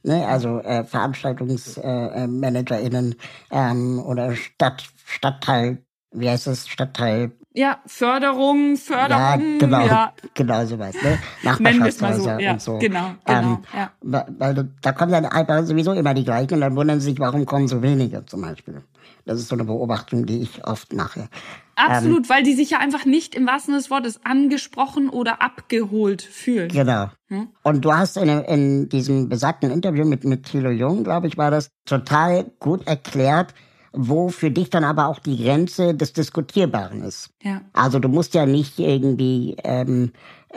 ne? 0.05 0.27
also 0.27 0.59
äh, 0.59 0.83
VeranstaltungsmanagerInnen 0.83 3.15
äh, 3.51 3.53
ähm, 3.71 3.99
oder 3.99 4.35
Stadt, 4.35 4.83
Stadtteil, 5.05 5.77
wie 6.11 6.29
heißt 6.29 6.47
es, 6.47 6.67
Stadtteil 6.67 7.31
ja, 7.57 7.79
Förderung, 7.85 8.75
Förderung. 8.75 9.09
Ja, 9.09 9.37
genau, 9.37 9.87
ja. 9.87 10.13
genau 10.33 10.65
sowas. 10.65 10.93
Ne? 11.01 11.17
Nachbarschaftshäuser 11.43 12.35
so, 12.35 12.41
ja, 12.41 12.51
und 12.51 12.61
so. 12.61 12.77
Genau, 12.79 13.11
genau. 13.23 13.39
Ähm, 13.39 13.57
ja. 13.73 13.91
Weil 14.01 14.69
da 14.81 14.91
kommen 14.91 15.13
dann 15.13 15.25
einfach 15.25 15.63
sowieso 15.63 15.93
immer 15.93 16.13
die 16.13 16.25
gleichen 16.25 16.55
und 16.55 16.61
dann 16.61 16.75
wundern 16.75 16.99
sie 16.99 17.11
sich, 17.11 17.19
warum 17.19 17.45
kommen 17.45 17.69
so 17.69 17.81
wenige 17.81 18.25
zum 18.25 18.41
Beispiel. 18.41 18.83
Das 19.25 19.39
ist 19.39 19.47
so 19.47 19.55
eine 19.55 19.63
Beobachtung, 19.63 20.25
die 20.25 20.41
ich 20.41 20.67
oft 20.67 20.91
mache. 20.91 21.29
Absolut, 21.75 22.25
ähm, 22.25 22.29
weil 22.29 22.43
die 22.43 22.53
sich 22.53 22.69
ja 22.69 22.79
einfach 22.79 23.05
nicht 23.05 23.35
im 23.35 23.45
wahrsten 23.45 23.73
Sinne 23.73 23.77
des 23.79 23.91
Wortes 23.91 24.19
angesprochen 24.23 25.09
oder 25.09 25.41
abgeholt 25.41 26.21
fühlen. 26.21 26.69
Genau. 26.69 27.09
Hm? 27.27 27.49
Und 27.63 27.83
du 27.83 27.93
hast 27.93 28.17
in, 28.17 28.29
in 28.29 28.89
diesem 28.89 29.29
besagten 29.29 29.71
Interview 29.71 30.05
mit, 30.05 30.23
mit 30.23 30.45
Thilo 30.45 30.69
Jung, 30.69 31.03
glaube 31.03 31.27
ich, 31.27 31.37
war 31.37 31.51
das 31.51 31.69
total 31.85 32.45
gut 32.59 32.87
erklärt, 32.87 33.53
wo 33.91 34.29
für 34.29 34.51
dich 34.51 34.69
dann 34.69 34.83
aber 34.83 35.07
auch 35.07 35.19
die 35.19 35.41
Grenze 35.41 35.93
des 35.95 36.13
Diskutierbaren 36.13 37.01
ist. 37.01 37.29
Ja. 37.41 37.61
Also 37.73 37.99
du 37.99 38.09
musst 38.09 38.33
ja 38.33 38.45
nicht 38.45 38.79
irgendwie, 38.79 39.55
ähm, 39.63 40.11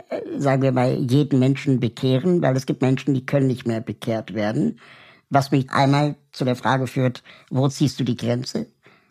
äh, 0.09 0.21
sagen 0.37 0.61
wir 0.61 0.71
mal, 0.71 0.93
jeden 0.93 1.39
Menschen 1.39 1.79
bekehren, 1.79 2.41
weil 2.41 2.55
es 2.55 2.65
gibt 2.65 2.81
Menschen, 2.81 3.13
die 3.13 3.25
können 3.25 3.47
nicht 3.47 3.65
mehr 3.65 3.81
bekehrt 3.81 4.33
werden. 4.33 4.79
Was 5.29 5.51
mich 5.51 5.69
einmal 5.69 6.15
zu 6.31 6.43
der 6.43 6.55
Frage 6.55 6.87
führt, 6.87 7.23
wo 7.49 7.67
ziehst 7.67 7.99
du 7.99 8.03
die 8.03 8.17
Grenze? 8.17 8.67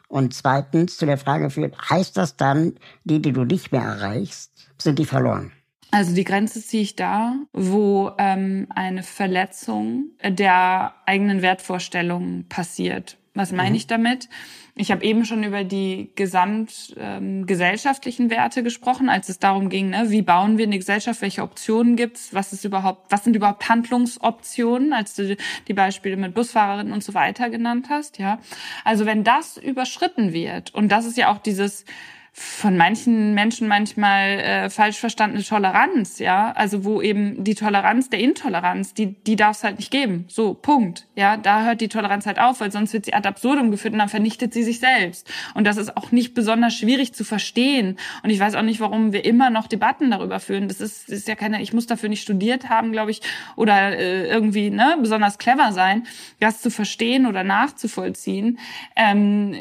Und 0.08 0.34
zweitens 0.34 0.96
zu 0.96 1.06
der 1.06 1.18
Frage 1.18 1.50
führt, 1.50 1.76
heißt 1.90 2.16
das 2.16 2.36
dann, 2.36 2.74
die, 3.04 3.20
die 3.20 3.32
du 3.32 3.44
nicht 3.44 3.72
mehr 3.72 3.82
erreichst, 3.82 4.52
sind 4.78 4.98
die 4.98 5.04
verloren? 5.04 5.52
Also 5.90 6.14
die 6.14 6.24
Grenze 6.24 6.62
ziehe 6.62 6.82
ich 6.82 6.96
da, 6.96 7.34
wo 7.52 8.12
ähm, 8.18 8.66
eine 8.74 9.02
Verletzung 9.02 10.10
der 10.22 10.94
eigenen 11.06 11.40
Wertvorstellungen 11.40 12.48
passiert. 12.48 13.16
Was 13.38 13.52
meine 13.52 13.70
mhm. 13.70 13.76
ich 13.76 13.86
damit? 13.86 14.28
Ich 14.74 14.90
habe 14.90 15.04
eben 15.04 15.24
schon 15.24 15.44
über 15.44 15.62
die 15.62 16.10
gesamtgesellschaftlichen 16.16 18.24
ähm, 18.24 18.30
Werte 18.30 18.64
gesprochen, 18.64 19.08
als 19.08 19.28
es 19.28 19.38
darum 19.38 19.68
ging, 19.68 19.90
ne, 19.90 20.10
wie 20.10 20.22
bauen 20.22 20.58
wir 20.58 20.66
eine 20.66 20.78
Gesellschaft, 20.78 21.22
welche 21.22 21.44
Optionen 21.44 21.94
gibt's, 21.94 22.34
was 22.34 22.52
ist 22.52 22.64
überhaupt, 22.64 23.12
was 23.12 23.22
sind 23.22 23.36
überhaupt 23.36 23.68
Handlungsoptionen, 23.68 24.92
als 24.92 25.14
du 25.14 25.36
die 25.68 25.74
Beispiele 25.74 26.16
mit 26.16 26.34
Busfahrerinnen 26.34 26.92
und 26.92 27.04
so 27.04 27.14
weiter 27.14 27.48
genannt 27.48 27.86
hast, 27.90 28.18
ja. 28.18 28.40
Also 28.84 29.06
wenn 29.06 29.22
das 29.22 29.56
überschritten 29.56 30.32
wird, 30.32 30.74
und 30.74 30.90
das 30.90 31.06
ist 31.06 31.16
ja 31.16 31.32
auch 31.32 31.38
dieses 31.38 31.84
von 32.32 32.76
manchen 32.76 33.34
Menschen 33.34 33.68
manchmal 33.68 34.38
äh, 34.38 34.70
falsch 34.70 34.98
verstandene 34.98 35.42
Toleranz, 35.42 36.18
ja, 36.18 36.52
also 36.52 36.84
wo 36.84 37.02
eben 37.02 37.42
die 37.42 37.54
Toleranz 37.54 38.10
der 38.10 38.20
Intoleranz, 38.20 38.94
die 38.94 39.14
die 39.24 39.36
darf 39.36 39.56
es 39.56 39.64
halt 39.64 39.78
nicht 39.78 39.90
geben, 39.90 40.24
so 40.28 40.54
Punkt, 40.54 41.06
ja, 41.14 41.36
da 41.36 41.64
hört 41.64 41.80
die 41.80 41.88
Toleranz 41.88 42.26
halt 42.26 42.38
auf, 42.38 42.60
weil 42.60 42.70
sonst 42.70 42.92
wird 42.92 43.06
sie 43.06 43.14
ad 43.14 43.28
absurdum 43.28 43.70
geführt 43.70 43.92
und 43.92 43.98
dann 43.98 44.08
vernichtet 44.08 44.52
sie 44.52 44.62
sich 44.62 44.78
selbst. 44.78 45.30
Und 45.54 45.66
das 45.66 45.76
ist 45.76 45.96
auch 45.96 46.12
nicht 46.12 46.34
besonders 46.34 46.74
schwierig 46.74 47.12
zu 47.12 47.24
verstehen. 47.24 47.96
Und 48.22 48.30
ich 48.30 48.38
weiß 48.38 48.54
auch 48.54 48.62
nicht, 48.62 48.80
warum 48.80 49.12
wir 49.12 49.24
immer 49.24 49.50
noch 49.50 49.66
Debatten 49.66 50.10
darüber 50.10 50.40
führen. 50.40 50.68
Das 50.68 50.80
ist, 50.80 51.08
das 51.08 51.18
ist 51.18 51.28
ja 51.28 51.34
keine, 51.34 51.60
ich 51.62 51.72
muss 51.72 51.86
dafür 51.86 52.08
nicht 52.08 52.22
studiert 52.22 52.68
haben, 52.68 52.92
glaube 52.92 53.10
ich, 53.10 53.20
oder 53.56 53.96
äh, 53.96 54.28
irgendwie 54.28 54.70
ne 54.70 54.96
besonders 55.00 55.38
clever 55.38 55.72
sein, 55.72 56.06
das 56.40 56.60
zu 56.60 56.70
verstehen 56.70 57.26
oder 57.26 57.44
nachzuvollziehen. 57.44 58.58
Ähm, 58.96 59.54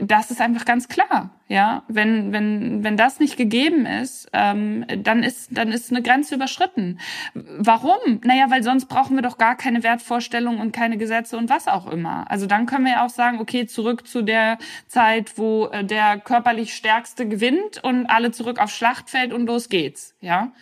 das 0.00 0.30
ist 0.30 0.40
einfach 0.40 0.64
ganz 0.64 0.88
klar, 0.88 1.30
ja 1.48 1.82
wenn, 1.88 2.32
wenn, 2.32 2.84
wenn 2.84 2.96
das 2.96 3.20
nicht 3.20 3.36
gegeben 3.36 3.86
ist, 3.86 4.28
ähm, 4.32 4.84
dann 4.98 5.22
ist, 5.22 5.56
dann 5.56 5.72
ist 5.72 5.90
eine 5.90 6.02
Grenze 6.02 6.34
überschritten. 6.34 6.98
Warum? 7.34 8.20
Naja, 8.24 8.46
weil 8.50 8.62
sonst 8.62 8.86
brauchen 8.86 9.16
wir 9.16 9.22
doch 9.22 9.38
gar 9.38 9.56
keine 9.56 9.82
Wertvorstellungen 9.82 10.60
und 10.60 10.72
keine 10.72 10.98
Gesetze 10.98 11.36
und 11.36 11.50
was 11.50 11.68
auch 11.68 11.90
immer. 11.90 12.30
Also 12.30 12.46
dann 12.46 12.66
können 12.66 12.84
wir 12.84 12.92
ja 12.92 13.04
auch 13.04 13.10
sagen, 13.10 13.38
okay, 13.38 13.66
zurück 13.66 14.06
zu 14.06 14.22
der 14.22 14.58
Zeit, 14.88 15.38
wo 15.38 15.66
äh, 15.66 15.84
der 15.84 16.18
körperlich 16.18 16.74
Stärkste 16.74 17.26
gewinnt 17.28 17.82
und 17.82 18.06
alle 18.06 18.30
zurück 18.30 18.58
aufs 18.58 18.76
Schlachtfeld 18.76 19.32
und 19.32 19.46
los 19.46 19.68
geht's, 19.68 20.14
ja. 20.20 20.52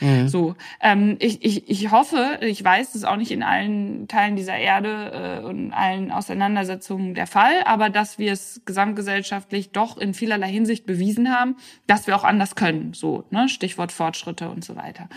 Mhm. 0.00 0.28
So, 0.28 0.54
ähm, 0.80 1.16
ich, 1.20 1.44
ich, 1.44 1.68
ich 1.68 1.90
hoffe, 1.90 2.38
ich 2.40 2.62
weiß, 2.62 2.88
das 2.88 2.96
ist 2.96 3.04
auch 3.04 3.16
nicht 3.16 3.30
in 3.30 3.42
allen 3.42 4.08
Teilen 4.08 4.36
dieser 4.36 4.56
Erde 4.56 5.40
äh, 5.42 5.44
und 5.44 5.72
allen 5.72 6.10
Auseinandersetzungen 6.10 7.14
der 7.14 7.26
Fall, 7.26 7.62
aber 7.64 7.90
dass 7.90 8.18
wir 8.18 8.32
es 8.32 8.62
gesamtgesellschaftlich 8.64 9.70
doch 9.70 9.96
in 9.96 10.14
vielerlei 10.14 10.50
Hinsicht 10.50 10.86
bewiesen 10.86 11.30
haben, 11.30 11.56
dass 11.86 12.06
wir 12.06 12.16
auch 12.16 12.24
anders 12.24 12.54
können. 12.54 12.92
So, 12.94 13.24
ne? 13.30 13.48
Stichwort 13.48 13.92
Fortschritte 13.92 14.48
und 14.48 14.64
so 14.64 14.76
weiter. 14.76 15.08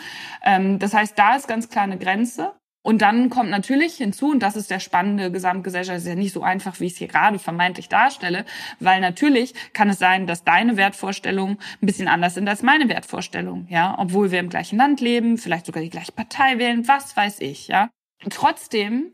Ähm, 0.43 0.79
das 0.79 0.93
heißt, 0.93 1.17
da 1.17 1.35
ist 1.35 1.47
ganz 1.47 1.69
klar 1.69 1.83
eine 1.83 1.97
Grenze. 1.97 2.53
Und 2.87 3.01
dann 3.01 3.29
kommt 3.29 3.49
natürlich 3.49 3.95
hinzu, 3.95 4.31
und 4.31 4.39
das 4.39 4.55
ist 4.55 4.71
der 4.71 4.79
spannende 4.79 5.29
Gesamtgesellschaft, 5.29 5.97
ist 5.97 6.07
ja 6.07 6.15
nicht 6.15 6.31
so 6.31 6.41
einfach, 6.41 6.79
wie 6.79 6.85
ich 6.85 6.93
es 6.93 6.97
hier 6.97 7.09
gerade 7.09 7.37
vermeintlich 7.37 7.89
darstelle, 7.89 8.45
weil 8.79 9.01
natürlich 9.01 9.53
kann 9.73 9.89
es 9.89 9.99
sein, 9.99 10.25
dass 10.25 10.45
deine 10.45 10.77
Wertvorstellungen 10.77 11.57
ein 11.81 11.85
bisschen 11.85 12.07
anders 12.07 12.35
sind 12.35 12.47
als 12.47 12.63
meine 12.63 12.87
Wertvorstellungen, 12.87 13.67
ja, 13.69 13.93
obwohl 13.99 14.31
wir 14.31 14.39
im 14.39 14.47
gleichen 14.47 14.77
Land 14.77 15.01
leben, 15.01 15.37
vielleicht 15.37 15.65
sogar 15.65 15.83
die 15.83 15.89
gleiche 15.89 16.13
Partei 16.13 16.59
wählen, 16.59 16.87
was 16.87 17.17
weiß 17.17 17.41
ich, 17.41 17.67
ja. 17.67 17.89
Trotzdem 18.29 19.11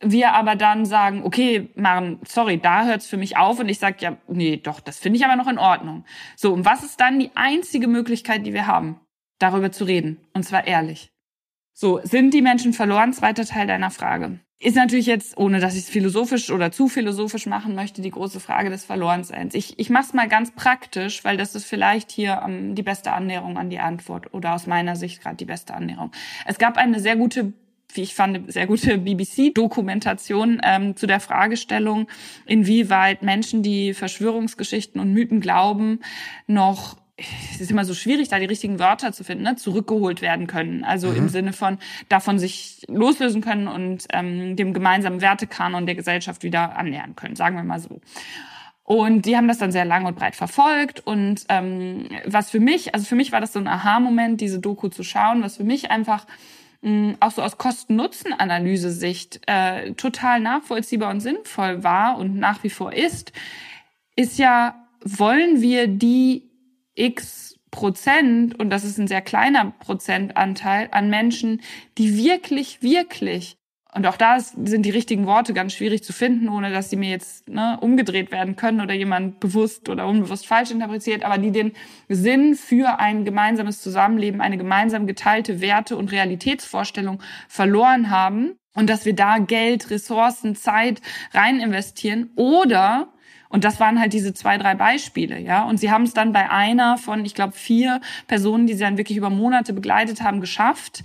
wir 0.00 0.34
aber 0.34 0.54
dann 0.54 0.84
sagen, 0.84 1.22
okay, 1.24 1.70
Maren, 1.76 2.20
sorry, 2.26 2.58
da 2.58 2.84
hört's 2.84 3.06
für 3.06 3.16
mich 3.16 3.38
auf 3.38 3.58
und 3.58 3.70
ich 3.70 3.78
sage, 3.78 3.96
ja, 4.00 4.18
nee, 4.28 4.58
doch, 4.58 4.80
das 4.80 4.98
finde 4.98 5.16
ich 5.16 5.24
aber 5.24 5.36
noch 5.36 5.48
in 5.48 5.56
Ordnung. 5.56 6.04
So, 6.36 6.52
und 6.52 6.66
was 6.66 6.84
ist 6.84 7.00
dann 7.00 7.18
die 7.18 7.30
einzige 7.36 7.88
Möglichkeit, 7.88 8.44
die 8.44 8.52
wir 8.52 8.66
haben, 8.66 9.00
darüber 9.38 9.72
zu 9.72 9.84
reden? 9.84 10.20
Und 10.34 10.42
zwar 10.42 10.66
ehrlich. 10.66 11.13
So, 11.76 12.00
sind 12.04 12.32
die 12.32 12.40
Menschen 12.40 12.72
verloren? 12.72 13.12
Zweiter 13.12 13.44
Teil 13.44 13.66
deiner 13.66 13.90
Frage. 13.90 14.38
Ist 14.60 14.76
natürlich 14.76 15.06
jetzt, 15.06 15.36
ohne 15.36 15.58
dass 15.58 15.74
ich 15.74 15.80
es 15.80 15.88
philosophisch 15.88 16.50
oder 16.52 16.70
zu 16.70 16.88
philosophisch 16.88 17.46
machen 17.46 17.74
möchte, 17.74 18.00
die 18.00 18.12
große 18.12 18.38
Frage 18.38 18.70
des 18.70 18.84
Verlorenseins. 18.84 19.54
Ich, 19.54 19.76
ich 19.80 19.90
mache 19.90 20.04
es 20.04 20.14
mal 20.14 20.28
ganz 20.28 20.52
praktisch, 20.52 21.24
weil 21.24 21.36
das 21.36 21.56
ist 21.56 21.64
vielleicht 21.64 22.12
hier 22.12 22.42
ähm, 22.46 22.76
die 22.76 22.84
beste 22.84 23.12
Annäherung 23.12 23.58
an 23.58 23.70
die 23.70 23.80
Antwort 23.80 24.32
oder 24.32 24.54
aus 24.54 24.68
meiner 24.68 24.94
Sicht 24.94 25.20
gerade 25.20 25.34
die 25.34 25.44
beste 25.46 25.74
Annäherung. 25.74 26.12
Es 26.46 26.58
gab 26.58 26.76
eine 26.78 27.00
sehr 27.00 27.16
gute 27.16 27.52
wie 27.92 28.02
ich 28.02 28.14
fand, 28.14 28.52
sehr 28.52 28.66
gute 28.66 28.98
BBC-Dokumentation 29.04 30.60
ähm, 30.64 30.96
zu 30.96 31.06
der 31.06 31.20
Fragestellung, 31.20 32.08
inwieweit 32.44 33.22
Menschen, 33.22 33.62
die 33.62 33.94
Verschwörungsgeschichten 33.94 35.00
und 35.00 35.12
Mythen 35.12 35.40
glauben, 35.40 36.00
noch 36.46 36.96
es 37.16 37.60
ist 37.60 37.70
immer 37.70 37.84
so 37.84 37.94
schwierig, 37.94 38.28
da 38.28 38.38
die 38.38 38.46
richtigen 38.46 38.78
Wörter 38.78 39.12
zu 39.12 39.22
finden, 39.22 39.44
ne, 39.44 39.56
zurückgeholt 39.56 40.20
werden 40.20 40.46
können. 40.46 40.84
Also 40.84 41.08
mhm. 41.08 41.16
im 41.16 41.28
Sinne 41.28 41.52
von 41.52 41.78
davon 42.08 42.38
sich 42.38 42.84
loslösen 42.88 43.40
können 43.40 43.68
und 43.68 44.06
ähm, 44.12 44.56
dem 44.56 44.72
gemeinsamen 44.72 45.20
Wertekanon 45.20 45.86
der 45.86 45.94
Gesellschaft 45.94 46.42
wieder 46.42 46.76
annähern 46.76 47.14
können, 47.14 47.36
sagen 47.36 47.56
wir 47.56 47.62
mal 47.62 47.78
so. 47.78 48.00
Und 48.82 49.24
die 49.24 49.36
haben 49.36 49.48
das 49.48 49.58
dann 49.58 49.72
sehr 49.72 49.84
lang 49.84 50.04
und 50.04 50.16
breit 50.16 50.36
verfolgt. 50.36 51.00
Und 51.06 51.46
ähm, 51.48 52.08
was 52.26 52.50
für 52.50 52.60
mich, 52.60 52.94
also 52.94 53.06
für 53.06 53.14
mich 53.14 53.32
war 53.32 53.40
das 53.40 53.52
so 53.52 53.58
ein 53.58 53.68
Aha-Moment, 53.68 54.40
diese 54.40 54.58
Doku 54.58 54.88
zu 54.88 55.02
schauen, 55.02 55.42
was 55.42 55.56
für 55.56 55.64
mich 55.64 55.90
einfach 55.90 56.26
mh, 56.82 57.14
auch 57.20 57.30
so 57.30 57.42
aus 57.42 57.56
Kosten-Nutzen-Analyse-Sicht 57.56 59.40
äh, 59.46 59.92
total 59.92 60.40
nachvollziehbar 60.40 61.10
und 61.10 61.20
sinnvoll 61.20 61.82
war 61.82 62.18
und 62.18 62.36
nach 62.36 62.62
wie 62.62 62.70
vor 62.70 62.92
ist, 62.92 63.32
ist 64.16 64.38
ja, 64.38 64.74
wollen 65.02 65.62
wir 65.62 65.86
die 65.86 66.50
x 66.94 67.58
Prozent, 67.70 68.58
und 68.60 68.70
das 68.70 68.84
ist 68.84 68.98
ein 68.98 69.08
sehr 69.08 69.20
kleiner 69.20 69.72
Prozentanteil 69.80 70.88
an 70.92 71.10
Menschen, 71.10 71.60
die 71.98 72.16
wirklich, 72.16 72.82
wirklich, 72.82 73.56
und 73.94 74.06
auch 74.08 74.16
da 74.16 74.40
sind 74.40 74.84
die 74.84 74.90
richtigen 74.90 75.26
Worte 75.26 75.54
ganz 75.54 75.72
schwierig 75.72 76.02
zu 76.02 76.12
finden, 76.12 76.48
ohne 76.48 76.72
dass 76.72 76.90
sie 76.90 76.96
mir 76.96 77.10
jetzt 77.10 77.48
ne, 77.48 77.78
umgedreht 77.80 78.32
werden 78.32 78.56
können 78.56 78.80
oder 78.80 78.92
jemand 78.92 79.38
bewusst 79.38 79.88
oder 79.88 80.08
unbewusst 80.08 80.48
falsch 80.48 80.72
interpretiert, 80.72 81.24
aber 81.24 81.38
die 81.38 81.52
den 81.52 81.72
Sinn 82.08 82.56
für 82.56 82.98
ein 82.98 83.24
gemeinsames 83.24 83.80
Zusammenleben, 83.80 84.40
eine 84.40 84.58
gemeinsam 84.58 85.06
geteilte 85.06 85.60
Werte- 85.60 85.96
und 85.96 86.10
Realitätsvorstellung 86.10 87.22
verloren 87.48 88.10
haben 88.10 88.56
und 88.74 88.90
dass 88.90 89.04
wir 89.04 89.14
da 89.14 89.38
Geld, 89.38 89.90
Ressourcen, 89.90 90.56
Zeit 90.56 91.00
rein 91.32 91.60
investieren 91.60 92.30
oder 92.34 93.13
und 93.54 93.62
das 93.62 93.78
waren 93.78 94.00
halt 94.00 94.12
diese 94.12 94.34
zwei, 94.34 94.58
drei 94.58 94.74
Beispiele, 94.74 95.38
ja. 95.38 95.62
Und 95.62 95.78
sie 95.78 95.92
haben 95.92 96.02
es 96.02 96.12
dann 96.12 96.32
bei 96.32 96.50
einer 96.50 96.98
von, 96.98 97.24
ich 97.24 97.36
glaube, 97.36 97.52
vier 97.52 98.00
Personen, 98.26 98.66
die 98.66 98.72
sie 98.72 98.80
dann 98.80 98.98
wirklich 98.98 99.16
über 99.16 99.30
Monate 99.30 99.72
begleitet 99.72 100.22
haben, 100.22 100.40
geschafft. 100.40 101.04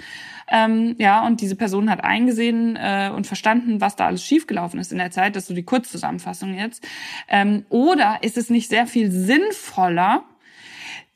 Ähm, 0.50 0.96
ja, 0.98 1.24
und 1.28 1.42
diese 1.42 1.56
Person 1.56 1.92
hat 1.92 2.04
eingesehen 2.04 2.76
äh, 2.76 3.12
und 3.16 3.28
verstanden, 3.28 3.82
was 3.82 3.96
da 3.96 4.08
alles 4.08 4.26
schiefgelaufen 4.26 4.80
ist 4.80 4.92
in 4.92 4.98
der 4.98 5.12
Zeit. 5.12 5.36
Das 5.36 5.44
ist 5.44 5.50
so 5.50 5.54
die 5.54 5.62
Kurzzusammenfassung 5.62 6.58
jetzt. 6.58 6.88
Ähm, 7.28 7.68
oder 7.70 8.18
ist 8.22 8.36
es 8.36 8.50
nicht 8.50 8.68
sehr 8.68 8.88
viel 8.88 9.12
sinnvoller, 9.12 10.24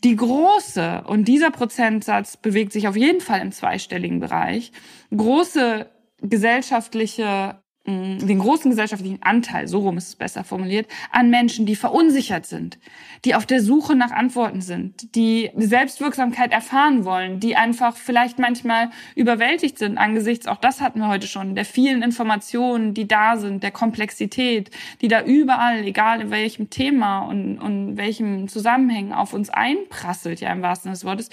die 0.03 0.15
große, 0.15 1.03
und 1.07 1.27
dieser 1.27 1.49
Prozentsatz 1.49 2.37
bewegt 2.37 2.73
sich 2.73 2.87
auf 2.87 2.95
jeden 2.95 3.21
Fall 3.21 3.41
im 3.41 3.51
zweistelligen 3.51 4.19
Bereich, 4.19 4.71
große 5.09 5.89
gesellschaftliche 6.21 7.62
den 7.85 8.39
großen 8.39 8.71
gesellschaftlichen 8.71 9.21
Anteil, 9.23 9.67
so 9.67 9.79
rum 9.79 9.97
ist 9.97 10.07
es 10.07 10.15
besser 10.15 10.45
formuliert, 10.45 10.87
an 11.11 11.29
Menschen, 11.29 11.65
die 11.65 11.75
verunsichert 11.75 12.45
sind, 12.45 12.77
die 13.25 13.35
auf 13.35 13.45
der 13.45 13.61
Suche 13.61 13.93
nach 13.95 14.11
Antworten 14.11 14.61
sind, 14.61 15.13
die 15.15 15.51
Selbstwirksamkeit 15.57 16.53
erfahren 16.53 17.03
wollen, 17.03 17.41
die 17.41 17.57
einfach 17.57 17.97
vielleicht 17.97 18.39
manchmal 18.39 18.89
überwältigt 19.15 19.77
sind 19.77 19.97
angesichts, 19.97 20.47
auch 20.47 20.57
das 20.57 20.79
hatten 20.79 20.99
wir 20.99 21.09
heute 21.09 21.27
schon, 21.27 21.55
der 21.55 21.65
vielen 21.65 22.03
Informationen, 22.03 22.93
die 22.93 23.07
da 23.07 23.35
sind, 23.35 23.63
der 23.63 23.71
Komplexität, 23.71 24.71
die 25.01 25.09
da 25.09 25.21
überall, 25.21 25.83
egal 25.83 26.21
in 26.21 26.31
welchem 26.31 26.69
Thema 26.69 27.19
und, 27.23 27.59
und 27.59 27.97
welchem 27.97 28.47
Zusammenhängen 28.47 29.11
auf 29.11 29.33
uns 29.33 29.49
einprasselt, 29.49 30.39
ja 30.39 30.53
im 30.53 30.61
wahrsten 30.61 30.83
Sinne 30.83 30.93
des 30.93 31.05
Wortes, 31.05 31.29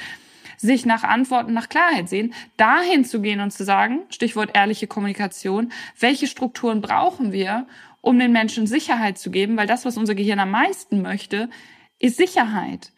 sich 0.60 0.84
nach 0.84 1.04
Antworten, 1.04 1.54
nach 1.54 1.68
Klarheit 1.68 2.08
sehen, 2.08 2.34
dahin 2.56 3.04
zu 3.04 3.20
gehen 3.20 3.40
und 3.40 3.50
zu 3.50 3.64
sagen, 3.64 4.00
Stichwort 4.10 4.50
ehrliche 4.54 4.86
Kommunikation, 4.86 5.72
welche 5.98 6.26
Strukturen 6.26 6.82
brauchen 6.82 7.32
wir, 7.32 7.66
um 8.02 8.18
den 8.18 8.32
Menschen 8.32 8.66
Sicherheit 8.66 9.18
zu 9.18 9.30
geben, 9.30 9.56
weil 9.56 9.66
das, 9.66 9.84
was 9.84 9.96
unser 9.96 10.14
Gehirn 10.14 10.38
am 10.38 10.50
meisten 10.50 11.02
möchte, 11.02 11.48
ist 11.98 12.16
Sicherheit. 12.16 12.92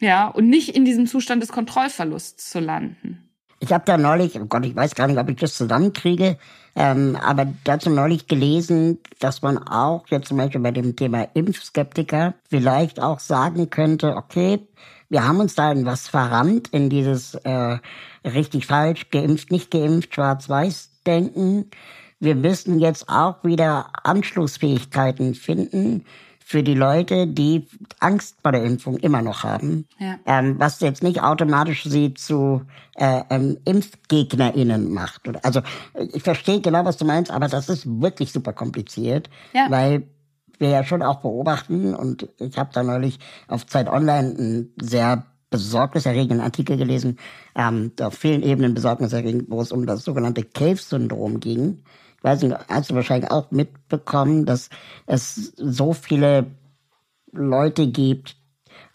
Ja, 0.00 0.28
und 0.28 0.48
nicht 0.48 0.76
in 0.76 0.84
diesem 0.84 1.06
Zustand 1.06 1.42
des 1.42 1.50
Kontrollverlusts 1.50 2.50
zu 2.50 2.60
landen. 2.60 3.28
Ich 3.60 3.72
habe 3.72 3.84
da 3.84 3.96
neulich, 3.96 4.38
oh 4.38 4.46
Gott, 4.46 4.64
ich 4.64 4.76
weiß 4.76 4.94
gar 4.94 5.08
nicht, 5.08 5.18
ob 5.18 5.28
ich 5.28 5.36
das 5.36 5.54
zusammenkriege, 5.54 6.38
ähm, 6.76 7.16
aber 7.20 7.52
dazu 7.64 7.90
neulich 7.90 8.28
gelesen, 8.28 8.98
dass 9.18 9.42
man 9.42 9.58
auch 9.58 10.06
jetzt 10.08 10.28
zum 10.28 10.36
Beispiel 10.36 10.60
bei 10.60 10.70
dem 10.70 10.94
Thema 10.94 11.26
Impfskeptiker 11.34 12.34
vielleicht 12.48 13.02
auch 13.02 13.18
sagen 13.18 13.68
könnte, 13.68 14.14
okay, 14.14 14.60
wir 15.08 15.26
haben 15.26 15.40
uns 15.40 15.54
da 15.54 15.72
in 15.72 15.86
was 15.86 16.08
verrannt, 16.08 16.68
in 16.68 16.90
dieses 16.90 17.34
äh, 17.34 17.78
richtig 18.24 18.66
falsch, 18.66 19.10
geimpft, 19.10 19.50
nicht 19.50 19.70
geimpft, 19.70 20.14
schwarz-weiß 20.14 20.90
denken. 21.06 21.70
Wir 22.20 22.34
müssen 22.34 22.78
jetzt 22.80 23.08
auch 23.08 23.42
wieder 23.44 23.90
Anschlussfähigkeiten 24.04 25.34
finden 25.34 26.04
für 26.48 26.62
die 26.62 26.74
Leute, 26.74 27.26
die 27.26 27.68
Angst 28.00 28.36
vor 28.42 28.52
der 28.52 28.64
Impfung 28.64 28.96
immer 28.96 29.20
noch 29.20 29.44
haben. 29.44 29.86
Ja. 29.98 30.18
Ähm, 30.24 30.58
was 30.58 30.80
jetzt 30.80 31.02
nicht 31.02 31.22
automatisch 31.22 31.84
sie 31.84 32.14
zu 32.14 32.62
äh, 32.96 33.22
ähm, 33.28 33.58
ImpfgegnerInnen 33.66 34.90
macht. 34.90 35.22
Also 35.44 35.60
ich 36.14 36.22
verstehe 36.22 36.62
genau, 36.62 36.86
was 36.86 36.96
du 36.96 37.04
meinst, 37.04 37.30
aber 37.30 37.48
das 37.48 37.68
ist 37.68 37.84
wirklich 38.00 38.32
super 38.32 38.54
kompliziert, 38.54 39.28
ja. 39.52 39.66
weil 39.68 40.04
wir 40.58 40.68
ja 40.68 40.84
schon 40.84 41.02
auch 41.02 41.20
beobachten 41.20 41.94
und 41.94 42.28
ich 42.38 42.56
habe 42.58 42.70
da 42.72 42.82
neulich 42.82 43.18
auf 43.46 43.66
Zeit 43.66 43.88
Online 43.88 44.34
einen 44.36 44.74
sehr 44.80 45.24
besorgniserregenden 45.50 46.40
Artikel 46.40 46.76
gelesen, 46.76 47.18
ähm, 47.54 47.92
auf 48.00 48.14
vielen 48.14 48.42
Ebenen 48.42 48.74
besorgniserregend, 48.74 49.50
wo 49.50 49.60
es 49.60 49.72
um 49.72 49.86
das 49.86 50.04
sogenannte 50.04 50.44
Cave-Syndrom 50.44 51.40
ging. 51.40 51.82
Ich 52.18 52.24
weiß 52.24 52.42
nicht, 52.42 52.56
hast 52.68 52.90
du 52.90 52.94
wahrscheinlich 52.94 53.30
auch 53.30 53.50
mitbekommen, 53.50 54.44
dass 54.44 54.68
es 55.06 55.52
so 55.56 55.92
viele 55.92 56.46
Leute 57.32 57.86
gibt, 57.86 58.36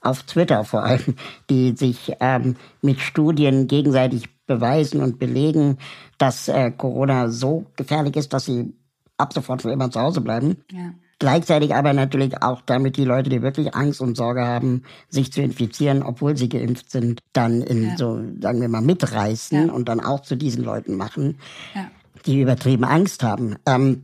auf 0.02 0.24
Twitter 0.24 0.64
vor 0.64 0.84
allem, 0.84 1.16
die 1.50 1.76
sich 1.76 2.14
ähm, 2.20 2.56
mit 2.82 3.00
Studien 3.00 3.68
gegenseitig 3.68 4.30
beweisen 4.46 5.02
und 5.02 5.20
belegen, 5.20 5.78
dass 6.18 6.48
äh, 6.50 6.72
Corona 6.72 7.30
so 7.30 7.66
gefährlich 7.76 8.16
ist, 8.16 8.34
dass 8.34 8.46
sie 8.46 8.74
ab 9.18 9.34
sofort 9.34 9.62
für 9.62 9.72
immer 9.72 9.90
zu 9.90 10.02
Hause 10.02 10.22
bleiben. 10.22 10.58
Ja. 10.72 10.94
Gleichzeitig 11.24 11.74
aber 11.74 11.94
natürlich 11.94 12.42
auch 12.42 12.60
damit 12.66 12.98
die 12.98 13.06
Leute, 13.06 13.30
die 13.30 13.42
wirklich 13.42 13.74
Angst 13.74 14.02
und 14.02 14.18
Sorge 14.18 14.46
haben, 14.46 14.84
sich 15.08 15.32
zu 15.32 15.42
infizieren, 15.42 16.04
obwohl 16.04 16.36
sie 16.36 16.50
geimpft 16.50 16.92
sind, 16.92 17.22
dann 17.32 17.62
in 17.62 17.92
ja. 17.92 17.96
so, 17.96 18.20
sagen 18.42 18.60
wir 18.60 18.68
mal, 18.68 18.82
mitreißen 18.82 19.68
ja. 19.68 19.74
und 19.74 19.88
dann 19.88 20.02
auch 20.02 20.20
zu 20.20 20.36
diesen 20.36 20.66
Leuten 20.66 20.98
machen, 20.98 21.40
ja. 21.76 21.90
die 22.26 22.42
übertrieben 22.42 22.84
Angst 22.84 23.24
haben. 23.24 23.56
Ähm, 23.66 24.04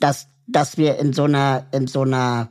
dass, 0.00 0.26
dass 0.48 0.76
wir 0.76 0.98
in 0.98 1.12
so 1.12 1.22
einer, 1.22 1.66
in 1.70 1.86
so 1.86 2.02
einer 2.02 2.48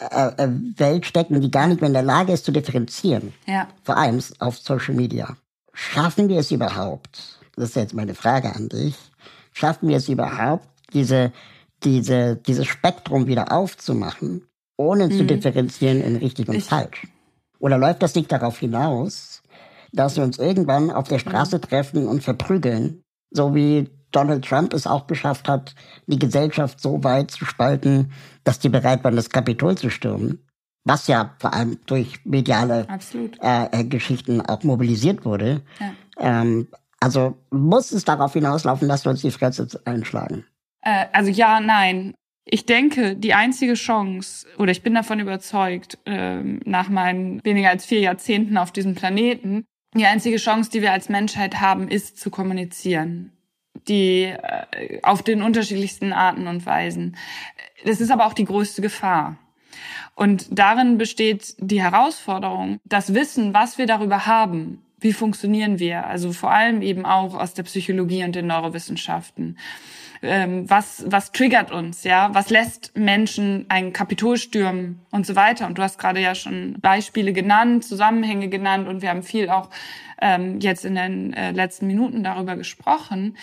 äh, 0.00 0.42
äh, 0.42 0.48
Welt 0.76 1.06
stecken, 1.06 1.40
die 1.40 1.52
gar 1.52 1.68
nicht 1.68 1.80
mehr 1.80 1.86
in 1.86 1.94
der 1.94 2.02
Lage 2.02 2.32
ist 2.32 2.44
zu 2.44 2.50
differenzieren. 2.50 3.32
Ja. 3.46 3.68
Vor 3.84 3.98
allem 3.98 4.20
auf 4.40 4.58
Social 4.58 4.96
Media. 4.96 5.36
Schaffen 5.72 6.28
wir 6.28 6.40
es 6.40 6.50
überhaupt? 6.50 7.38
Das 7.54 7.68
ist 7.68 7.76
jetzt 7.76 7.94
meine 7.94 8.16
Frage 8.16 8.52
an 8.52 8.68
dich. 8.68 8.96
Schaffen 9.52 9.88
wir 9.88 9.98
es 9.98 10.08
überhaupt, 10.08 10.66
diese, 10.92 11.30
diese, 11.86 12.36
dieses 12.36 12.66
Spektrum 12.66 13.26
wieder 13.26 13.52
aufzumachen, 13.52 14.42
ohne 14.76 15.06
mhm. 15.06 15.12
zu 15.12 15.24
differenzieren 15.24 16.02
in 16.02 16.16
richtig 16.16 16.48
und 16.48 16.56
ich 16.56 16.64
falsch? 16.64 17.06
Oder 17.58 17.78
läuft 17.78 18.02
das 18.02 18.14
nicht 18.14 18.30
darauf 18.30 18.58
hinaus, 18.58 19.42
dass 19.92 20.16
wir 20.16 20.24
uns 20.24 20.38
irgendwann 20.38 20.90
auf 20.90 21.08
der 21.08 21.18
Straße 21.18 21.56
mhm. 21.56 21.62
treffen 21.62 22.06
und 22.06 22.22
verprügeln, 22.22 23.02
so 23.30 23.54
wie 23.54 23.88
Donald 24.12 24.44
Trump 24.44 24.74
es 24.74 24.86
auch 24.86 25.06
geschafft 25.06 25.48
hat, 25.48 25.74
die 26.06 26.18
Gesellschaft 26.18 26.80
so 26.80 27.02
weit 27.04 27.30
zu 27.30 27.44
spalten, 27.44 28.12
dass 28.44 28.58
die 28.58 28.68
bereit 28.68 29.04
waren, 29.04 29.16
das 29.16 29.30
Kapitol 29.30 29.76
zu 29.76 29.90
stürmen, 29.90 30.44
was 30.84 31.06
ja 31.06 31.34
vor 31.38 31.54
allem 31.54 31.78
durch 31.86 32.24
mediale 32.24 32.86
äh, 33.40 33.80
äh, 33.80 33.84
Geschichten 33.84 34.40
auch 34.40 34.62
mobilisiert 34.62 35.24
wurde. 35.24 35.62
Ja. 35.80 35.92
Ähm, 36.18 36.68
also 37.00 37.36
muss 37.50 37.92
es 37.92 38.04
darauf 38.04 38.32
hinauslaufen, 38.32 38.88
dass 38.88 39.04
wir 39.04 39.10
uns 39.10 39.20
die 39.20 39.30
Fresse 39.30 39.68
einschlagen? 39.84 40.44
Äh, 40.82 41.06
also 41.12 41.30
ja, 41.30 41.60
nein. 41.60 42.14
Ich 42.44 42.64
denke, 42.64 43.16
die 43.16 43.34
einzige 43.34 43.74
Chance, 43.74 44.46
oder 44.56 44.70
ich 44.70 44.82
bin 44.82 44.94
davon 44.94 45.18
überzeugt, 45.18 45.98
äh, 46.04 46.42
nach 46.42 46.88
meinen 46.88 47.44
weniger 47.44 47.70
als 47.70 47.86
vier 47.86 48.00
Jahrzehnten 48.00 48.56
auf 48.56 48.70
diesem 48.70 48.94
Planeten, 48.94 49.64
die 49.94 50.06
einzige 50.06 50.36
Chance, 50.36 50.70
die 50.70 50.82
wir 50.82 50.92
als 50.92 51.08
Menschheit 51.08 51.60
haben, 51.60 51.88
ist 51.88 52.18
zu 52.18 52.30
kommunizieren 52.30 53.32
die 53.88 54.24
äh, 54.24 55.00
auf 55.02 55.22
den 55.22 55.42
unterschiedlichsten 55.42 56.12
Arten 56.12 56.46
und 56.46 56.66
Weisen. 56.66 57.16
Das 57.84 58.00
ist 58.00 58.10
aber 58.10 58.26
auch 58.26 58.32
die 58.32 58.44
größte 58.44 58.82
Gefahr. 58.82 59.36
Und 60.14 60.46
darin 60.50 60.98
besteht 60.98 61.54
die 61.58 61.82
Herausforderung, 61.82 62.80
das 62.84 63.14
Wissen, 63.14 63.52
was 63.52 63.76
wir 63.76 63.86
darüber 63.86 64.26
haben, 64.26 64.82
wie 64.98 65.12
funktionieren 65.12 65.78
wir, 65.78 66.06
also 66.06 66.32
vor 66.32 66.50
allem 66.50 66.80
eben 66.80 67.04
auch 67.04 67.34
aus 67.34 67.52
der 67.52 67.64
Psychologie 67.64 68.24
und 68.24 68.34
den 68.34 68.46
Neurowissenschaften. 68.46 69.58
Ähm, 70.26 70.68
was, 70.68 71.04
was 71.06 71.32
triggert 71.32 71.70
uns, 71.70 72.04
ja? 72.04 72.34
Was 72.34 72.50
lässt 72.50 72.96
Menschen 72.96 73.66
ein 73.68 73.92
Kapitol 73.92 74.36
stürmen 74.36 75.00
und 75.10 75.26
so 75.26 75.36
weiter? 75.36 75.66
Und 75.66 75.78
du 75.78 75.82
hast 75.82 75.98
gerade 75.98 76.20
ja 76.20 76.34
schon 76.34 76.76
Beispiele 76.80 77.32
genannt, 77.32 77.84
Zusammenhänge 77.84 78.48
genannt 78.48 78.88
und 78.88 79.02
wir 79.02 79.10
haben 79.10 79.22
viel 79.22 79.48
auch 79.48 79.70
ähm, 80.20 80.60
jetzt 80.60 80.84
in 80.84 80.94
den 80.94 81.32
äh, 81.32 81.52
letzten 81.52 81.86
Minuten 81.86 82.22
darüber 82.22 82.56
gesprochen, 82.56 83.36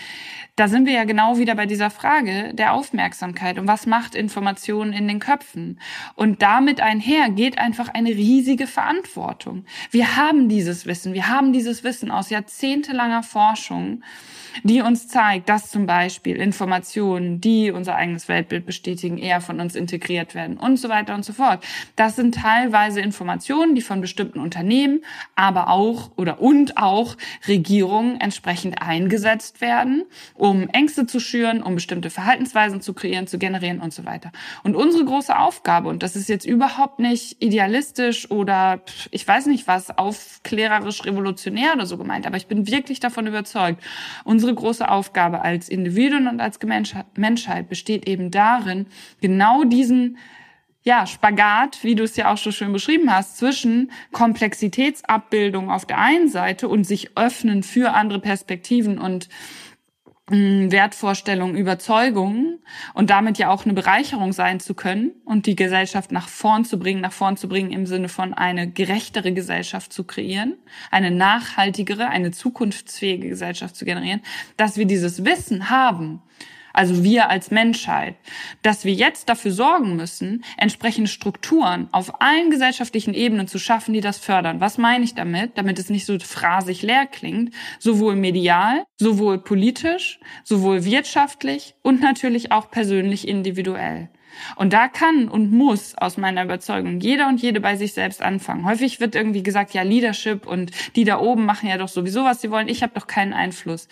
da 0.56 0.68
sind 0.68 0.86
wir 0.86 0.94
ja 0.94 1.04
genau 1.04 1.38
wieder 1.38 1.56
bei 1.56 1.66
dieser 1.66 1.90
Frage 1.90 2.54
der 2.54 2.74
Aufmerksamkeit 2.74 3.58
und 3.58 3.68
was 3.68 3.86
macht 3.86 4.16
Informationen 4.16 4.94
in 4.94 5.08
den 5.08 5.20
Köpfen. 5.20 5.80
Und 6.16 6.42
damit 6.42 6.82
einher 6.82 7.30
geht 7.30 7.58
einfach 7.58 7.90
eine 7.90 8.10
riesige 8.10 8.68
Verantwortung. 8.68 9.66
Wir 9.92 10.16
haben 10.16 10.50
dieses 10.50 10.86
Wissen, 10.86 11.14
wir 11.14 11.28
haben 11.28 11.54
dieses 11.54 11.84
Wissen 11.84 12.12
aus 12.12 12.30
jahrzehntelanger 12.30 13.24
Forschung 13.24 14.04
die 14.64 14.82
uns 14.82 15.08
zeigt, 15.08 15.50
dass 15.50 15.72
zum 15.72 15.86
Beispiel 15.86 16.36
Informationen, 16.36 17.42
die 17.42 17.72
unser 17.72 17.96
eigenes 17.96 18.28
Weltbild 18.28 18.66
bestätigen, 18.66 19.18
eher 19.18 19.42
von 19.42 19.60
uns 19.60 19.76
integriert 19.76 20.36
werden 20.36 20.58
und 20.58 20.78
so 20.78 20.90
weiter 20.90 21.16
und 21.16 21.26
so 21.26 21.34
fort. 21.34 21.64
Das 21.96 22.16
sind 22.16 22.36
teilweise 22.36 23.02
Informationen, 23.02 23.76
die 23.76 23.82
von 23.82 24.02
bestimmten 24.02 24.40
Unternehmen, 24.40 25.04
aber 25.36 25.70
auch 25.70 26.12
oder 26.18 26.42
und 26.42 26.78
auch 26.78 27.16
Regierungen 27.48 28.20
entsprechend 28.20 28.82
eingesetzt 28.82 29.62
werden, 29.62 30.04
um 30.36 30.70
Ängste 30.70 31.08
zu 31.08 31.20
schüren, 31.20 31.64
um 31.64 31.76
bestimmte 31.76 32.10
Verhaltensweisen 32.10 32.82
zu 32.82 32.94
kreieren, 32.94 33.28
zu 33.28 33.38
generieren 33.38 33.80
und 33.80 33.94
so 33.94 34.06
weiter. 34.06 34.32
Und 34.64 34.76
unsere 34.76 35.06
große 35.06 35.38
Aufgabe, 35.38 35.90
und 35.90 36.04
das 36.04 36.16
ist 36.16 36.30
jetzt 36.30 36.46
überhaupt 36.46 37.00
nicht 37.00 37.42
idealistisch 37.42 38.30
oder 38.30 38.82
ich 39.12 39.28
weiß 39.28 39.46
nicht 39.48 39.68
was, 39.68 39.98
aufklärerisch 39.98 41.06
revolutionär 41.06 41.74
oder 41.74 41.86
so 41.86 41.98
gemeint, 41.98 42.28
aber 42.28 42.38
ich 42.38 42.48
bin 42.48 42.68
wirklich 42.68 43.00
davon 43.00 43.28
überzeugt, 43.28 43.82
unsere 44.24 44.43
große 44.52 44.90
Aufgabe 44.90 45.42
als 45.42 45.70
Individuen 45.70 46.28
und 46.28 46.42
als 46.42 46.58
Menschheit 47.16 47.70
besteht 47.70 48.08
eben 48.10 48.32
darin, 48.32 48.88
genau 49.22 49.64
diesen 49.64 50.18
ja, 50.84 51.06
Spagat, 51.08 51.84
wie 51.84 51.96
du 51.96 52.04
es 52.04 52.18
ja 52.18 52.32
auch 52.32 52.38
so 52.38 52.52
schön 52.52 52.74
beschrieben 52.74 53.14
hast, 53.14 53.38
zwischen 53.38 53.92
Komplexitätsabbildung 54.12 55.72
auf 55.72 55.86
der 55.86 56.00
einen 56.00 56.28
Seite 56.28 56.68
und 56.68 56.84
sich 56.84 57.18
öffnen 57.18 57.64
für 57.64 57.94
andere 57.94 58.20
Perspektiven 58.20 58.98
und 58.98 59.30
Wertvorstellungen, 60.34 61.56
Überzeugungen 61.56 62.60
und 62.94 63.10
damit 63.10 63.38
ja 63.38 63.50
auch 63.50 63.66
eine 63.66 63.74
Bereicherung 63.74 64.34
sein 64.34 64.60
zu 64.60 64.74
können 64.74 65.12
und 65.26 65.46
die 65.46 65.56
Gesellschaft 65.56 66.12
nach 66.12 66.28
vorn 66.28 66.66
zu 66.66 66.80
bringen, 66.80 67.02
nach 67.02 67.12
vorn 67.12 67.38
zu 67.38 67.48
bringen 67.48 67.72
im 67.72 67.86
Sinne 67.86 68.10
von 68.10 68.34
eine 68.34 68.70
gerechtere 68.70 69.32
Gesellschaft 69.34 69.94
zu 69.94 70.04
kreieren, 70.04 70.56
eine 70.92 71.12
nachhaltigere, 71.12 72.08
eine 72.08 72.32
zukunftsfähige 72.32 73.30
Gesellschaft 73.30 73.76
zu 73.76 73.86
generieren, 73.86 74.22
dass 74.58 74.78
wir 74.78 74.86
dieses 74.86 75.24
Wissen 75.26 75.70
haben, 75.70 76.22
also 76.74 77.04
wir 77.04 77.30
als 77.30 77.52
Menschheit, 77.52 78.16
dass 78.64 78.84
wir 78.84 78.94
jetzt 78.94 79.30
dafür 79.30 79.52
sorgen 79.52 79.96
müssen, 79.96 80.44
entsprechende 80.58 81.10
Strukturen 81.10 81.88
auf 81.92 82.22
allen 82.22 82.50
gesellschaftlichen 82.50 83.14
Ebenen 83.14 83.48
zu 83.48 83.60
schaffen, 83.60 83.94
die 83.94 84.02
das 84.02 84.18
fördern. 84.18 84.60
Was 84.60 84.80
meine 84.80 85.06
ich 85.06 85.14
damit? 85.14 85.58
Damit 85.58 85.78
es 85.78 85.90
nicht 85.90 86.06
so 86.06 86.18
phrasig 86.18 86.82
leer 86.82 87.06
klingt, 87.06 87.54
sowohl 87.80 88.16
medial, 88.16 88.86
sowohl 88.98 89.38
politisch, 89.38 90.20
sowohl 90.44 90.84
wirtschaftlich 90.84 91.76
und 91.84 92.02
natürlich 92.02 92.52
auch 92.52 92.72
persönlich 92.72 93.28
individuell. 93.28 94.10
Und 94.56 94.74
da 94.74 94.88
kann 94.88 95.28
und 95.28 95.52
muss 95.52 95.96
aus 95.96 96.18
meiner 96.18 96.44
Überzeugung 96.44 97.00
jeder 97.00 97.28
und 97.28 97.42
jede 97.42 97.62
bei 97.62 97.76
sich 97.76 97.94
selbst 97.94 98.22
anfangen. 98.22 98.66
Häufig 98.66 99.00
wird 99.00 99.16
irgendwie 99.16 99.44
gesagt, 99.44 99.74
ja, 99.76 99.84
Leadership 99.84 100.48
und 100.48 100.72
die 100.96 101.04
da 101.04 101.20
oben 101.20 101.46
machen 101.46 101.70
ja 101.70 101.78
doch 101.78 101.88
sowieso, 101.88 102.24
was 102.24 102.42
sie 102.42 102.50
wollen. 102.50 102.68
Ich 102.68 102.82
habe 102.82 102.94
doch 102.96 103.08
keinen 103.08 103.34
Einfluss. 103.34 103.88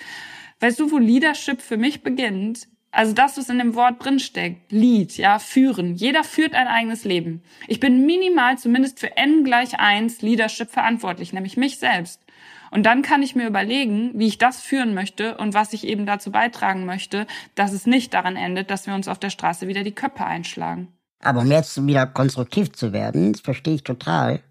Weißt 0.62 0.80
du, 0.80 0.92
wo 0.92 1.00
Leadership 1.00 1.62
für 1.62 1.78
mich 1.78 2.04
beginnt? 2.04 2.68
Also 2.92 3.14
das, 3.14 3.38
was 3.38 3.50
in 3.50 3.58
dem 3.58 3.74
Wort 3.74 4.04
drinsteckt, 4.04 4.72
Lead, 4.72 5.18
ja, 5.18 5.40
führen. 5.40 5.96
Jeder 5.96 6.24
führt 6.24 6.54
ein 6.54 6.68
eigenes 6.68 7.04
Leben. 7.04 7.42
Ich 7.68 7.80
bin 7.80 8.06
minimal 8.06 8.58
zumindest 8.58 9.00
für 9.00 9.18
n 9.18 9.44
gleich 9.44 9.80
eins 9.80 10.22
Leadership 10.22 10.70
verantwortlich, 10.70 11.34
nämlich 11.34 11.58
mich 11.58 11.80
selbst. 11.80 12.22
Und 12.70 12.86
dann 12.86 13.02
kann 13.02 13.24
ich 13.24 13.36
mir 13.36 13.48
überlegen, 13.48 14.12
wie 14.14 14.28
ich 14.28 14.38
das 14.38 14.62
führen 14.62 14.94
möchte 14.94 15.38
und 15.38 15.54
was 15.54 15.74
ich 15.74 15.88
eben 15.88 16.06
dazu 16.06 16.32
beitragen 16.32 16.86
möchte, 16.86 17.28
dass 17.56 17.74
es 17.74 17.88
nicht 17.88 18.14
daran 18.14 18.36
endet, 18.36 18.70
dass 18.70 18.88
wir 18.88 18.94
uns 18.94 19.08
auf 19.08 19.20
der 19.20 19.30
Straße 19.30 19.68
wieder 19.68 19.84
die 19.84 19.94
Köpfe 19.94 20.26
einschlagen. 20.26 20.90
Aber 21.22 21.42
um 21.42 21.52
jetzt 21.52 21.86
wieder 21.86 22.06
konstruktiv 22.06 22.72
zu 22.72 22.94
werden, 22.94 23.34
das 23.34 23.42
verstehe 23.42 23.76
ich 23.76 23.84
total, 23.84 24.42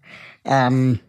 ähm, 0.45 0.99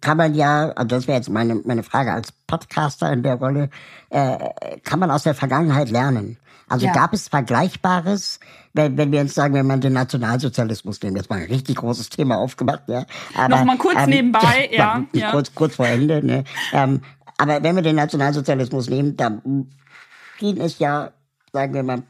kann 0.00 0.16
man 0.16 0.34
ja, 0.34 0.70
also 0.70 0.88
das 0.88 1.06
wäre 1.06 1.18
jetzt 1.18 1.30
meine, 1.30 1.54
meine 1.64 1.82
Frage 1.82 2.12
als 2.12 2.32
Podcaster 2.46 3.12
in 3.12 3.22
der 3.22 3.36
Rolle, 3.36 3.70
äh, 4.10 4.38
kann 4.84 4.98
man 4.98 5.10
aus 5.10 5.22
der 5.22 5.34
Vergangenheit 5.34 5.90
lernen? 5.90 6.38
Also 6.68 6.86
ja. 6.86 6.92
gab 6.92 7.12
es 7.12 7.28
Vergleichbares, 7.28 8.40
wenn, 8.72 8.96
wenn 8.96 9.12
wir 9.12 9.20
jetzt 9.20 9.34
sagen, 9.34 9.54
wenn 9.54 9.66
man 9.66 9.80
den 9.80 9.92
Nationalsozialismus 9.92 11.02
nehmen, 11.02 11.16
jetzt 11.16 11.28
mal 11.28 11.40
ein 11.40 11.46
richtig 11.46 11.76
großes 11.76 12.08
Thema 12.08 12.38
aufgemacht, 12.38 12.84
ja. 12.86 13.04
Aber, 13.34 13.56
Noch 13.56 13.64
mal 13.64 13.78
kurz 13.78 13.98
ähm, 13.98 14.10
nebenbei, 14.10 14.70
ja, 14.72 15.04
ja. 15.12 15.30
Kurz, 15.32 15.54
kurz 15.54 15.76
vor 15.76 15.86
Ende, 15.86 16.24
ne. 16.24 16.44
Ähm, 16.72 17.02
aber 17.38 17.62
wenn 17.62 17.76
wir 17.76 17.82
den 17.82 17.96
Nationalsozialismus 17.96 18.88
nehmen, 18.88 19.16
dann 19.16 19.68
schien 20.38 20.60
es 20.60 20.78
ja, 20.78 21.10
sagen 21.52 21.74
wir 21.74 21.82
mal, 21.82 22.02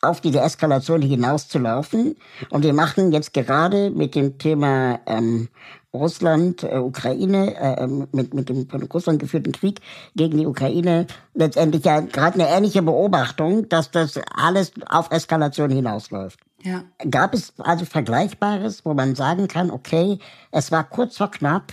auf 0.00 0.20
diese 0.20 0.40
Eskalation 0.40 1.00
hinauszulaufen. 1.00 2.16
Und 2.50 2.64
wir 2.64 2.72
machen 2.72 3.12
jetzt 3.12 3.32
gerade 3.32 3.90
mit 3.90 4.16
dem 4.16 4.36
Thema 4.36 4.98
ähm, 5.06 5.48
Russland, 5.94 6.62
äh, 6.62 6.78
Ukraine, 6.78 7.54
äh, 7.54 7.82
ähm, 7.82 8.08
mit, 8.12 8.32
mit 8.32 8.48
dem 8.48 8.68
von 8.68 8.82
Russland 8.84 9.18
geführten 9.18 9.52
Krieg 9.52 9.80
gegen 10.14 10.38
die 10.38 10.46
Ukraine 10.46 11.06
letztendlich 11.34 11.84
ja 11.84 12.00
gerade 12.00 12.34
eine 12.34 12.48
ähnliche 12.48 12.82
Beobachtung, 12.82 13.68
dass 13.68 13.90
das 13.90 14.18
alles 14.34 14.72
auf 14.88 15.10
Eskalation 15.10 15.70
hinausläuft. 15.70 16.40
Ja. 16.62 16.84
Gab 17.10 17.34
es 17.34 17.52
also 17.58 17.84
Vergleichbares, 17.84 18.84
wo 18.84 18.94
man 18.94 19.14
sagen 19.14 19.48
kann, 19.48 19.70
okay, 19.70 20.18
es 20.50 20.72
war 20.72 20.84
kurz 20.84 21.16
vor 21.16 21.30
knapp, 21.30 21.72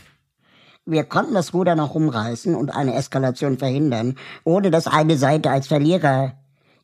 wir 0.86 1.04
konnten 1.04 1.36
das 1.36 1.54
Ruder 1.54 1.76
noch 1.76 1.94
umreißen 1.94 2.56
und 2.56 2.72
eine 2.72 2.96
Eskalation 2.96 3.58
verhindern, 3.58 4.16
ohne 4.44 4.72
dass 4.72 4.88
eine 4.88 5.18
Seite 5.18 5.52
als 5.52 5.68
Verlierer 5.68 6.34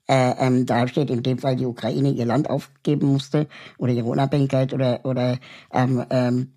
äh, 0.08 0.34
ähm, 0.38 0.68
da 0.68 0.88
steht 0.88 1.10
in 1.10 1.24
dem 1.24 1.40
Fall 1.40 1.56
die 1.56 1.66
Ukraine 1.66 2.12
ihr 2.12 2.26
Land 2.26 2.48
aufgeben 2.48 3.08
musste 3.08 3.48
oder 3.80 3.92
ihre 3.92 4.06
Unabhängigkeit 4.06 4.72
oder 4.72 5.00
oder 5.04 5.40
ähm, 5.74 6.06
ähm, 6.12 6.52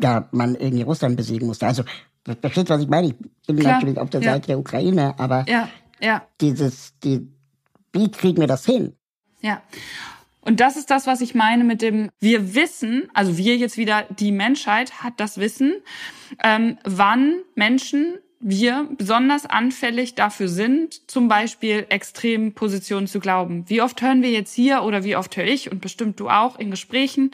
ja 0.00 0.28
man 0.30 0.54
irgendwie 0.54 0.82
Russland 0.82 1.16
besiegen 1.16 1.46
musste. 1.48 1.66
Also 1.66 1.84
versteht 2.40 2.70
was 2.70 2.82
ich 2.82 2.88
meine? 2.88 3.08
Ich 3.08 3.16
bin 3.46 3.58
Klar, 3.58 3.74
natürlich 3.74 3.98
auf 3.98 4.10
der 4.10 4.20
ja. 4.20 4.32
Seite 4.32 4.48
der 4.48 4.58
Ukraine, 4.58 5.14
aber 5.18 5.44
ja, 5.48 5.68
ja. 6.00 6.22
dieses 6.40 6.94
die 7.02 7.28
wie 7.92 8.10
kriegen 8.10 8.40
wir 8.40 8.46
das 8.46 8.64
hin? 8.64 8.94
Ja. 9.40 9.62
Und 10.42 10.60
das 10.60 10.76
ist 10.76 10.90
das, 10.90 11.06
was 11.06 11.22
ich 11.22 11.34
meine 11.34 11.64
mit 11.64 11.82
dem, 11.82 12.10
wir 12.20 12.54
wissen, 12.54 13.08
also 13.14 13.36
wir 13.36 13.56
jetzt 13.56 13.76
wieder, 13.76 14.04
die 14.10 14.30
Menschheit 14.30 15.02
hat 15.02 15.14
das 15.16 15.38
Wissen, 15.38 15.74
ähm, 16.44 16.78
wann 16.84 17.40
Menschen 17.56 18.18
wir 18.40 18.88
besonders 18.96 19.46
anfällig 19.46 20.14
dafür 20.14 20.48
sind, 20.48 21.10
zum 21.10 21.28
Beispiel 21.28 21.86
extremen 21.88 22.52
Positionen 22.52 23.06
zu 23.06 23.20
glauben. 23.20 23.64
Wie 23.68 23.80
oft 23.80 24.00
hören 24.02 24.22
wir 24.22 24.30
jetzt 24.30 24.54
hier 24.54 24.82
oder 24.82 25.04
wie 25.04 25.16
oft 25.16 25.36
höre 25.36 25.46
ich 25.46 25.70
und 25.72 25.80
bestimmt 25.80 26.20
du 26.20 26.28
auch 26.28 26.58
in 26.58 26.70
Gesprächen, 26.70 27.30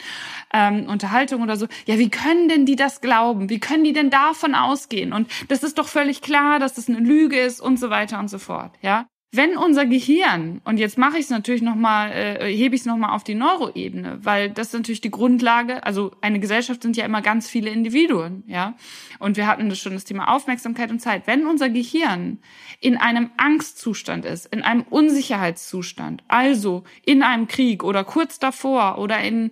ähm, 0.53 0.87
Unterhaltung 0.87 1.41
oder 1.41 1.57
so, 1.57 1.67
ja, 1.85 1.99
wie 1.99 2.09
können 2.09 2.47
denn 2.49 2.65
die 2.65 2.75
das 2.75 3.01
glauben? 3.01 3.49
Wie 3.49 3.59
können 3.59 3.83
die 3.83 3.93
denn 3.93 4.09
davon 4.09 4.55
ausgehen? 4.55 5.13
Und 5.13 5.29
das 5.49 5.63
ist 5.63 5.77
doch 5.77 5.87
völlig 5.87 6.21
klar, 6.21 6.59
dass 6.59 6.73
das 6.73 6.87
eine 6.87 6.99
Lüge 6.99 7.39
ist 7.39 7.59
und 7.59 7.79
so 7.79 7.89
weiter 7.89 8.19
und 8.19 8.29
so 8.29 8.39
fort, 8.39 8.71
ja. 8.81 9.07
Wenn 9.35 9.57
unser 9.57 9.87
Gehirn, 9.87 10.61
und 10.63 10.77
jetzt 10.77 10.95
mache 10.95 11.17
ich 11.17 11.23
es 11.23 11.31
natürlich 11.31 11.63
nochmal, 11.63 12.11
äh, 12.11 12.55
hebe 12.55 12.75
ich 12.75 12.81
es 12.81 12.85
nochmal 12.85 13.15
auf 13.15 13.23
die 13.23 13.33
Neuroebene, 13.33 14.19
weil 14.21 14.51
das 14.51 14.67
ist 14.67 14.73
natürlich 14.73 15.01
die 15.01 15.09
Grundlage, 15.09 15.83
also 15.83 16.11
eine 16.21 16.39
Gesellschaft 16.39 16.83
sind 16.83 16.95
ja 16.95 17.03
immer 17.03 17.23
ganz 17.23 17.49
viele 17.49 17.71
Individuen, 17.71 18.43
ja. 18.45 18.75
Und 19.17 19.35
wir 19.35 19.47
hatten 19.47 19.69
das 19.69 19.79
schon 19.79 19.93
das 19.93 20.03
Thema 20.03 20.31
Aufmerksamkeit 20.31 20.91
und 20.91 20.99
Zeit. 20.99 21.25
Wenn 21.25 21.47
unser 21.47 21.69
Gehirn 21.69 22.37
in 22.79 22.95
einem 22.95 23.31
Angstzustand 23.37 24.23
ist, 24.23 24.45
in 24.53 24.61
einem 24.61 24.83
Unsicherheitszustand, 24.83 26.21
also 26.27 26.83
in 27.03 27.23
einem 27.23 27.47
Krieg 27.47 27.83
oder 27.83 28.03
kurz 28.03 28.37
davor 28.37 28.99
oder 28.99 29.19
in 29.19 29.49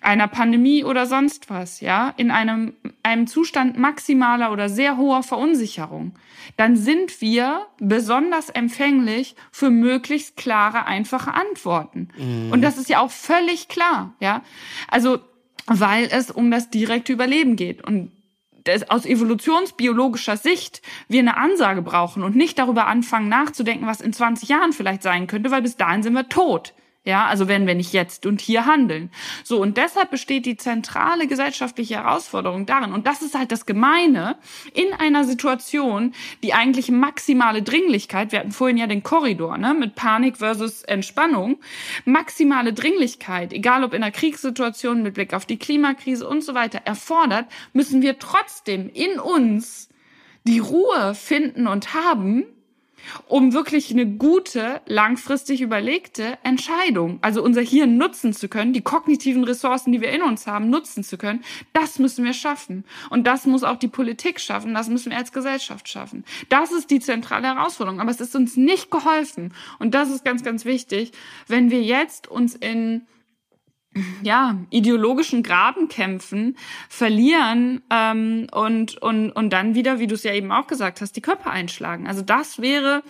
einer 0.00 0.28
Pandemie 0.28 0.84
oder 0.84 1.06
sonst 1.06 1.50
was, 1.50 1.80
ja, 1.80 2.12
in 2.16 2.30
einem, 2.30 2.74
einem 3.02 3.26
Zustand 3.26 3.78
maximaler 3.78 4.52
oder 4.52 4.68
sehr 4.68 4.96
hoher 4.96 5.22
Verunsicherung, 5.22 6.14
dann 6.56 6.76
sind 6.76 7.20
wir 7.20 7.66
besonders 7.78 8.50
empfänglich 8.50 9.36
für 9.50 9.70
möglichst 9.70 10.36
klare, 10.36 10.86
einfache 10.86 11.34
Antworten. 11.34 12.08
Mhm. 12.16 12.52
Und 12.52 12.62
das 12.62 12.78
ist 12.78 12.88
ja 12.88 13.00
auch 13.00 13.10
völlig 13.10 13.68
klar, 13.68 14.14
ja. 14.20 14.42
Also, 14.88 15.18
weil 15.66 16.08
es 16.10 16.30
um 16.30 16.50
das 16.50 16.70
direkte 16.70 17.12
Überleben 17.12 17.56
geht. 17.56 17.84
Und 17.84 18.12
aus 18.88 19.06
evolutionsbiologischer 19.06 20.36
Sicht 20.36 20.82
wir 21.08 21.20
eine 21.20 21.36
Ansage 21.36 21.82
brauchen 21.82 22.22
und 22.22 22.36
nicht 22.36 22.58
darüber 22.58 22.86
anfangen 22.86 23.28
nachzudenken, 23.28 23.86
was 23.86 24.00
in 24.00 24.12
20 24.12 24.48
Jahren 24.48 24.72
vielleicht 24.72 25.02
sein 25.02 25.26
könnte, 25.26 25.50
weil 25.50 25.62
bis 25.62 25.76
dahin 25.76 26.02
sind 26.02 26.14
wir 26.14 26.28
tot. 26.28 26.74
Ja, 27.06 27.26
also 27.26 27.46
wenn 27.46 27.68
wir 27.68 27.76
nicht 27.76 27.92
jetzt 27.92 28.26
und 28.26 28.40
hier 28.40 28.66
handeln. 28.66 29.12
So, 29.44 29.62
und 29.62 29.76
deshalb 29.76 30.10
besteht 30.10 30.44
die 30.44 30.56
zentrale 30.56 31.28
gesellschaftliche 31.28 31.94
Herausforderung 31.94 32.66
darin, 32.66 32.92
und 32.92 33.06
das 33.06 33.22
ist 33.22 33.38
halt 33.38 33.52
das 33.52 33.64
Gemeine, 33.64 34.36
in 34.74 34.92
einer 34.92 35.22
Situation, 35.22 36.14
die 36.42 36.52
eigentlich 36.52 36.90
maximale 36.90 37.62
Dringlichkeit, 37.62 38.32
wir 38.32 38.40
hatten 38.40 38.50
vorhin 38.50 38.76
ja 38.76 38.88
den 38.88 39.04
Korridor, 39.04 39.56
ne, 39.56 39.72
mit 39.72 39.94
Panik 39.94 40.38
versus 40.38 40.82
Entspannung, 40.82 41.58
maximale 42.04 42.72
Dringlichkeit, 42.72 43.52
egal 43.52 43.84
ob 43.84 43.94
in 43.94 44.02
einer 44.02 44.10
Kriegssituation 44.10 45.04
mit 45.04 45.14
Blick 45.14 45.32
auf 45.32 45.46
die 45.46 45.60
Klimakrise 45.60 46.28
und 46.28 46.42
so 46.42 46.54
weiter, 46.54 46.80
erfordert, 46.86 47.46
müssen 47.72 48.02
wir 48.02 48.18
trotzdem 48.18 48.90
in 48.92 49.20
uns 49.20 49.88
die 50.42 50.58
Ruhe 50.58 51.14
finden 51.14 51.68
und 51.68 51.94
haben, 51.94 52.46
um 53.26 53.52
wirklich 53.52 53.90
eine 53.90 54.06
gute, 54.06 54.80
langfristig 54.86 55.60
überlegte 55.60 56.38
Entscheidung, 56.42 57.18
also 57.22 57.42
unser 57.42 57.62
Hirn 57.62 57.96
nutzen 57.96 58.32
zu 58.32 58.48
können, 58.48 58.72
die 58.72 58.82
kognitiven 58.82 59.44
Ressourcen, 59.44 59.92
die 59.92 60.00
wir 60.00 60.10
in 60.10 60.22
uns 60.22 60.46
haben, 60.46 60.70
nutzen 60.70 61.04
zu 61.04 61.18
können, 61.18 61.44
das 61.72 61.98
müssen 61.98 62.24
wir 62.24 62.32
schaffen. 62.32 62.84
Und 63.10 63.26
das 63.26 63.46
muss 63.46 63.64
auch 63.64 63.76
die 63.76 63.88
Politik 63.88 64.40
schaffen, 64.40 64.74
das 64.74 64.88
müssen 64.88 65.10
wir 65.10 65.18
als 65.18 65.32
Gesellschaft 65.32 65.88
schaffen. 65.88 66.24
Das 66.48 66.72
ist 66.72 66.90
die 66.90 67.00
zentrale 67.00 67.46
Herausforderung. 67.46 68.00
Aber 68.00 68.10
es 68.10 68.20
ist 68.20 68.34
uns 68.36 68.56
nicht 68.56 68.90
geholfen. 68.90 69.52
Und 69.78 69.94
das 69.94 70.10
ist 70.10 70.24
ganz, 70.24 70.42
ganz 70.42 70.64
wichtig, 70.64 71.12
wenn 71.46 71.70
wir 71.70 71.82
jetzt 71.82 72.28
uns 72.28 72.54
in 72.54 73.06
ja, 74.22 74.58
ideologischen 74.70 75.42
Grabenkämpfen 75.42 76.56
verlieren 76.88 77.82
ähm, 77.90 78.46
und, 78.52 78.96
und, 79.02 79.30
und 79.32 79.50
dann 79.50 79.74
wieder, 79.74 79.98
wie 79.98 80.06
du 80.06 80.14
es 80.14 80.22
ja 80.22 80.32
eben 80.32 80.52
auch 80.52 80.66
gesagt 80.66 81.00
hast, 81.00 81.12
die 81.16 81.20
Köpfe 81.20 81.50
einschlagen. 81.50 82.06
Also 82.06 82.22
das 82.22 82.60
wäre, 82.60 83.02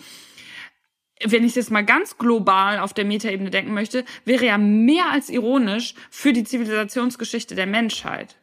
wenn 1.23 1.43
ich 1.43 1.53
das 1.53 1.69
mal 1.69 1.85
ganz 1.85 2.17
global 2.17 2.79
auf 2.79 2.93
der 2.93 3.05
Metaebene 3.05 3.49
denken 3.49 3.73
möchte, 3.73 4.05
wäre 4.25 4.45
ja 4.45 4.57
mehr 4.57 5.11
als 5.11 5.29
ironisch 5.29 5.93
für 6.09 6.33
die 6.33 6.43
Zivilisationsgeschichte 6.43 7.55
der 7.55 7.67
Menschheit. 7.67 8.37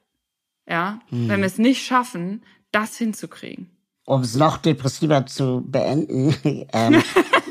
Ja, 0.69 1.01
hm. 1.11 1.29
wenn 1.29 1.41
wir 1.41 1.47
es 1.47 1.59
nicht 1.59 1.85
schaffen, 1.85 2.43
das 2.73 2.97
hinzukriegen. 2.97 3.71
Um 4.07 4.21
es 4.21 4.35
noch 4.35 4.59
depressiver 4.59 5.27
zu 5.27 5.63
beenden, 5.67 6.35
ähm, 6.73 7.03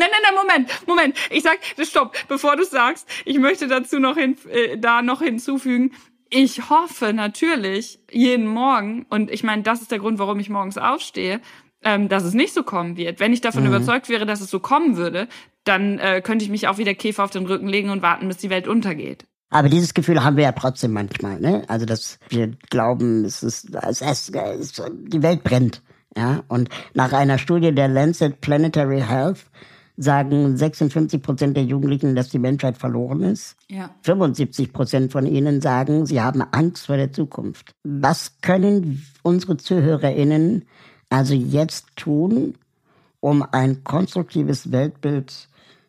Nein, 0.00 0.08
nein, 0.10 0.22
nein, 0.22 0.34
Moment, 0.34 0.86
Moment. 0.86 1.16
Ich 1.30 1.42
sag, 1.42 1.58
stopp, 1.86 2.16
bevor 2.26 2.56
du 2.56 2.64
sagst, 2.64 3.06
ich 3.26 3.38
möchte 3.38 3.68
dazu 3.68 3.98
noch 3.98 4.16
hin, 4.16 4.34
äh, 4.50 4.78
da 4.78 5.02
noch 5.02 5.20
hinzufügen, 5.20 5.92
ich 6.30 6.70
hoffe 6.70 7.12
natürlich 7.12 7.98
jeden 8.10 8.46
Morgen, 8.46 9.04
und 9.10 9.30
ich 9.30 9.42
meine, 9.42 9.62
das 9.62 9.82
ist 9.82 9.90
der 9.90 9.98
Grund, 9.98 10.18
warum 10.18 10.40
ich 10.40 10.48
morgens 10.48 10.78
aufstehe, 10.78 11.42
ähm, 11.84 12.08
dass 12.08 12.24
es 12.24 12.32
nicht 12.32 12.54
so 12.54 12.62
kommen 12.62 12.96
wird. 12.96 13.20
Wenn 13.20 13.34
ich 13.34 13.42
davon 13.42 13.64
mhm. 13.64 13.74
überzeugt 13.74 14.08
wäre, 14.08 14.24
dass 14.24 14.40
es 14.40 14.48
so 14.48 14.58
kommen 14.58 14.96
würde, 14.96 15.28
dann 15.64 15.98
äh, 15.98 16.22
könnte 16.22 16.46
ich 16.46 16.50
mich 16.50 16.66
auch 16.66 16.78
wie 16.78 16.84
der 16.84 16.94
Käfer 16.94 17.24
auf 17.24 17.30
den 17.30 17.44
Rücken 17.44 17.68
legen 17.68 17.90
und 17.90 18.00
warten, 18.00 18.26
bis 18.26 18.38
die 18.38 18.48
Welt 18.48 18.68
untergeht. 18.68 19.26
Aber 19.50 19.68
dieses 19.68 19.92
Gefühl 19.92 20.24
haben 20.24 20.36
wir 20.36 20.44
ja 20.44 20.52
trotzdem 20.52 20.92
manchmal, 20.92 21.40
ne? 21.40 21.64
Also 21.68 21.84
dass 21.84 22.18
wir 22.30 22.52
glauben, 22.70 23.26
es 23.26 23.42
ist, 23.42 23.74
es 23.74 24.00
ist, 24.00 24.34
es 24.34 24.60
ist 24.60 24.82
die 25.08 25.22
Welt 25.22 25.44
brennt. 25.44 25.82
Ja, 26.16 26.42
und 26.48 26.70
nach 26.94 27.12
einer 27.12 27.38
Studie 27.38 27.72
der 27.72 27.88
Lancet 27.88 28.40
Planetary 28.40 29.00
Health 29.00 29.44
sagen 30.00 30.56
56 30.56 31.20
Prozent 31.20 31.56
der 31.58 31.64
Jugendlichen, 31.64 32.14
dass 32.14 32.30
die 32.30 32.38
Menschheit 32.38 32.78
verloren 32.78 33.22
ist. 33.22 33.56
Ja. 33.68 33.90
75 34.02 34.72
Prozent 34.72 35.12
von 35.12 35.26
ihnen 35.26 35.60
sagen, 35.60 36.06
sie 36.06 36.22
haben 36.22 36.40
Angst 36.40 36.86
vor 36.86 36.96
der 36.96 37.12
Zukunft. 37.12 37.74
Was 37.84 38.40
können 38.40 39.04
unsere 39.22 39.58
ZuhörerInnen 39.58 40.64
also 41.10 41.34
jetzt 41.34 41.86
tun, 41.96 42.54
um 43.20 43.44
ein 43.52 43.84
konstruktives 43.84 44.72
Weltbild 44.72 45.48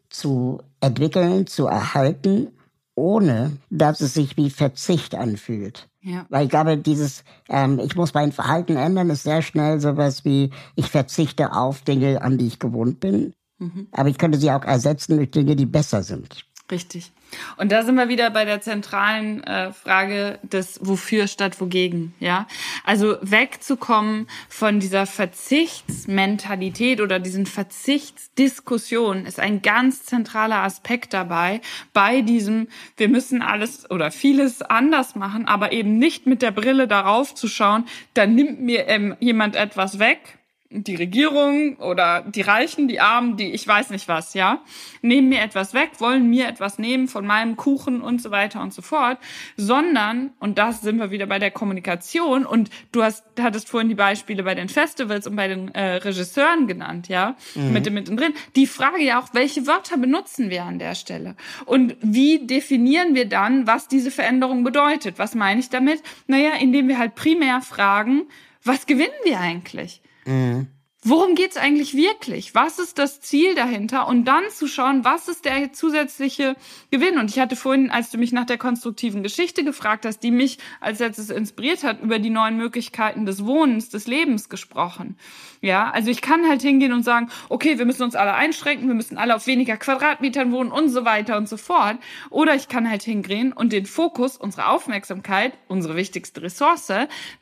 zu 0.10 0.62
entwickeln, 0.82 1.48
zu 1.48 1.68
erhalten, 1.68 2.48
ohne 2.96 3.54
dass 3.70 4.02
es 4.02 4.14
sich 4.14 4.36
wie 4.36 4.50
Verzicht 4.50 5.16
anfühlt? 5.16 5.88
Ja. 6.02 6.26
Weil 6.28 6.46
ich 6.46 6.50
glaube, 6.50 6.78
dieses, 6.78 7.24
ähm, 7.48 7.80
ich 7.80 7.96
muss 7.96 8.14
mein 8.14 8.34
Verhalten 8.34 8.76
ändern, 8.76 9.10
ist 9.10 9.24
sehr 9.24 9.42
schnell 9.42 9.80
sowas 9.80 10.26
wie, 10.26 10.50
ich 10.76 10.88
verzichte 10.88 11.54
auf 11.54 11.84
Dinge, 11.84 12.22
an 12.22 12.38
die 12.38 12.48
ich 12.48 12.60
gewohnt 12.60 13.00
bin. 13.00 13.34
Mhm. 13.62 13.88
Aber 13.92 14.10
ich 14.10 14.18
könnte 14.18 14.40
sie 14.40 14.50
auch 14.52 14.64
ersetzen 14.64 15.18
durch 15.18 15.30
Dinge, 15.30 15.56
die 15.56 15.68
besser 15.68 16.02
sind. 16.02 16.46
Richtig. 16.72 17.12
Und 17.58 17.72
da 17.72 17.84
sind 17.84 17.96
wir 17.96 18.08
wieder 18.08 18.30
bei 18.30 18.46
der 18.46 18.62
zentralen 18.62 19.44
äh, 19.44 19.72
Frage 19.74 20.40
des 20.42 20.80
Wofür 20.82 21.28
statt 21.28 21.60
Wogegen, 21.62 22.14
ja. 22.20 22.48
Also 22.86 23.18
wegzukommen 23.22 24.28
von 24.50 24.80
dieser 24.80 25.06
Verzichtsmentalität 25.06 27.02
oder 27.02 27.20
diesen 27.20 27.46
Verzichtsdiskussionen 27.46 29.26
ist 29.26 29.40
ein 29.40 29.62
ganz 29.62 30.04
zentraler 30.04 30.64
Aspekt 30.64 31.14
dabei, 31.14 31.62
bei 31.94 32.22
diesem, 32.22 32.68
wir 32.98 33.10
müssen 33.10 33.42
alles 33.42 33.90
oder 33.90 34.12
vieles 34.12 34.62
anders 34.62 35.16
machen, 35.16 35.48
aber 35.48 35.74
eben 35.74 35.98
nicht 35.98 36.26
mit 36.26 36.42
der 36.42 36.52
Brille 36.52 36.88
darauf 36.88 37.36
zu 37.36 37.48
schauen, 37.48 37.86
dann 38.14 38.34
nimmt 38.34 38.62
mir 38.62 38.88
ähm, 38.88 39.16
jemand 39.20 39.56
etwas 39.56 40.00
weg, 40.00 40.40
die 40.72 40.96
Regierung 40.96 41.76
oder 41.78 42.22
die 42.22 42.42
Reichen, 42.42 42.88
die 42.88 43.00
Armen, 43.00 43.36
die 43.36 43.52
ich 43.52 43.68
weiß 43.68 43.90
nicht 43.90 44.08
was, 44.08 44.34
ja, 44.34 44.62
nehmen 45.02 45.30
mir 45.30 45.42
etwas 45.42 45.74
weg, 45.74 45.92
wollen 46.00 46.30
mir 46.30 46.48
etwas 46.48 46.80
nehmen 46.80 47.08
von 47.08 47.26
meinem 47.26 47.58
Kuchen 47.58 48.02
und 48.02 48.22
so 48.22 48.32
weiter 48.32 48.62
und 48.62 48.74
so 48.74 48.82
fort, 48.82 49.18
sondern, 49.58 50.32
und 50.40 50.58
das 50.58 50.82
sind 50.82 50.98
wir 50.98 51.12
wieder 51.12 51.26
bei 51.26 51.40
der 51.40 51.52
Kommunikation, 51.52 52.46
und 52.46 52.70
du 52.92 53.04
hast, 53.04 53.24
hattest 53.40 53.70
vorhin 53.70 53.90
die 53.90 53.96
Beispiele 53.96 54.44
bei 54.44 54.56
den 54.56 54.70
Festivals 54.70 55.28
und 55.28 55.36
bei 55.36 55.50
den 55.50 55.74
äh, 55.76 55.96
Regisseuren 55.96 56.68
genannt, 56.68 57.10
ja, 57.10 57.36
mhm. 57.56 57.74
mit 57.74 57.86
dem 57.86 57.94
mittendrin, 57.94 58.34
die 58.56 58.68
Frage 58.68 59.04
ja 59.04 59.20
auch, 59.20 59.34
welche 59.34 59.68
Wörter 59.68 59.98
benutzen 59.98 60.50
wir 60.50 60.64
an 60.64 60.80
der 60.80 60.96
Stelle? 60.96 61.36
Und 61.66 61.98
wie 62.02 62.48
definieren 62.48 63.14
wir 63.14 63.28
dann, 63.28 63.68
was 63.68 63.90
diese 63.90 64.12
Veränderung 64.12 64.64
bedeutet? 64.64 65.20
Was 65.20 65.36
meine 65.36 65.60
ich 65.60 65.70
damit? 65.70 66.02
Naja, 66.28 66.52
indem 66.60 66.88
wir 66.88 66.98
halt 66.98 67.16
primär 67.16 67.62
fragen, 67.62 68.24
was 68.64 68.86
gewinnen 68.86 69.10
wir 69.24 69.40
eigentlich? 69.40 70.02
Mhm. 70.26 70.68
Worum 71.04 71.34
geht's 71.34 71.58
eigentlich 71.58 71.96
wirklich? 71.96 72.54
Was 72.54 72.78
ist 72.78 73.00
das 73.00 73.22
Ziel 73.22 73.56
dahinter? 73.56 74.08
Und 74.08 74.26
dann 74.26 74.44
zu 74.52 74.68
schauen, 74.68 75.04
was 75.04 75.28
ist 75.28 75.46
der 75.46 75.74
zusätzliche 75.74 76.56
Gewinn? 76.92 77.18
Und 77.18 77.32
ich 77.32 77.40
hatte 77.40 77.56
vorhin, 77.56 77.90
als 77.90 78.12
du 78.12 78.20
mich 78.20 78.32
nach 78.32 78.46
der 78.46 78.60
konstruktiven 78.60 79.24
Geschichte 79.24 79.64
gefragt 79.64 80.06
hast, 80.06 80.20
die 80.20 80.30
mich 80.30 80.60
als 80.80 81.00
letztes 81.00 81.32
inspiriert 81.32 81.84
hat, 81.84 82.02
über 82.02 82.20
die 82.20 82.30
neuen 82.30 82.56
Möglichkeiten 82.56 83.26
des 83.26 83.44
Wohnens, 83.46 83.90
des 83.90 84.06
Lebens 84.06 84.48
gesprochen. 84.48 85.18
Ja, 85.64 85.92
also 85.92 86.10
ich 86.10 86.22
kann 86.22 86.48
halt 86.50 86.64
hingehen 86.64 86.92
und 86.92 87.04
sagen, 87.04 87.30
okay, 87.48 87.78
wir 87.78 87.86
müssen 87.86 88.02
uns 88.02 88.16
alle 88.16 88.34
einschränken, 88.34 88.88
wir 88.88 88.96
müssen 88.96 89.20
alle 89.20 89.36
auf 89.36 89.46
weniger 89.46 89.78
Quadratmetern 89.78 90.52
wohnen 90.52 90.72
und 90.72 90.90
so 90.90 91.06
weiter 91.06 91.38
und 91.38 91.48
so 91.48 91.56
fort. 91.56 91.98
Oder 92.32 92.56
ich 92.56 92.68
kann 92.68 92.90
halt 92.90 93.04
hingehen 93.04 93.54
und 93.54 93.72
den 93.72 93.86
Fokus, 93.86 94.38
unsere 94.38 94.68
Aufmerksamkeit, 94.68 95.54
unsere 95.68 95.96
wichtigste 95.96 96.42
Ressource, 96.42 96.92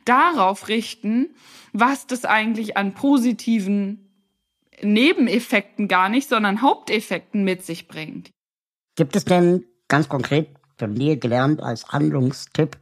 darauf 0.04 0.68
richten, 0.68 1.30
was 1.72 2.06
das 2.06 2.26
eigentlich 2.26 2.76
an 2.76 2.92
positiven 2.92 4.10
Nebeneffekten 4.82 5.88
gar 5.88 6.10
nicht, 6.10 6.28
sondern 6.28 6.60
Haupteffekten 6.60 7.42
mit 7.42 7.64
sich 7.64 7.88
bringt. 7.88 8.30
Gibt 8.96 9.16
es 9.16 9.24
denn 9.24 9.64
ganz 9.88 10.10
konkret 10.10 10.48
von 10.76 10.94
dir 10.94 11.16
gelernt 11.16 11.62
als 11.62 11.88
Handlungstipp 11.88 12.76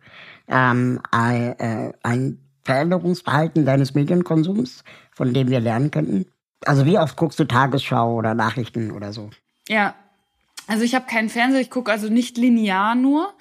ähm, 0.49 1.01
ein, 1.13 1.59
äh, 1.59 1.93
ein 2.03 2.48
Veränderungsverhalten 2.69 3.65
deines 3.65 3.95
Medienkonsums, 3.95 4.85
von 5.11 5.33
dem 5.33 5.49
wir 5.49 5.59
lernen 5.59 5.91
könnten? 5.91 6.27
Also 6.67 6.85
wie 6.85 6.99
oft 6.99 7.17
guckst 7.17 7.41
du 7.41 7.45
Tagesschau 7.45 8.15
oder 8.15 8.35
Nachrichten 8.35 8.91
oder 8.91 9.15
so? 9.15 9.31
Ja, 9.69 9.95
also 10.67 10.85
ich 10.85 10.95
habe 10.95 11.07
keinen 11.07 11.31
Fernseher, 11.31 11.63
ich 11.63 11.71
gucke 11.71 11.91
also 11.91 12.11
nicht 12.11 12.37
linear 12.37 12.95
nur. 12.95 13.33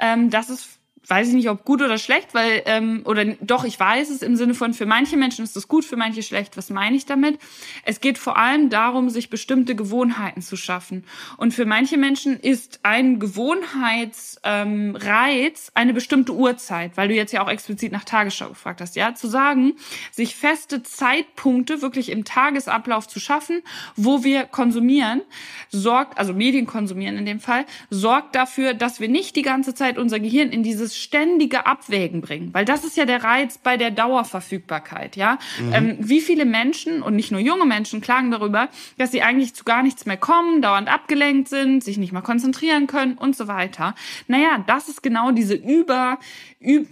Ähm, 0.00 0.30
das 0.30 0.50
ist 0.50 0.80
weiß 1.06 1.28
ich 1.28 1.34
nicht, 1.34 1.50
ob 1.50 1.64
gut 1.64 1.82
oder 1.82 1.98
schlecht, 1.98 2.32
weil, 2.32 2.62
ähm, 2.66 3.02
oder 3.04 3.24
doch, 3.40 3.64
ich 3.64 3.78
weiß 3.78 4.08
es 4.10 4.22
im 4.22 4.36
Sinne 4.36 4.54
von, 4.54 4.72
für 4.72 4.86
manche 4.86 5.16
Menschen 5.16 5.44
ist 5.44 5.56
das 5.56 5.66
gut, 5.66 5.84
für 5.84 5.96
manche 5.96 6.22
schlecht. 6.22 6.56
Was 6.56 6.70
meine 6.70 6.96
ich 6.96 7.06
damit? 7.06 7.38
Es 7.84 8.00
geht 8.00 8.18
vor 8.18 8.36
allem 8.36 8.70
darum, 8.70 9.10
sich 9.10 9.28
bestimmte 9.28 9.74
Gewohnheiten 9.74 10.42
zu 10.42 10.56
schaffen. 10.56 11.04
Und 11.36 11.54
für 11.54 11.64
manche 11.64 11.96
Menschen 11.96 12.38
ist 12.38 12.80
ein 12.84 13.18
Gewohnheitsreiz 13.18 14.40
ähm, 14.44 14.96
eine 15.74 15.92
bestimmte 15.92 16.32
Uhrzeit, 16.34 16.96
weil 16.96 17.08
du 17.08 17.14
jetzt 17.14 17.32
ja 17.32 17.42
auch 17.42 17.50
explizit 17.50 17.90
nach 17.90 18.04
Tagesschau 18.04 18.48
gefragt 18.48 18.80
hast, 18.80 18.94
ja, 18.94 19.14
zu 19.14 19.26
sagen, 19.26 19.74
sich 20.12 20.36
feste 20.36 20.82
Zeitpunkte 20.82 21.82
wirklich 21.82 22.10
im 22.10 22.24
Tagesablauf 22.24 23.08
zu 23.08 23.18
schaffen, 23.18 23.62
wo 23.96 24.22
wir 24.22 24.44
konsumieren, 24.44 25.22
sorgt, 25.70 26.18
also 26.18 26.32
Medien 26.32 26.66
konsumieren 26.66 27.16
in 27.16 27.26
dem 27.26 27.40
Fall, 27.40 27.66
sorgt 27.90 28.34
dafür, 28.36 28.74
dass 28.74 29.00
wir 29.00 29.08
nicht 29.08 29.34
die 29.36 29.42
ganze 29.42 29.74
Zeit 29.74 29.98
unser 29.98 30.20
Gehirn 30.20 30.50
in 30.50 30.62
dieses 30.62 30.91
dieses 30.92 30.98
ständige 30.98 31.66
Abwägen 31.66 32.20
bringen, 32.20 32.50
weil 32.52 32.64
das 32.64 32.84
ist 32.84 32.96
ja 32.96 33.04
der 33.04 33.24
Reiz 33.24 33.58
bei 33.58 33.76
der 33.76 33.90
Dauerverfügbarkeit, 33.90 35.16
ja. 35.16 35.38
Mhm. 35.58 35.72
Ähm, 35.72 35.96
wie 36.00 36.20
viele 36.20 36.44
Menschen 36.44 37.02
und 37.02 37.16
nicht 37.16 37.30
nur 37.30 37.40
junge 37.40 37.66
Menschen 37.66 38.00
klagen 38.00 38.30
darüber, 38.30 38.68
dass 38.98 39.10
sie 39.10 39.22
eigentlich 39.22 39.54
zu 39.54 39.64
gar 39.64 39.82
nichts 39.82 40.06
mehr 40.06 40.16
kommen, 40.16 40.62
dauernd 40.62 40.88
abgelenkt 40.88 41.48
sind, 41.48 41.82
sich 41.82 41.98
nicht 41.98 42.12
mehr 42.12 42.22
konzentrieren 42.22 42.86
können 42.86 43.14
und 43.14 43.36
so 43.36 43.48
weiter. 43.48 43.94
Naja, 44.28 44.62
das 44.66 44.88
ist 44.88 45.02
genau 45.02 45.32
diese 45.32 45.54
Über, 45.54 46.18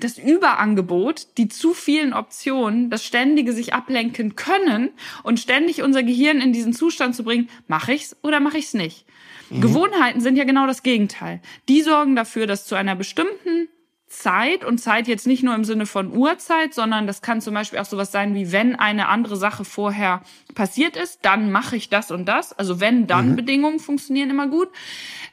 das 0.00 0.18
Überangebot, 0.18 1.28
die 1.36 1.48
zu 1.48 1.74
vielen 1.74 2.12
Optionen, 2.12 2.90
das 2.90 3.04
ständige 3.04 3.52
sich 3.52 3.74
ablenken 3.74 4.36
können 4.36 4.90
und 5.22 5.40
ständig 5.40 5.82
unser 5.82 6.02
Gehirn 6.02 6.40
in 6.40 6.52
diesen 6.52 6.72
Zustand 6.72 7.14
zu 7.14 7.24
bringen, 7.24 7.48
mache 7.68 7.92
ich's 7.92 8.16
oder 8.22 8.40
mache 8.40 8.58
ich's 8.58 8.74
nicht. 8.74 9.06
Mhm. 9.50 9.60
Gewohnheiten 9.60 10.20
sind 10.20 10.36
ja 10.36 10.44
genau 10.44 10.66
das 10.66 10.82
Gegenteil. 10.82 11.40
Die 11.68 11.82
sorgen 11.82 12.16
dafür, 12.16 12.46
dass 12.46 12.66
zu 12.66 12.74
einer 12.74 12.96
bestimmten 12.96 13.68
Zeit 14.10 14.64
und 14.64 14.78
Zeit 14.78 15.06
jetzt 15.06 15.26
nicht 15.28 15.44
nur 15.44 15.54
im 15.54 15.64
Sinne 15.64 15.86
von 15.86 16.12
Uhrzeit, 16.12 16.74
sondern 16.74 17.06
das 17.06 17.22
kann 17.22 17.40
zum 17.40 17.54
Beispiel 17.54 17.78
auch 17.78 17.84
sowas 17.84 18.10
sein 18.10 18.34
wie, 18.34 18.50
wenn 18.50 18.74
eine 18.74 19.08
andere 19.08 19.36
Sache 19.36 19.64
vorher 19.64 20.22
passiert 20.54 20.96
ist, 20.96 21.20
dann 21.22 21.52
mache 21.52 21.76
ich 21.76 21.88
das 21.88 22.10
und 22.10 22.26
das. 22.26 22.52
Also 22.52 22.80
wenn, 22.80 23.06
dann 23.06 23.30
mhm. 23.30 23.36
Bedingungen 23.36 23.78
funktionieren 23.78 24.28
immer 24.28 24.48
gut. 24.48 24.68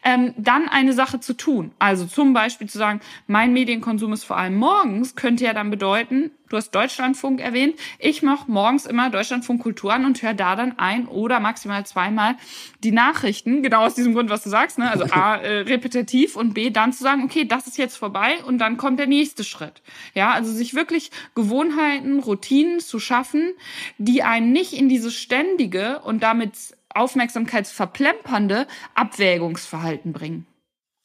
Ähm, 0.03 0.35
dann 0.37 0.69
eine 0.69 0.93
Sache 0.93 1.19
zu 1.19 1.33
tun. 1.33 1.71
Also 1.79 2.05
zum 2.05 2.33
Beispiel 2.33 2.69
zu 2.69 2.77
sagen, 2.77 3.01
mein 3.25 3.51
Medienkonsum 3.51 4.13
ist 4.13 4.23
vor 4.23 4.37
allem 4.37 4.55
morgens, 4.55 5.15
könnte 5.15 5.43
ja 5.43 5.53
dann 5.53 5.71
bedeuten, 5.71 6.29
du 6.49 6.57
hast 6.57 6.71
Deutschlandfunk 6.71 7.39
erwähnt. 7.39 7.75
Ich 7.99 8.21
mache 8.21 8.49
morgens 8.49 8.85
immer 8.85 9.09
Deutschlandfunk 9.09 9.61
Kultur 9.61 9.93
an 9.93 10.05
und 10.05 10.21
höre 10.21 10.33
da 10.33 10.55
dann 10.55 10.77
ein 10.77 11.07
oder 11.07 11.39
maximal 11.39 11.85
zweimal 11.85 12.35
die 12.83 12.91
Nachrichten. 12.91 13.63
Genau 13.63 13.85
aus 13.85 13.95
diesem 13.95 14.13
Grund, 14.13 14.29
was 14.29 14.43
du 14.43 14.49
sagst. 14.49 14.77
Ne? 14.77 14.89
Also 14.89 15.05
A, 15.11 15.35
äh, 15.41 15.59
repetitiv 15.61 16.35
und 16.35 16.53
B, 16.53 16.69
dann 16.69 16.93
zu 16.93 17.03
sagen, 17.03 17.23
okay, 17.23 17.45
das 17.45 17.67
ist 17.67 17.77
jetzt 17.77 17.97
vorbei 17.97 18.43
und 18.45 18.57
dann 18.59 18.77
kommt 18.77 18.99
der 18.99 19.07
nächste 19.07 19.43
Schritt. 19.43 19.81
Ja, 20.13 20.31
also 20.31 20.51
sich 20.51 20.73
wirklich 20.73 21.11
Gewohnheiten, 21.35 22.19
Routinen 22.19 22.79
zu 22.79 22.99
schaffen, 22.99 23.53
die 23.97 24.23
einen 24.23 24.51
nicht 24.51 24.73
in 24.73 24.89
dieses 24.89 25.13
ständige 25.15 25.99
und 25.99 26.23
damit 26.23 26.75
aufmerksamkeitsverplempernde 26.93 28.67
Abwägungsverhalten 28.95 30.13
bringen. 30.13 30.45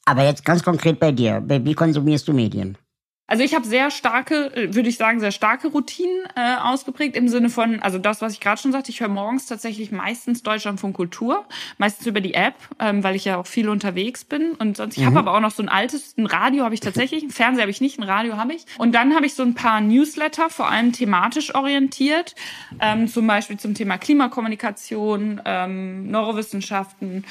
Aber 0.05 0.23
jetzt 0.23 0.43
ganz 0.43 0.63
konkret 0.63 0.99
bei 0.99 1.11
dir. 1.11 1.43
Wie 1.45 1.73
konsumierst 1.73 2.27
du 2.27 2.33
Medien? 2.33 2.77
Also 3.25 3.41
ich 3.43 3.55
habe 3.55 3.65
sehr 3.65 3.89
starke, 3.89 4.53
äh, 4.55 4.75
würde 4.75 4.89
ich 4.89 4.97
sagen, 4.97 5.21
sehr 5.21 5.31
starke 5.31 5.69
Routinen 5.69 6.23
äh, 6.35 6.55
ausgeprägt 6.61 7.15
im 7.15 7.29
Sinne 7.29 7.49
von, 7.49 7.79
also 7.79 7.97
das, 7.97 8.21
was 8.21 8.33
ich 8.33 8.41
gerade 8.41 8.61
schon 8.61 8.73
sagte, 8.73 8.91
ich 8.91 8.99
höre 8.99 9.07
morgens 9.07 9.45
tatsächlich 9.45 9.91
meistens 9.91 10.43
Deutschland 10.43 10.79
von 10.79 10.91
Kultur, 10.91 11.45
meistens 11.77 12.05
über 12.05 12.19
die 12.19 12.33
App, 12.33 12.55
ähm, 12.79 13.01
weil 13.03 13.15
ich 13.15 13.23
ja 13.23 13.37
auch 13.37 13.47
viel 13.47 13.69
unterwegs 13.69 14.25
bin 14.25 14.51
und 14.51 14.75
sonst, 14.75 14.97
ich 14.97 15.03
mhm. 15.03 15.07
habe 15.07 15.19
aber 15.19 15.35
auch 15.35 15.39
noch 15.39 15.51
so 15.51 15.63
ein 15.63 15.69
altes, 15.69 16.17
ein 16.17 16.25
Radio 16.25 16.65
habe 16.65 16.73
ich 16.73 16.81
tatsächlich, 16.81 17.23
ein 17.23 17.29
Fernseher 17.29 17.63
habe 17.63 17.71
ich 17.71 17.79
nicht, 17.79 17.97
ein 17.97 18.03
Radio 18.03 18.35
habe 18.35 18.53
ich. 18.53 18.65
Und 18.77 18.93
dann 18.93 19.15
habe 19.15 19.25
ich 19.25 19.35
so 19.35 19.43
ein 19.43 19.55
paar 19.55 19.79
Newsletter, 19.79 20.49
vor 20.49 20.69
allem 20.69 20.91
thematisch 20.91 21.55
orientiert, 21.55 22.35
ähm, 22.81 23.07
zum 23.07 23.25
Beispiel 23.25 23.57
zum 23.57 23.73
Thema 23.73 23.97
Klimakommunikation, 23.97 25.41
ähm, 25.45 26.11
Neurowissenschaften 26.11 27.23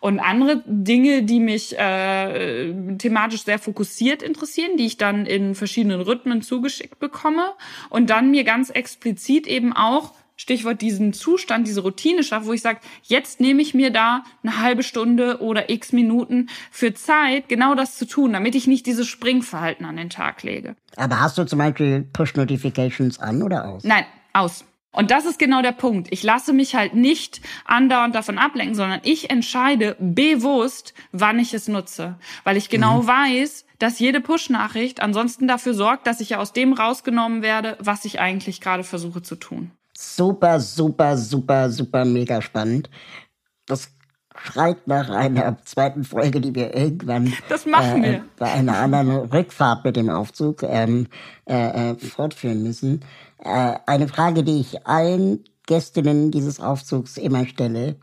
und 0.00 0.18
andere 0.18 0.62
Dinge, 0.66 1.22
die 1.22 1.40
mich 1.40 1.78
äh, 1.78 2.72
thematisch 2.96 3.44
sehr 3.44 3.58
fokussiert 3.58 4.22
interessieren, 4.22 4.76
die 4.76 4.86
ich 4.86 4.96
dann 4.96 5.26
in 5.26 5.54
verschiedenen 5.54 6.00
Rhythmen 6.00 6.42
zugeschickt 6.42 6.98
bekomme 6.98 7.52
und 7.90 8.10
dann 8.10 8.30
mir 8.30 8.44
ganz 8.44 8.70
explizit 8.70 9.46
eben 9.46 9.72
auch 9.72 10.14
Stichwort 10.40 10.80
diesen 10.80 11.12
Zustand, 11.12 11.66
diese 11.66 11.82
Routine 11.82 12.22
schaffe, 12.22 12.46
wo 12.46 12.54
ich 12.54 12.62
sage, 12.62 12.80
jetzt 13.02 13.40
nehme 13.40 13.60
ich 13.60 13.74
mir 13.74 13.90
da 13.90 14.24
eine 14.42 14.58
halbe 14.58 14.82
Stunde 14.82 15.42
oder 15.42 15.68
x 15.68 15.92
Minuten 15.92 16.48
für 16.70 16.94
Zeit, 16.94 17.50
genau 17.50 17.74
das 17.74 17.98
zu 17.98 18.06
tun, 18.06 18.32
damit 18.32 18.54
ich 18.54 18.66
nicht 18.66 18.86
dieses 18.86 19.06
Springverhalten 19.06 19.84
an 19.84 19.98
den 19.98 20.08
Tag 20.08 20.42
lege. 20.42 20.76
Aber 20.96 21.20
hast 21.20 21.36
du 21.36 21.44
zum 21.44 21.58
Beispiel 21.58 22.08
Push-Notifications 22.14 23.18
an 23.18 23.42
oder 23.42 23.68
aus? 23.68 23.84
Nein, 23.84 24.06
aus. 24.32 24.64
Und 24.92 25.12
das 25.12 25.24
ist 25.24 25.38
genau 25.38 25.62
der 25.62 25.72
Punkt. 25.72 26.08
Ich 26.10 26.22
lasse 26.22 26.52
mich 26.52 26.74
halt 26.74 26.94
nicht 26.94 27.40
andauernd 27.64 28.14
davon 28.14 28.38
ablenken, 28.38 28.74
sondern 28.74 29.00
ich 29.04 29.30
entscheide 29.30 29.96
bewusst, 30.00 30.94
wann 31.12 31.38
ich 31.38 31.54
es 31.54 31.68
nutze. 31.68 32.16
Weil 32.42 32.56
ich 32.56 32.68
genau 32.68 33.02
mhm. 33.02 33.06
weiß, 33.06 33.66
dass 33.78 34.00
jede 34.00 34.20
Push-Nachricht 34.20 35.00
ansonsten 35.00 35.46
dafür 35.46 35.74
sorgt, 35.74 36.06
dass 36.06 36.20
ich 36.20 36.30
ja 36.30 36.38
aus 36.38 36.52
dem 36.52 36.72
rausgenommen 36.72 37.42
werde, 37.42 37.76
was 37.80 38.04
ich 38.04 38.20
eigentlich 38.20 38.60
gerade 38.60 38.82
versuche 38.82 39.22
zu 39.22 39.36
tun. 39.36 39.70
Super, 39.96 40.58
super, 40.60 41.16
super, 41.16 41.70
super 41.70 42.04
mega 42.04 42.42
spannend. 42.42 42.90
Das 43.66 43.92
schreit 44.42 44.86
nach 44.86 45.10
einer 45.10 45.58
zweiten 45.64 46.04
Folge, 46.04 46.40
die 46.40 46.54
wir 46.54 46.74
irgendwann 46.74 47.26
äh, 47.26 48.02
wir. 48.02 48.24
bei 48.38 48.52
einer 48.52 48.78
anderen 48.78 49.10
Rückfahrt 49.10 49.84
mit 49.84 49.96
dem 49.96 50.08
Aufzug 50.08 50.62
ähm, 50.62 51.06
äh, 51.46 51.90
äh, 51.90 51.94
fortführen 51.96 52.62
müssen. 52.62 53.00
Äh, 53.38 53.74
eine 53.86 54.08
Frage, 54.08 54.42
die 54.42 54.60
ich 54.60 54.86
allen 54.86 55.44
Gästinnen 55.66 56.30
dieses 56.30 56.60
Aufzugs 56.60 57.16
immer 57.16 57.46
stelle, 57.46 57.96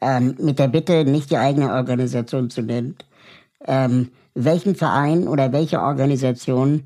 ähm, 0.00 0.34
mit 0.38 0.58
der 0.58 0.68
Bitte, 0.68 1.04
nicht 1.04 1.30
die 1.30 1.36
eigene 1.36 1.72
Organisation 1.72 2.50
zu 2.50 2.62
nennen. 2.62 2.96
Ähm, 3.66 4.10
welchen 4.34 4.74
Verein 4.74 5.28
oder 5.28 5.52
welche 5.52 5.80
Organisation 5.80 6.84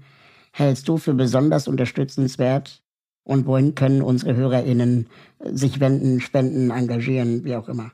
hältst 0.53 0.89
du 0.89 0.97
für 0.97 1.15
besonders 1.15 1.69
unterstützenswert 1.69 2.83
und 3.25 3.47
wohin 3.47 3.75
können 3.75 4.03
unsere 4.03 4.37
HörerInnen 4.37 5.09
sich 5.45 5.81
wenden, 5.81 6.21
spenden, 6.21 6.71
engagieren, 6.71 7.45
wie 7.45 7.57
auch 7.57 7.69
immer? 7.69 7.93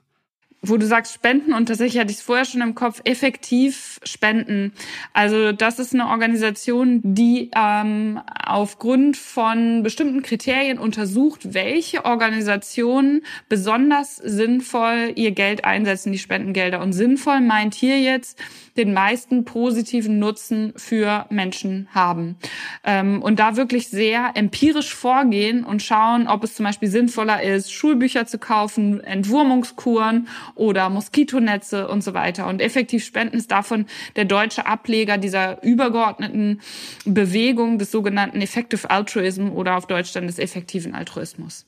Wo 0.62 0.76
du 0.76 0.86
sagst 0.86 1.12
Spenden 1.12 1.52
und 1.52 1.66
tatsächlich 1.66 2.00
hatte 2.00 2.12
ich 2.12 2.18
es 2.18 2.22
vorher 2.22 2.44
schon 2.44 2.60
im 2.60 2.76
Kopf, 2.76 3.00
effektiv 3.04 3.98
spenden. 4.04 4.72
Also 5.12 5.50
das 5.50 5.80
ist 5.80 5.92
eine 5.92 6.06
Organisation, 6.06 7.00
die 7.02 7.50
ähm, 7.56 8.20
aufgrund 8.46 9.16
von 9.16 9.82
bestimmten 9.82 10.22
Kriterien 10.22 10.78
untersucht, 10.78 11.52
welche 11.52 12.04
Organisationen 12.04 13.22
besonders 13.48 14.16
sinnvoll 14.16 15.12
ihr 15.16 15.32
Geld 15.32 15.64
einsetzen, 15.64 16.12
die 16.12 16.18
Spendengelder. 16.20 16.80
Und 16.80 16.92
sinnvoll 16.92 17.40
meint 17.40 17.74
hier 17.74 18.00
jetzt 18.00 18.38
den 18.76 18.92
meisten 18.92 19.44
positiven 19.44 20.18
Nutzen 20.18 20.72
für 20.76 21.26
Menschen 21.30 21.88
haben. 21.92 22.36
Ähm, 22.84 23.22
und 23.22 23.38
da 23.38 23.56
wirklich 23.56 23.88
sehr 23.88 24.32
empirisch 24.34 24.94
vorgehen 24.94 25.64
und 25.64 25.82
schauen, 25.82 26.26
ob 26.28 26.44
es 26.44 26.54
zum 26.54 26.64
Beispiel 26.64 26.88
sinnvoller 26.88 27.42
ist, 27.42 27.72
Schulbücher 27.72 28.26
zu 28.26 28.38
kaufen, 28.38 29.00
Entwurmungskuren 29.02 30.28
oder 30.54 30.88
Moskitonetze 30.88 31.88
und 31.88 32.02
so 32.02 32.14
weiter. 32.14 32.46
Und 32.46 32.60
effektiv 32.60 33.04
Spenden 33.04 33.36
ist 33.36 33.50
davon 33.50 33.86
der 34.16 34.24
deutsche 34.24 34.66
Ableger 34.66 35.18
dieser 35.18 35.62
übergeordneten 35.62 36.60
Bewegung 37.04 37.78
des 37.78 37.90
sogenannten 37.90 38.40
Effective 38.40 38.90
Altruism 38.90 39.48
oder 39.50 39.76
auf 39.76 39.86
Deutsch 39.86 40.12
dann 40.12 40.26
des 40.26 40.38
effektiven 40.38 40.94
Altruismus. 40.94 41.66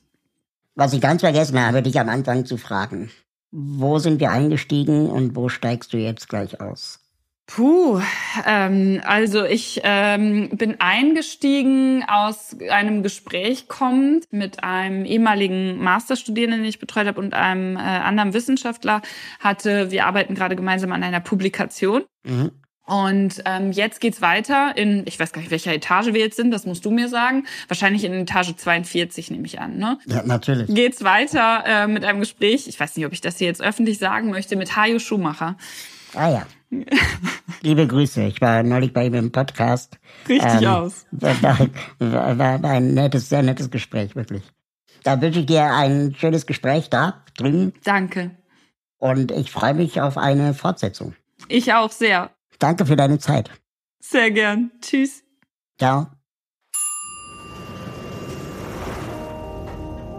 Was 0.75 0.91
ich 0.93 1.01
ganz 1.01 1.21
vergessen 1.21 1.59
habe, 1.59 1.81
dich 1.81 1.99
am 1.99 2.09
Anfang 2.09 2.45
zu 2.45 2.57
fragen. 2.57 3.09
Wo 3.57 3.99
sind 3.99 4.19
wir 4.19 4.31
eingestiegen 4.31 5.09
und 5.09 5.37
wo 5.37 5.47
steigst 5.47 5.93
du 5.93 5.97
jetzt 5.97 6.27
gleich 6.27 6.59
aus? 6.59 6.99
Puh, 7.47 8.01
ähm, 8.45 8.99
also 9.05 9.45
ich 9.45 9.79
ähm, 9.83 10.49
bin 10.49 10.81
eingestiegen 10.81 12.03
aus 12.05 12.57
einem 12.69 13.01
Gespräch 13.01 13.69
kommend 13.69 14.25
mit 14.29 14.63
einem 14.63 15.05
ehemaligen 15.05 15.77
Masterstudierenden, 15.77 16.63
den 16.63 16.69
ich 16.69 16.79
betreut 16.79 17.07
habe, 17.07 17.21
und 17.21 17.33
einem 17.33 17.77
äh, 17.77 17.79
anderen 17.79 18.33
Wissenschaftler. 18.33 19.01
Hatte, 19.39 19.89
wir 19.89 20.05
arbeiten 20.05 20.35
gerade 20.35 20.57
gemeinsam 20.57 20.91
an 20.91 21.03
einer 21.03 21.21
Publikation. 21.21 22.03
Mhm. 22.25 22.51
Und 22.85 23.41
ähm, 23.45 23.71
jetzt 23.71 23.99
geht's 23.99 24.21
weiter 24.21 24.77
in, 24.77 25.03
ich 25.07 25.19
weiß 25.19 25.33
gar 25.33 25.41
nicht, 25.41 25.49
welcher 25.49 25.73
Etage 25.73 26.13
wir 26.13 26.19
jetzt 26.19 26.37
sind, 26.37 26.51
das 26.51 26.65
musst 26.65 26.85
du 26.85 26.91
mir 26.91 27.09
sagen. 27.09 27.47
Wahrscheinlich 27.67 28.03
in 28.03 28.13
Etage 28.13 28.55
42 28.55 29.31
nehme 29.31 29.45
ich 29.47 29.59
an, 29.59 29.77
ne? 29.77 29.97
Ja, 30.05 30.21
natürlich. 30.23 30.67
Geht's 30.73 31.03
weiter 31.03 31.63
äh, 31.65 31.87
mit 31.87 32.05
einem 32.05 32.19
Gespräch, 32.19 32.67
ich 32.67 32.79
weiß 32.79 32.95
nicht, 32.95 33.05
ob 33.05 33.13
ich 33.13 33.21
das 33.21 33.39
hier 33.39 33.47
jetzt 33.47 33.61
öffentlich 33.61 33.97
sagen 33.97 34.29
möchte, 34.29 34.55
mit 34.55 34.75
Hajo 34.75 34.99
Schumacher. 34.99 35.57
Ah 36.13 36.29
ja. 36.29 36.45
Liebe 37.61 37.87
Grüße. 37.87 38.23
Ich 38.23 38.39
war 38.39 38.61
neulich 38.63 38.93
bei 38.93 39.05
ihm 39.07 39.15
im 39.15 39.31
Podcast. 39.31 39.97
Richtig 40.29 40.61
ähm, 40.61 40.67
aus. 40.67 41.05
War, 41.11 41.69
war, 41.99 42.61
war 42.61 42.71
ein 42.71 42.93
nettes, 42.93 43.29
sehr 43.29 43.41
nettes 43.41 43.71
Gespräch, 43.71 44.15
wirklich. 44.15 44.43
Da 45.03 45.19
wünsche 45.21 45.41
ich 45.41 45.45
dir 45.45 45.65
ein 45.73 46.15
schönes 46.17 46.45
Gespräch 46.45 46.89
da 46.89 47.23
drüben. 47.37 47.73
Danke. 47.83 48.31
Und 48.97 49.31
ich 49.31 49.51
freue 49.51 49.73
mich 49.73 50.01
auf 50.01 50.17
eine 50.17 50.53
Fortsetzung. 50.53 51.15
Ich 51.47 51.73
auch 51.73 51.91
sehr. 51.91 52.34
Danke 52.59 52.85
für 52.85 52.95
deine 52.95 53.19
Zeit. 53.19 53.49
Sehr 53.99 54.31
gern. 54.31 54.71
Tschüss. 54.81 55.23
Ciao. 55.77 56.07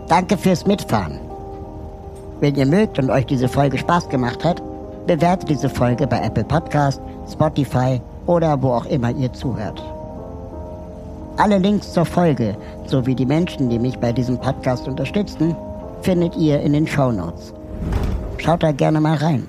Danke 0.08 0.36
fürs 0.36 0.66
Mitfahren. 0.66 1.20
Wenn 2.40 2.54
ihr 2.54 2.66
mögt 2.66 2.98
und 2.98 3.10
euch 3.10 3.26
diese 3.26 3.48
Folge 3.48 3.78
Spaß 3.78 4.08
gemacht 4.08 4.44
hat, 4.44 4.62
bewertet 5.06 5.48
diese 5.48 5.68
Folge 5.68 6.06
bei 6.06 6.20
Apple 6.20 6.44
Podcast, 6.44 7.00
Spotify 7.30 8.00
oder 8.26 8.60
wo 8.60 8.72
auch 8.72 8.86
immer 8.86 9.10
ihr 9.10 9.32
zuhört. 9.32 9.82
Alle 11.38 11.58
Links 11.58 11.92
zur 11.92 12.04
Folge 12.04 12.56
sowie 12.86 13.14
die 13.14 13.26
Menschen, 13.26 13.68
die 13.68 13.78
mich 13.78 13.98
bei 13.98 14.12
diesem 14.12 14.38
Podcast 14.38 14.88
unterstützen, 14.88 15.54
findet 16.02 16.36
ihr 16.36 16.60
in 16.60 16.72
den 16.72 16.86
Show 16.86 17.12
Notes. 17.12 17.52
Schaut 18.38 18.62
da 18.62 18.72
gerne 18.72 19.00
mal 19.00 19.16
rein. 19.16 19.48